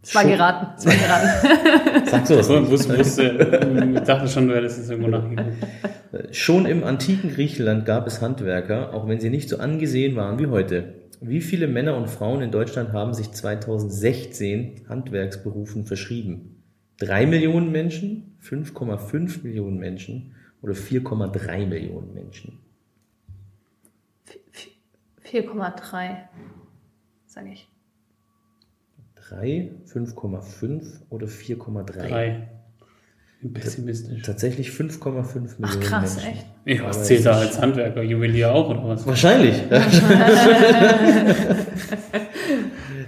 Es 0.04 0.16
war 0.16 0.26
geraten. 0.26 0.68
Es 0.78 0.86
war 0.86 0.94
geraten. 0.94 2.06
Sagst 2.10 2.32
du 2.32 2.38
was? 2.38 2.50
Ich 2.50 2.70
wusste, 2.70 2.98
wusste, 2.98 3.94
ich 3.96 4.02
dachte 4.02 4.28
schon, 4.28 4.48
du 4.48 4.56
hättest 4.56 4.80
es 4.80 4.90
irgendwo 4.90 5.10
nachgeguckt. 5.10 6.36
Schon 6.36 6.66
im 6.66 6.84
antiken 6.84 7.32
Griechenland 7.32 7.86
gab 7.86 8.08
es 8.08 8.22
Handwerker, 8.22 8.94
auch 8.94 9.08
wenn 9.08 9.20
sie 9.20 9.30
nicht 9.30 9.50
so 9.50 9.58
angesehen 9.58 10.16
waren 10.16 10.40
wie 10.40 10.48
heute. 10.48 11.01
Wie 11.24 11.42
viele 11.42 11.68
Männer 11.68 11.96
und 11.98 12.10
Frauen 12.10 12.42
in 12.42 12.50
Deutschland 12.50 12.94
haben 12.94 13.14
sich 13.14 13.32
2016 13.32 14.88
Handwerksberufen 14.90 15.86
verschrieben? 15.86 16.64
Drei 16.98 17.28
Millionen 17.28 17.72
Menschen, 17.72 18.36
5,5 18.42 19.44
Millionen 19.44 19.78
Menschen 19.78 20.36
oder 20.64 20.74
4,3 20.74 21.68
Millionen 21.68 22.16
Menschen? 22.16 22.58
4,3, 25.24 26.18
sage 27.28 27.52
ich. 27.52 27.70
3, 29.14 29.72
5,5 29.86 31.02
oder 31.12 31.28
4,3? 31.28 32.08
3. 32.08 32.50
Pessimistisch. 33.50 34.22
Tatsächlich 34.22 34.70
5,5 34.70 35.04
Millionen 35.04 35.54
Ach, 35.64 35.80
krass, 35.80 36.18
Menschen. 36.18 36.32
echt? 36.32 36.46
Ja, 36.80 36.88
was 36.88 37.06
zählt 37.06 37.26
da 37.26 37.40
als 37.40 37.60
Handwerker? 37.60 38.04
Juwelier 38.04 38.52
auch 38.52 38.70
oder 38.70 38.88
was? 38.88 39.06
Wahrscheinlich. 39.08 39.56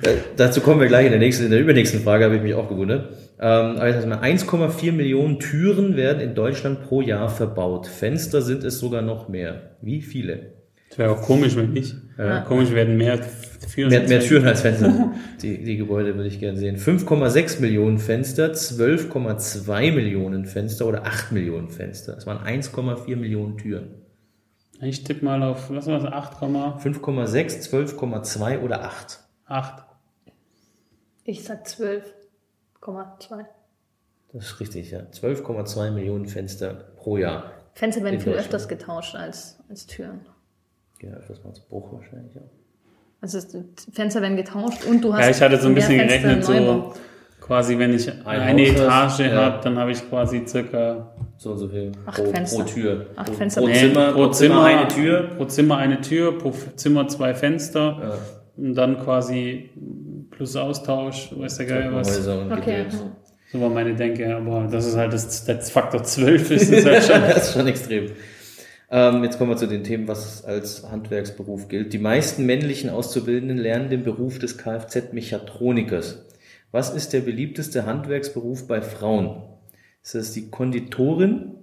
Äh, 0.03 0.17
dazu 0.35 0.59
kommen 0.59 0.81
wir 0.81 0.87
gleich 0.87 1.05
in 1.05 1.11
der 1.11 1.19
nächsten, 1.19 1.45
in 1.45 1.51
der 1.51 1.61
übernächsten 1.61 2.01
Frage, 2.01 2.25
habe 2.25 2.35
ich 2.35 2.41
mich 2.41 2.53
auch 2.55 2.67
gewundert. 2.67 3.09
Ähm, 3.39 3.77
aber 3.77 3.87
jetzt 3.87 4.05
1,4 4.05 4.91
Millionen 4.91 5.39
Türen 5.39 5.95
werden 5.95 6.19
in 6.19 6.35
Deutschland 6.35 6.83
pro 6.83 7.01
Jahr 7.01 7.29
verbaut. 7.29 7.87
Fenster 7.87 8.41
sind 8.41 8.65
es 8.65 8.79
sogar 8.79 9.01
noch 9.01 9.29
mehr. 9.29 9.77
Wie 9.81 10.01
viele? 10.01 10.53
Das 10.89 10.97
wäre 10.97 11.11
auch 11.11 11.21
komisch, 11.21 11.55
wenn 11.55 11.71
nicht. 11.71 11.95
Ja. 12.17 12.41
Komisch 12.41 12.71
werden 12.71 12.97
mehr 12.97 13.19
Türen, 13.67 13.89
mehr, 13.89 14.07
mehr 14.07 14.19
Türen 14.19 14.47
als 14.47 14.61
Fenster. 14.61 15.13
die, 15.41 15.63
die 15.63 15.77
Gebäude 15.77 16.15
würde 16.15 16.27
ich 16.27 16.39
gerne 16.39 16.57
sehen. 16.57 16.77
5,6 16.77 17.61
Millionen 17.61 17.97
Fenster, 17.97 18.51
12,2 18.51 19.91
Millionen 19.91 20.45
Fenster 20.45 20.85
oder 20.85 21.05
8 21.05 21.31
Millionen 21.31 21.69
Fenster. 21.69 22.13
Das 22.15 22.25
waren 22.25 22.39
1,4 22.39 23.15
Millionen 23.15 23.57
Türen. 23.57 23.95
Ich 24.81 25.03
tippe 25.03 25.23
mal 25.23 25.41
auf, 25.43 25.69
was 25.69 25.87
war 25.87 25.99
das, 25.99 26.11
8, 26.11 26.41
5,6, 26.41 27.69
12,2 27.69 28.59
oder 28.59 28.83
8. 28.83 29.19
8. 29.45 29.83
Ich 31.25 31.43
sag 31.43 31.65
12,2. 31.65 33.45
Das 34.33 34.45
ist 34.45 34.59
richtig, 34.59 34.91
ja. 34.91 34.99
12,2 34.99 35.91
Millionen 35.91 36.25
Fenster 36.25 36.73
pro 36.73 37.17
Jahr. 37.17 37.51
Fenster 37.73 38.03
werden 38.03 38.19
viel 38.19 38.33
öfters 38.33 38.67
getauscht 38.67 39.15
als, 39.15 39.57
als 39.69 39.85
Türen. 39.85 40.25
Ja, 41.01 41.11
öfters 41.11 41.43
mal 41.43 41.49
als 41.51 41.61
Bruch 41.61 41.93
wahrscheinlich, 41.93 42.35
ja. 42.35 42.41
Also 43.23 43.39
Fenster 43.93 44.21
werden 44.21 44.35
getauscht 44.35 44.83
und 44.85 45.01
du 45.01 45.13
hast. 45.13 45.21
Ja, 45.23 45.29
ich 45.29 45.41
hatte 45.41 45.57
so 45.57 45.69
ein 45.69 45.75
bisschen 45.75 45.97
gerechnet, 45.97 46.43
so 46.43 46.93
quasi, 47.39 47.79
wenn 47.79 47.93
ich 47.93 48.11
eine, 48.25 48.43
eine 48.43 48.67
Etage 48.67 49.19
ja. 49.19 49.31
habe, 49.35 49.63
dann 49.63 49.79
habe 49.79 49.91
ich 49.91 50.09
quasi 50.09 50.43
circa 50.45 51.13
so 51.37 51.51
und 51.51 51.57
so 51.57 51.69
viel 51.69 51.93
Acht 52.05 52.21
pro, 52.21 52.31
Fenster. 52.31 52.63
pro 52.63 52.69
Tür. 52.69 53.05
Acht 53.15 53.27
pro, 53.27 53.33
Fenster. 53.33 53.61
pro 53.61 53.67
Nee, 53.67 53.75
Zimmer, 53.75 54.11
pro 54.11 54.27
Zimmer 54.27 54.63
eine 54.65 54.87
Tür. 54.89 55.29
Pro 55.37 55.45
Zimmer 55.45 55.77
eine 55.77 56.01
Tür, 56.01 56.37
pro 56.37 56.53
Zimmer 56.75 57.07
zwei 57.07 57.33
Fenster 57.33 57.97
Ja. 58.01 58.13
und 58.57 58.75
dann 58.75 58.99
quasi 58.99 59.69
plus 60.31 60.57
Austausch, 60.57 61.31
weiß 61.33 61.59
der 61.59 61.65
Geil 61.65 61.89
was. 61.93 62.27
Okay. 62.27 62.87
So 63.53 63.61
war 63.61 63.69
meine 63.69 63.95
Denke, 63.95 64.35
aber 64.35 64.67
das 64.69 64.85
ist 64.85 64.97
halt 64.97 65.13
das, 65.13 65.45
das 65.45 65.71
Faktor 65.71 66.03
12 66.03 66.51
ist 66.51 66.73
das 66.73 66.85
halt 66.85 67.03
schon. 67.03 67.21
das 67.21 67.47
ist 67.47 67.53
schon 67.53 67.67
extrem. 67.67 68.07
Ähm, 68.95 69.23
jetzt 69.23 69.39
kommen 69.39 69.49
wir 69.49 69.57
zu 69.57 69.65
den 69.67 69.83
Themen, 69.83 70.07
was 70.07 70.45
als 70.45 70.87
Handwerksberuf 70.87 71.67
gilt. 71.67 71.93
Die 71.93 71.97
meisten 71.97 72.45
männlichen 72.45 72.91
Auszubildenden 72.91 73.57
lernen 73.57 73.89
den 73.89 74.03
Beruf 74.03 74.37
des 74.37 74.59
Kfz-Mechatronikers. 74.59 76.23
Was 76.71 76.93
ist 76.93 77.11
der 77.11 77.21
beliebteste 77.21 77.87
Handwerksberuf 77.87 78.67
bei 78.67 78.83
Frauen? 78.83 79.41
Ist 80.03 80.13
das 80.13 80.31
die 80.33 80.51
Konditorin, 80.51 81.53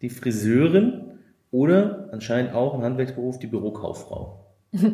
die 0.00 0.08
Friseurin 0.08 1.02
oder 1.50 2.08
anscheinend 2.10 2.54
auch 2.54 2.72
ein 2.74 2.82
Handwerksberuf 2.82 3.38
die 3.38 3.46
Bürokauffrau? 3.48 4.46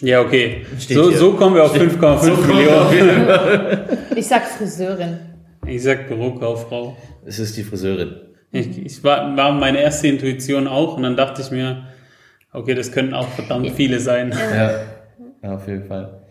Ja, 0.00 0.22
okay. 0.22 0.64
Steht 0.78 0.96
So, 0.96 1.10
hier. 1.10 1.18
so 1.18 1.32
kommen 1.34 1.54
wir 1.54 1.64
auf 1.64 1.74
5,5 1.76 2.46
Millionen. 2.46 4.08
Ich 4.16 4.26
sag 4.26 4.46
Friseurin. 4.46 5.18
Ich 5.66 5.82
sag 5.82 6.08
Bürokauffrau. 6.08 6.96
Es 7.26 7.38
ist 7.38 7.58
die 7.58 7.62
Friseurin. 7.62 8.14
Ich, 8.52 8.78
ich 8.78 9.02
war, 9.02 9.34
war 9.36 9.52
meine 9.52 9.80
erste 9.80 10.08
Intuition 10.08 10.68
auch 10.68 10.96
und 10.96 11.02
dann 11.02 11.16
dachte 11.16 11.40
ich 11.40 11.50
mir, 11.50 11.86
okay, 12.52 12.74
das 12.74 12.92
könnten 12.92 13.14
auch 13.14 13.28
verdammt 13.28 13.70
viele 13.70 13.98
sein. 13.98 14.32
Ja, 14.54 14.80
ja 15.42 15.54
auf 15.54 15.66
jeden 15.66 15.84
Fall. 15.84 16.22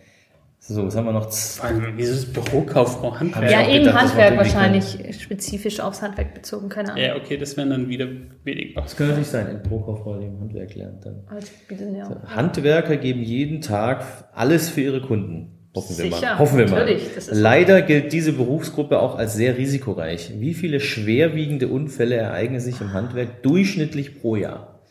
So, 0.64 0.86
was 0.86 0.96
haben 0.96 1.06
wir 1.06 1.14
noch? 1.14 1.34
Vor 1.34 1.66
allem, 1.66 1.94
wieso 1.96 2.14
ist 2.14 2.34
Bürokauffrau 2.34 3.20
Handwerk? 3.20 3.50
Ja, 3.50 3.68
eben 3.68 3.86
gedacht, 3.86 4.04
Handwerk 4.04 4.38
wahrscheinlich 4.38 5.20
spezifisch 5.20 5.80
aufs 5.80 6.04
Handwerk 6.04 6.36
bezogen, 6.36 6.70
keine 6.70 6.92
Ahnung. 6.92 7.04
Ja, 7.04 7.16
okay, 7.16 7.36
das 7.36 7.58
wären 7.58 7.72
dann 7.72 7.90
wieder 7.90 8.08
weniger. 8.44 8.80
Das 8.80 8.96
kann 8.96 9.08
natürlich 9.08 9.30
sein, 9.30 9.48
ein 9.48 9.64
Bürokauffrau, 9.64 10.20
die 10.20 10.28
im 10.28 10.40
Handwerk 10.40 10.76
lernt 10.76 11.04
dann. 11.04 11.24
Ich 11.40 11.68
biete 11.68 11.86
ja. 11.86 12.16
Handwerker 12.28 12.98
geben 12.98 13.24
jeden 13.24 13.62
Tag 13.62 14.06
alles 14.36 14.70
für 14.70 14.82
ihre 14.82 15.02
Kunden. 15.02 15.61
Hoffen 15.74 15.98
wir 15.98 16.06
Sicher, 16.06 16.22
mal. 16.34 16.40
Hoffen 16.40 16.58
wir 16.58 16.70
mal. 16.70 16.98
Leider 17.30 17.82
gilt 17.82 18.12
diese 18.12 18.34
berufsgruppe 18.34 19.00
auch 19.00 19.16
als 19.16 19.36
sehr 19.36 19.58
risikoreich. 19.58 20.34
Wie 20.40 20.54
viele 20.54 20.82
schwerwiegende 20.82 21.70
Unfälle 21.70 22.16
ereignen 22.16 22.60
sich 22.60 22.82
im 22.82 22.92
Handwerk 22.92 23.42
durchschnittlich 23.44 24.20
pro 24.20 24.36
Jahr? 24.36 24.82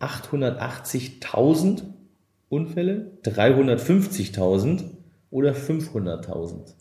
880.000 0.00 1.82
Unfälle, 2.48 3.12
350.000 3.24 4.84
oder 5.30 5.52
500.000? 5.52 6.74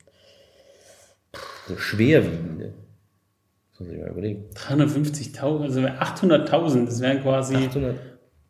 Also 1.68 1.80
schwerwiegende. 1.80 2.74
Das 3.72 3.80
muss 3.80 3.90
ich 3.90 4.00
mal 4.00 4.10
überlegen. 4.10 4.46
350.000, 4.56 5.62
also 5.62 5.80
800.000, 5.82 6.86
das 6.86 7.00
wären 7.00 7.22
quasi 7.22 7.56
800, 7.56 7.96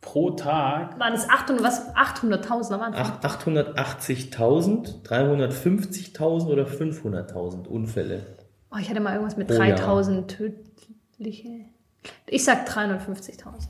pro 0.04 0.30
Tag. 0.32 1.00
Waren 1.00 1.14
es 1.14 1.28
800, 1.28 1.64
was? 1.64 1.96
800.000 1.96 2.74
am 2.74 2.82
Anfang? 2.82 3.12
Ach- 3.22 3.38
880.000, 3.40 5.04
350.000 5.04 6.46
oder 6.48 6.66
500.000 6.68 7.68
Unfälle. 7.68 8.22
Oh, 8.72 8.78
ich 8.80 8.90
hatte 8.90 9.00
mal 9.00 9.14
irgendwas 9.14 9.38
mit 9.38 9.48
Pro 9.48 9.56
Jahr. 9.56 9.78
3000 9.78 10.30
tödliche. 11.18 11.66
Ich 12.28 12.44
sag 12.44 12.68
350.000. 12.68 13.68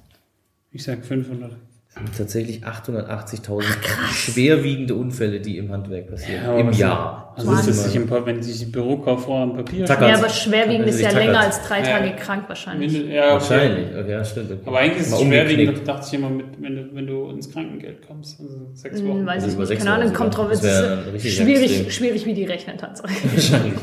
Ich 0.71 0.83
sag 0.83 1.05
500. 1.05 1.55
Es 1.95 2.01
sind 2.01 2.17
tatsächlich 2.17 2.63
880.000 2.65 3.63
schwerwiegende 4.11 4.95
Unfälle, 4.95 5.39
die 5.39 5.57
im 5.57 5.71
Handwerk 5.71 6.09
passieren. 6.09 6.43
aber 6.45 6.57
Im 6.57 6.67
was- 6.69 6.77
Jahr. 6.79 7.33
Also 7.35 7.51
ist 7.53 7.67
das 7.67 7.83
sich 7.85 7.95
im, 7.95 8.09
wenn 8.09 8.41
sich 8.43 8.59
die 8.59 8.65
Bürokauffrau 8.65 9.43
am 9.43 9.55
Papier 9.55 9.85
schreibt? 9.87 10.01
Ja, 10.01 10.17
aber 10.17 10.29
schwerwiegend 10.29 10.87
ist 10.87 10.99
ja 11.01 11.09
die 11.09 11.15
länger 11.15 11.33
Tackert. 11.33 11.45
als 11.47 11.67
drei 11.67 11.81
Tage 11.81 12.07
Ja. 12.09 12.13
krank 12.15 12.43
wahrscheinlich. 12.47 12.93
ja, 12.93 13.01
okay. 13.25 13.31
Wahrscheinlich, 13.33 13.87
okay, 13.95 14.11
ja, 14.11 14.25
stimmt. 14.25 14.51
Okay. 14.51 14.59
Aber 14.65 14.77
eigentlich 14.79 15.01
ist 15.01 15.13
es 15.13 15.21
schwerwiegend, 15.21 15.87
dachte 15.87 16.05
ich 16.07 16.13
immer, 16.13 16.29
mit, 16.29 16.45
wenn, 16.59 16.75
du, 16.75 16.89
wenn 16.95 17.07
du 17.07 17.29
ins 17.29 17.51
Krankengeld 17.51 18.07
kommst. 18.07 18.39
Also 18.39 18.69
sechs 18.73 18.99
Hm, 18.99 19.07
Wochen. 19.07 19.25
weiß 19.25 19.33
Also 19.43 19.47
ich 19.47 19.53
über 19.53 19.61
nicht. 19.61 19.67
sechs 19.69 19.83
Keine 19.83 19.95
Ahnung, 19.95 20.07
Wochen 20.09 20.15
kommt 20.15 20.37
drauf. 20.37 20.47
Es 20.51 20.63
ist 20.63 21.31
schwierig, 21.37 21.93
schwierig, 21.93 22.25
wie 22.25 22.33
die 22.33 22.45
rechnen 22.45 22.77
tatsächlich. 22.77 23.33
Wahrscheinlich. 23.33 23.73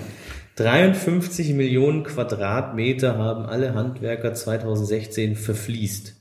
53 0.56 1.54
Millionen 1.54 2.02
Quadratmeter 2.04 3.16
haben 3.16 3.46
alle 3.46 3.74
Handwerker 3.74 4.34
2016 4.34 5.34
verfließt. 5.36 6.16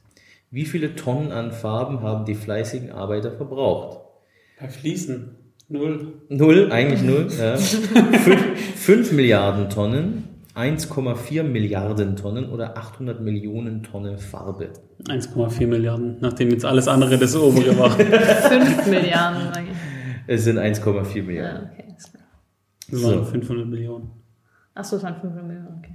Wie 0.51 0.65
viele 0.65 0.95
Tonnen 0.95 1.31
an 1.31 1.51
Farben 1.51 2.01
haben 2.01 2.25
die 2.25 2.33
fleißigen 2.35 2.91
Arbeiter 2.91 3.31
verbraucht? 3.31 3.99
Bei 4.59 4.67
Fließen. 4.67 5.35
Null. 5.67 6.13
Null, 6.29 6.71
eigentlich 6.71 7.03
null. 7.03 7.27
Ja. 7.37 7.55
Fünf, 7.57 8.75
fünf 8.75 9.11
Milliarden 9.11 9.69
Tonnen, 9.69 10.23
1,4 10.55 11.43
Milliarden 11.43 12.15
Tonnen 12.15 12.49
oder 12.49 12.75
800 12.75 13.21
Millionen 13.21 13.83
Tonnen 13.83 14.17
Farbe. 14.17 14.71
1,4 15.07 15.67
Milliarden, 15.67 16.17
nachdem 16.19 16.49
jetzt 16.49 16.65
alles 16.65 16.87
andere 16.87 17.19
das 17.19 17.35
obere 17.35 17.77
war. 17.77 17.91
5 17.91 18.87
Milliarden. 18.87 19.53
sag 19.53 19.63
ich. 19.63 19.69
Es 20.25 20.43
sind 20.45 20.57
1,4 20.57 21.21
Milliarden. 21.23 21.63
Ja, 21.63 21.71
okay. 21.71 21.93
ist 21.95 22.11
klar. 22.11 22.23
Das 22.89 23.03
waren 23.03 23.13
So. 23.19 23.23
500 23.25 23.67
Millionen. 23.67 24.09
Achso, 24.73 24.95
es 24.95 25.03
waren 25.03 25.15
500 25.21 25.45
Millionen, 25.45 25.77
okay. 25.77 25.93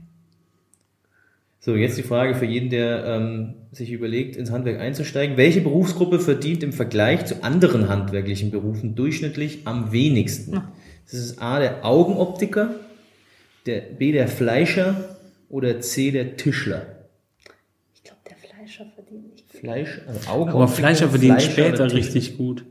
So, 1.65 1.77
jetzt 1.77 1.97
die 1.97 2.03
Frage 2.03 2.35
für 2.35 2.45
jeden, 2.45 2.69
der 2.69 3.07
ähm, 3.07 3.55
sich 3.73 3.91
überlegt, 3.91 4.37
ins 4.37 4.51
Handwerk 4.51 4.81
einzusteigen. 4.81 5.39
Welche 5.39 5.63
Berufsgruppe 5.63 6.21
verdient 6.21 6.63
im 6.63 6.75
Vergleich 6.75 7.25
zu 7.25 7.43
anderen 7.43 7.89
handwerklichen 7.89 8.51
Berufen 8.51 8.95
durchschnittlich 8.95 9.61
am 9.65 9.91
wenigsten? 9.91 10.61
Das 11.11 11.15
ist 11.15 11.41
A, 11.41 11.61
der 11.61 11.83
Augenoptiker, 11.83 12.75
der 13.65 13.81
B, 13.81 14.13
der 14.13 14.29
Fleischer 14.29 15.17
oder 15.49 15.81
C, 15.81 16.11
der 16.11 16.37
Tischler. 16.37 16.85
Ich 17.95 18.03
glaube, 18.03 18.21
der 18.29 18.37
Fleischer 18.37 18.85
verdient 18.95 19.33
nicht. 19.33 19.45
Fleisch, 19.49 20.03
also 20.07 20.21
Augenoptiker, 20.29 20.57
Aber 20.57 20.69
Fleischer 20.69 21.09
verdient 21.09 21.41
Fleischer 21.41 21.51
später 21.51 21.93
richtig 21.95 22.37
gut. 22.37 22.67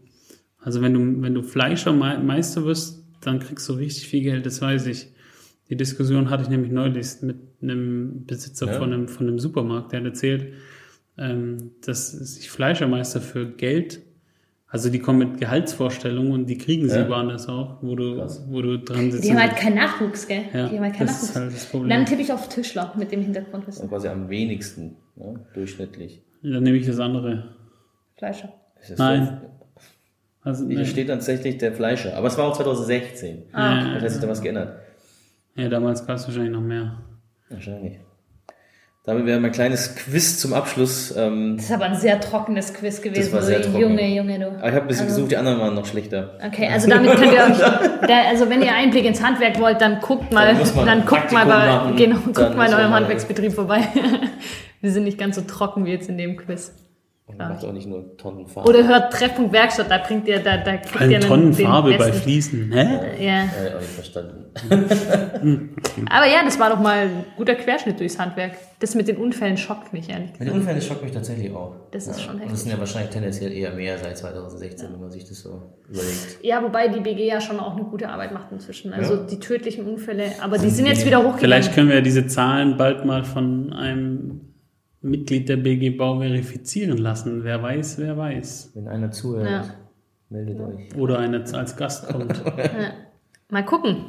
Also 0.59 0.83
wenn 0.83 0.93
du, 0.93 1.23
wenn 1.23 1.33
du 1.33 1.41
Fleischermeister 1.41 2.63
wirst, 2.63 3.03
dann 3.21 3.39
kriegst 3.39 3.67
du 3.67 3.73
richtig 3.73 4.07
viel 4.07 4.21
Geld, 4.21 4.45
das 4.45 4.61
weiß 4.61 4.85
ich. 4.85 5.07
Die 5.69 5.75
Diskussion 5.77 6.29
hatte 6.29 6.43
ich 6.43 6.49
nämlich 6.49 6.71
neulich 6.71 7.07
mit 7.21 7.37
einem 7.61 8.25
Besitzer 8.25 8.67
Ja. 8.67 8.73
von, 8.73 8.91
einem, 8.93 9.07
von 9.07 9.27
einem 9.27 9.39
Supermarkt, 9.39 9.91
der 9.91 9.99
hat 10.01 10.05
erzählt, 10.07 10.53
ähm, 11.17 11.71
dass 11.85 12.11
sich 12.11 12.49
Fleischermeister 12.49 13.21
für 13.21 13.47
Geld, 13.47 14.01
also 14.67 14.89
die 14.89 14.99
kommen 14.99 15.19
mit 15.19 15.39
Gehaltsvorstellungen 15.39 16.31
und 16.31 16.47
die 16.47 16.57
kriegen 16.57 16.89
sie 16.89 16.97
Ja. 16.99 17.07
woanders 17.09 17.47
auch, 17.47 17.77
wo 17.81 17.95
du, 17.95 18.15
Krass. 18.17 18.43
wo 18.49 18.61
du 18.61 18.77
dran 18.79 19.11
sitzt. 19.11 19.23
Die 19.23 19.31
haben 19.31 19.39
halt 19.41 19.55
keinen 19.55 19.75
Nachwuchs, 19.75 20.27
gell? 20.27 20.43
Ja, 20.53 20.67
die 20.67 20.75
haben 20.75 20.83
halt 20.83 20.95
keinen 20.95 21.07
das 21.07 21.23
ist 21.23 21.29
Nachwuchs. 21.29 21.35
halt 21.41 21.53
das 21.53 21.65
Problem. 21.67 21.89
Dann 21.89 22.05
tippe 22.05 22.21
ich 22.21 22.33
auf 22.33 22.49
Tischler 22.49 22.93
mit 22.97 23.11
dem 23.11 23.21
Hintergrundwissen. 23.21 23.83
Also 23.83 23.89
quasi 23.95 24.07
am 24.09 24.29
wenigsten, 24.29 24.97
ne, 25.15 25.39
durchschnittlich. 25.53 26.23
Dann 26.41 26.63
nehme 26.63 26.77
ich 26.77 26.85
das 26.87 26.99
andere. 26.99 27.55
Fleischer. 28.17 28.51
Ist 28.81 28.91
das 28.91 28.99
Nein. 28.99 29.39
so? 29.41 29.49
Also, 30.45 30.67
Hier 30.67 30.83
steht 30.85 31.07
tatsächlich 31.07 31.57
der 31.57 31.71
Fleischer. 31.71 32.17
Aber 32.17 32.27
es 32.27 32.37
war 32.37 32.45
auch 32.45 32.57
2016. 32.57 33.43
Ah, 33.53 33.75
Ja, 33.75 33.81
Vielleicht 33.91 34.03
hat 34.03 34.11
sich 34.11 34.21
da 34.21 34.27
was 34.27 34.41
geändert. 34.41 34.77
Ja, 35.55 35.69
damals 35.69 36.05
gab 36.05 36.15
es 36.17 36.25
wahrscheinlich 36.27 36.51
noch 36.51 36.61
mehr. 36.61 36.97
Wahrscheinlich. 37.49 37.99
Damit 39.05 39.25
wäre 39.25 39.37
mein 39.41 39.51
kleines 39.51 39.95
Quiz 39.97 40.39
zum 40.39 40.53
Abschluss. 40.53 41.13
Ähm, 41.17 41.57
Das 41.57 41.65
ist 41.65 41.71
aber 41.73 41.85
ein 41.85 41.95
sehr 41.95 42.21
trockenes 42.21 42.73
Quiz 42.73 43.01
gewesen. 43.01 43.33
war 43.33 43.41
sehr 43.41 43.61
trocken. 43.61 43.79
Junge, 43.81 44.07
Junge, 44.15 44.39
du. 44.39 44.47
aber 44.47 44.57
ich 44.69 44.73
habe 44.75 44.81
ein 44.81 44.87
bisschen 44.87 45.05
Also- 45.07 45.15
gesucht, 45.17 45.31
die 45.31 45.37
anderen 45.37 45.59
waren 45.59 45.75
noch 45.75 45.85
schlechter. 45.85 46.39
Okay, 46.45 46.69
also 46.71 46.87
damit 46.89 47.11
könnt 47.15 47.33
ihr 47.33 47.43
euch, 47.43 47.57
da, 48.07 48.21
also 48.29 48.49
wenn 48.49 48.61
ihr 48.61 48.73
Einblick 48.73 49.03
ins 49.03 49.21
Handwerk 49.21 49.59
wollt, 49.59 49.81
dann 49.81 49.99
guckt 49.99 50.31
mal, 50.31 50.55
Dann 50.55 50.85
dann 50.85 51.05
guckt 51.05 51.33
mal, 51.33 51.45
bei, 51.45 51.65
machen, 51.67 51.95
genau, 51.97 52.15
guckt 52.33 52.55
mal 52.55 52.67
in 52.69 52.73
eurem 52.75 52.93
Handwerksbetrieb 52.93 53.51
vorbei. 53.51 53.81
Wir 54.81 54.91
sind 54.91 55.03
nicht 55.03 55.17
ganz 55.17 55.35
so 55.35 55.41
trocken 55.41 55.85
wie 55.85 55.91
jetzt 55.91 56.07
in 56.07 56.17
dem 56.17 56.37
Quiz. 56.37 56.73
Und 57.33 57.41
Ah. 57.41 57.49
macht 57.49 57.65
auch 57.65 57.71
nicht 57.73 57.87
nur 57.87 58.15
Tonnen 58.17 58.47
Farbe. 58.47 58.69
Oder 58.69 58.87
hört 58.87 59.11
Treffpunkt 59.13 59.51
Werkstatt, 59.53 59.89
da 59.89 59.97
bringt 59.99 60.27
ihr, 60.27 60.39
da, 60.39 60.57
da 60.57 60.77
kriegt 60.77 61.01
Ein 61.01 61.11
ihr 61.11 61.19
Tonnen 61.19 61.51
den 61.51 61.65
Farbe 61.65 61.95
bei 61.97 62.11
Fliesen. 62.11 62.71
Hä? 62.71 63.23
Ja. 63.23 63.31
Ja, 63.31 63.43
auch 63.75 63.79
nicht 63.79 63.89
verstanden. 63.91 64.45
Aber 66.09 66.25
ja, 66.27 66.43
das 66.45 66.59
war 66.59 66.69
doch 66.69 66.79
mal 66.79 66.97
ein 67.07 67.25
guter 67.37 67.55
Querschnitt 67.55 67.99
durchs 67.99 68.19
Handwerk. 68.19 68.53
Das 68.79 68.95
mit 68.95 69.07
den 69.07 69.17
Unfällen 69.17 69.57
schockt 69.57 69.93
mich 69.93 70.09
ehrlich 70.09 70.31
Mit 70.37 70.47
den 70.49 70.55
Unfällen 70.55 70.81
schockt 70.81 71.03
mich 71.03 71.11
tatsächlich 71.11 71.51
auch. 71.53 71.75
Das 71.91 72.07
ist 72.07 72.21
schon 72.21 72.35
Und 72.35 72.41
das 72.41 72.49
heftig. 72.49 72.59
sind 72.63 72.71
ja 72.73 72.79
wahrscheinlich 72.79 73.09
tendenziell 73.11 73.51
eher 73.51 73.73
mehr 73.73 73.97
seit 73.97 74.17
2016, 74.17 74.89
wenn 74.93 74.99
man 74.99 75.11
sich 75.11 75.27
das 75.27 75.39
so 75.39 75.61
überlegt. 75.89 76.37
Ja, 76.43 76.61
wobei 76.63 76.87
die 76.87 76.99
BG 76.99 77.25
ja 77.27 77.41
schon 77.41 77.59
auch 77.59 77.75
eine 77.75 77.85
gute 77.85 78.09
Arbeit 78.09 78.31
macht 78.33 78.51
inzwischen. 78.51 78.93
Also 78.93 79.15
Ja. 79.15 79.23
die 79.23 79.39
tödlichen 79.39 79.85
Unfälle, 79.85 80.25
aber 80.41 80.57
die 80.57 80.69
sind 80.69 80.85
jetzt 80.85 81.05
wieder 81.05 81.17
hochgegangen. 81.19 81.39
Vielleicht 81.39 81.73
können 81.73 81.89
wir 81.89 82.01
diese 82.01 82.27
Zahlen 82.27 82.77
bald 82.77 83.05
mal 83.05 83.23
von 83.23 83.73
einem 83.73 84.52
Mitglied 85.03 85.49
der 85.49 85.57
BG 85.57 85.91
Bau 85.91 86.19
verifizieren 86.19 86.97
lassen. 86.97 87.43
Wer 87.43 87.61
weiß, 87.61 87.97
wer 87.99 88.17
weiß. 88.17 88.71
Wenn 88.73 88.87
einer 88.87 89.11
zuhört, 89.11 89.49
Ja. 89.49 89.65
meldet 90.29 90.59
euch. 90.59 90.95
Oder 90.97 91.19
einer 91.19 91.43
als 91.53 91.75
Gast 91.75 92.07
kommt. 92.07 92.41
Mal 93.49 93.65
gucken. 93.65 94.05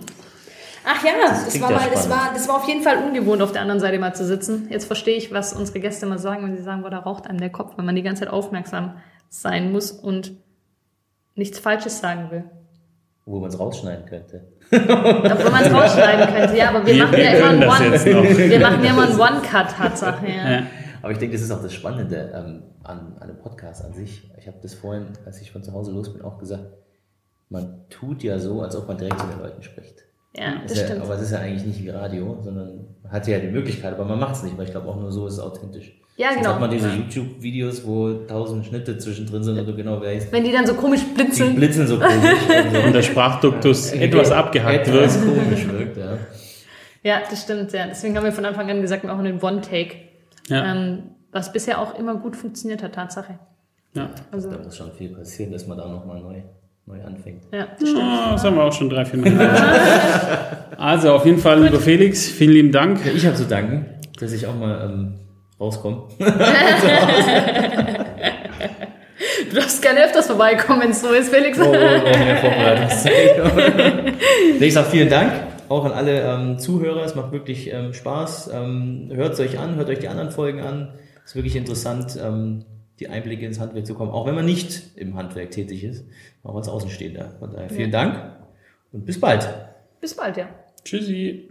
Ach 0.86 1.02
ja, 1.04 1.12
das, 1.28 1.60
war, 1.60 1.70
ja 1.70 1.78
mal, 1.78 1.90
das, 1.90 2.10
war, 2.10 2.30
das 2.34 2.46
war 2.46 2.56
auf 2.56 2.68
jeden 2.68 2.82
Fall 2.82 2.98
ungewohnt, 2.98 3.40
auf 3.40 3.52
der 3.52 3.62
anderen 3.62 3.80
Seite 3.80 3.98
mal 3.98 4.14
zu 4.14 4.24
sitzen. 4.26 4.68
Jetzt 4.70 4.84
verstehe 4.84 5.16
ich, 5.16 5.32
was 5.32 5.54
unsere 5.54 5.80
Gäste 5.80 6.04
mal 6.04 6.18
sagen, 6.18 6.44
wenn 6.44 6.56
sie 6.56 6.62
sagen, 6.62 6.82
boah, 6.82 6.90
da 6.90 6.98
raucht 6.98 7.26
einem 7.26 7.40
der 7.40 7.48
Kopf, 7.48 7.78
wenn 7.78 7.86
man 7.86 7.94
die 7.94 8.02
ganze 8.02 8.24
Zeit 8.24 8.32
aufmerksam 8.32 8.96
sein 9.30 9.72
muss 9.72 9.90
und 9.90 10.32
nichts 11.36 11.58
Falsches 11.58 12.00
sagen 12.00 12.30
will. 12.30 12.44
Wo 13.24 13.40
man 13.40 13.48
es 13.48 13.58
rausschneiden 13.58 14.04
könnte. 14.04 14.44
Obwohl 14.70 15.50
man 15.50 15.64
es 15.64 15.72
rausschneiden 15.72 16.34
könnte, 16.34 16.56
ja, 16.58 16.68
aber 16.68 16.86
wir, 16.86 16.94
wir 16.94 17.04
machen 17.04 17.18
ja 17.18 17.30
immer 17.30 17.48
einen 17.48 17.62
One. 17.62 18.50
Wir 18.50 18.60
machen 18.60 18.84
ja 18.84 18.90
immer 18.90 19.08
einen 19.08 19.18
One-Cut, 19.18 19.70
Tatsache, 19.70 20.26
ja. 20.28 20.50
ja. 20.50 20.62
Aber 21.04 21.12
ich 21.12 21.18
denke, 21.18 21.36
das 21.36 21.42
ist 21.42 21.50
auch 21.50 21.60
das 21.60 21.74
Spannende 21.74 22.32
ähm, 22.34 22.62
an, 22.82 23.12
an 23.20 23.28
einem 23.28 23.36
Podcast 23.36 23.84
an 23.84 23.92
sich. 23.92 24.30
Ich 24.38 24.46
habe 24.46 24.56
das 24.62 24.72
vorhin, 24.72 25.08
als 25.26 25.38
ich 25.42 25.52
von 25.52 25.62
zu 25.62 25.74
Hause 25.74 25.92
los 25.92 26.10
bin, 26.10 26.22
auch 26.22 26.38
gesagt. 26.38 26.64
Man 27.50 27.82
tut 27.90 28.22
ja 28.22 28.38
so, 28.38 28.62
als 28.62 28.74
ob 28.74 28.88
man 28.88 28.96
direkt 28.96 29.20
zu 29.20 29.26
den 29.26 29.38
Leuten 29.38 29.62
spricht. 29.62 30.02
Ja, 30.34 30.62
das 30.66 30.78
ja, 30.78 30.86
stimmt. 30.86 31.02
Aber 31.02 31.14
es 31.16 31.20
ist 31.20 31.32
ja 31.32 31.40
eigentlich 31.40 31.66
nicht 31.66 31.84
wie 31.84 31.90
Radio, 31.90 32.38
sondern 32.42 32.86
man 33.02 33.12
hat 33.12 33.28
ja 33.28 33.38
die 33.38 33.48
Möglichkeit, 33.48 33.92
aber 33.92 34.06
man 34.06 34.18
macht 34.18 34.36
es 34.36 34.44
nicht, 34.44 34.56
weil 34.56 34.64
ich 34.64 34.70
glaube 34.70 34.88
auch 34.88 34.98
nur 34.98 35.12
so 35.12 35.26
ist 35.26 35.34
es 35.34 35.40
authentisch. 35.40 35.92
Ja, 36.16 36.28
Sonst 36.28 36.38
genau. 36.38 36.54
hat 36.54 36.60
man 36.60 36.70
diese 36.70 36.88
YouTube-Videos, 36.88 37.86
wo 37.86 38.14
tausend 38.26 38.64
Schnitte 38.64 38.96
zwischendrin 38.96 39.44
sind 39.44 39.58
und 39.58 39.66
du 39.66 39.76
genau 39.76 40.00
weißt. 40.00 40.32
Wenn 40.32 40.44
die 40.44 40.52
dann 40.52 40.66
so 40.66 40.72
komisch 40.72 41.02
blitzen. 41.14 41.50
Die 41.50 41.56
blitzen 41.56 41.86
so 41.86 41.98
komisch. 41.98 42.14
und, 42.14 42.72
so. 42.72 42.80
und 42.80 42.92
der 42.94 43.02
Sprachduktus 43.02 43.92
ja. 43.92 44.00
etwas 44.00 44.30
abgehackt 44.30 44.90
wird. 44.90 45.04
Etwas 45.04 45.20
komisch 45.20 45.68
wirkt, 45.68 45.98
ja. 45.98 46.16
Ja, 47.02 47.20
das 47.28 47.42
stimmt, 47.42 47.72
ja. 47.74 47.88
Deswegen 47.88 48.16
haben 48.16 48.24
wir 48.24 48.32
von 48.32 48.46
Anfang 48.46 48.70
an 48.70 48.80
gesagt, 48.80 49.02
wir 49.02 49.10
machen 49.10 49.26
einen 49.26 49.42
One-Take. 49.42 50.13
Ja. 50.48 50.72
Ähm, 50.72 51.02
was 51.32 51.52
bisher 51.52 51.80
auch 51.80 51.98
immer 51.98 52.14
gut 52.16 52.36
funktioniert 52.36 52.82
hat, 52.82 52.94
Tatsache. 52.94 53.38
Ja. 53.94 54.10
Also. 54.30 54.50
Da 54.50 54.58
muss 54.58 54.76
schon 54.76 54.92
viel 54.92 55.08
passieren, 55.10 55.52
dass 55.52 55.66
man 55.66 55.78
da 55.78 55.88
nochmal 55.88 56.20
neu, 56.20 56.42
neu 56.86 57.02
anfängt. 57.02 57.42
Ja, 57.52 57.66
das 57.78 57.88
stimmt. 57.88 58.04
Oh, 58.04 58.32
das 58.32 58.44
haben 58.44 58.56
wir 58.56 58.64
auch 58.64 58.72
schon 58.72 58.90
drei, 58.90 59.04
vier 59.04 59.18
Minuten. 59.20 59.40
also 60.78 61.12
auf 61.12 61.26
jeden 61.26 61.38
Fall, 61.38 61.62
lieber 61.62 61.80
Felix, 61.80 62.28
vielen 62.28 62.52
lieben 62.52 62.72
Dank. 62.72 63.04
Ja, 63.04 63.12
ich 63.12 63.26
habe 63.26 63.36
zu 63.36 63.44
danken, 63.44 63.86
dass 64.18 64.32
ich 64.32 64.46
auch 64.46 64.56
mal 64.56 64.90
ähm, 64.90 65.14
rauskomme. 65.58 66.04
du 66.18 66.26
darfst 69.54 69.82
gerne 69.82 70.04
öfters 70.04 70.26
vorbeikommen, 70.26 70.82
wenn 70.82 70.90
es 70.90 71.00
so 71.00 71.10
ist, 71.10 71.32
Felix. 71.32 71.58
Oh, 71.58 71.64
oh, 71.64 71.74
oh 71.74 71.78
ich 74.60 74.74
sage 74.74 74.88
vielen 74.90 75.08
Dank 75.08 75.32
auch 75.68 75.84
an 75.84 75.92
alle 75.92 76.22
ähm, 76.22 76.58
Zuhörer. 76.58 77.04
Es 77.04 77.14
macht 77.14 77.32
wirklich 77.32 77.72
ähm, 77.72 77.92
Spaß. 77.92 78.50
Ähm, 78.52 79.10
hört 79.12 79.34
es 79.34 79.40
euch 79.40 79.58
an, 79.58 79.76
hört 79.76 79.88
euch 79.88 79.98
die 79.98 80.08
anderen 80.08 80.30
Folgen 80.30 80.60
an. 80.60 80.94
Es 81.24 81.30
ist 81.30 81.36
wirklich 81.36 81.56
interessant, 81.56 82.18
ähm, 82.22 82.64
die 83.00 83.08
Einblicke 83.08 83.44
ins 83.44 83.58
Handwerk 83.58 83.86
zu 83.86 83.94
kommen, 83.94 84.10
auch 84.10 84.26
wenn 84.26 84.34
man 84.34 84.44
nicht 84.44 84.96
im 84.96 85.16
Handwerk 85.16 85.50
tätig 85.50 85.84
ist, 85.84 86.04
auch 86.42 86.54
als 86.54 86.68
Außenstehender. 86.68 87.32
Von 87.38 87.52
daher 87.52 87.68
vielen 87.68 87.90
ja. 87.90 88.04
Dank 88.04 88.32
und 88.92 89.04
bis 89.04 89.18
bald. 89.18 89.48
Bis 90.00 90.14
bald, 90.14 90.36
ja. 90.36 90.48
Tschüssi. 90.84 91.48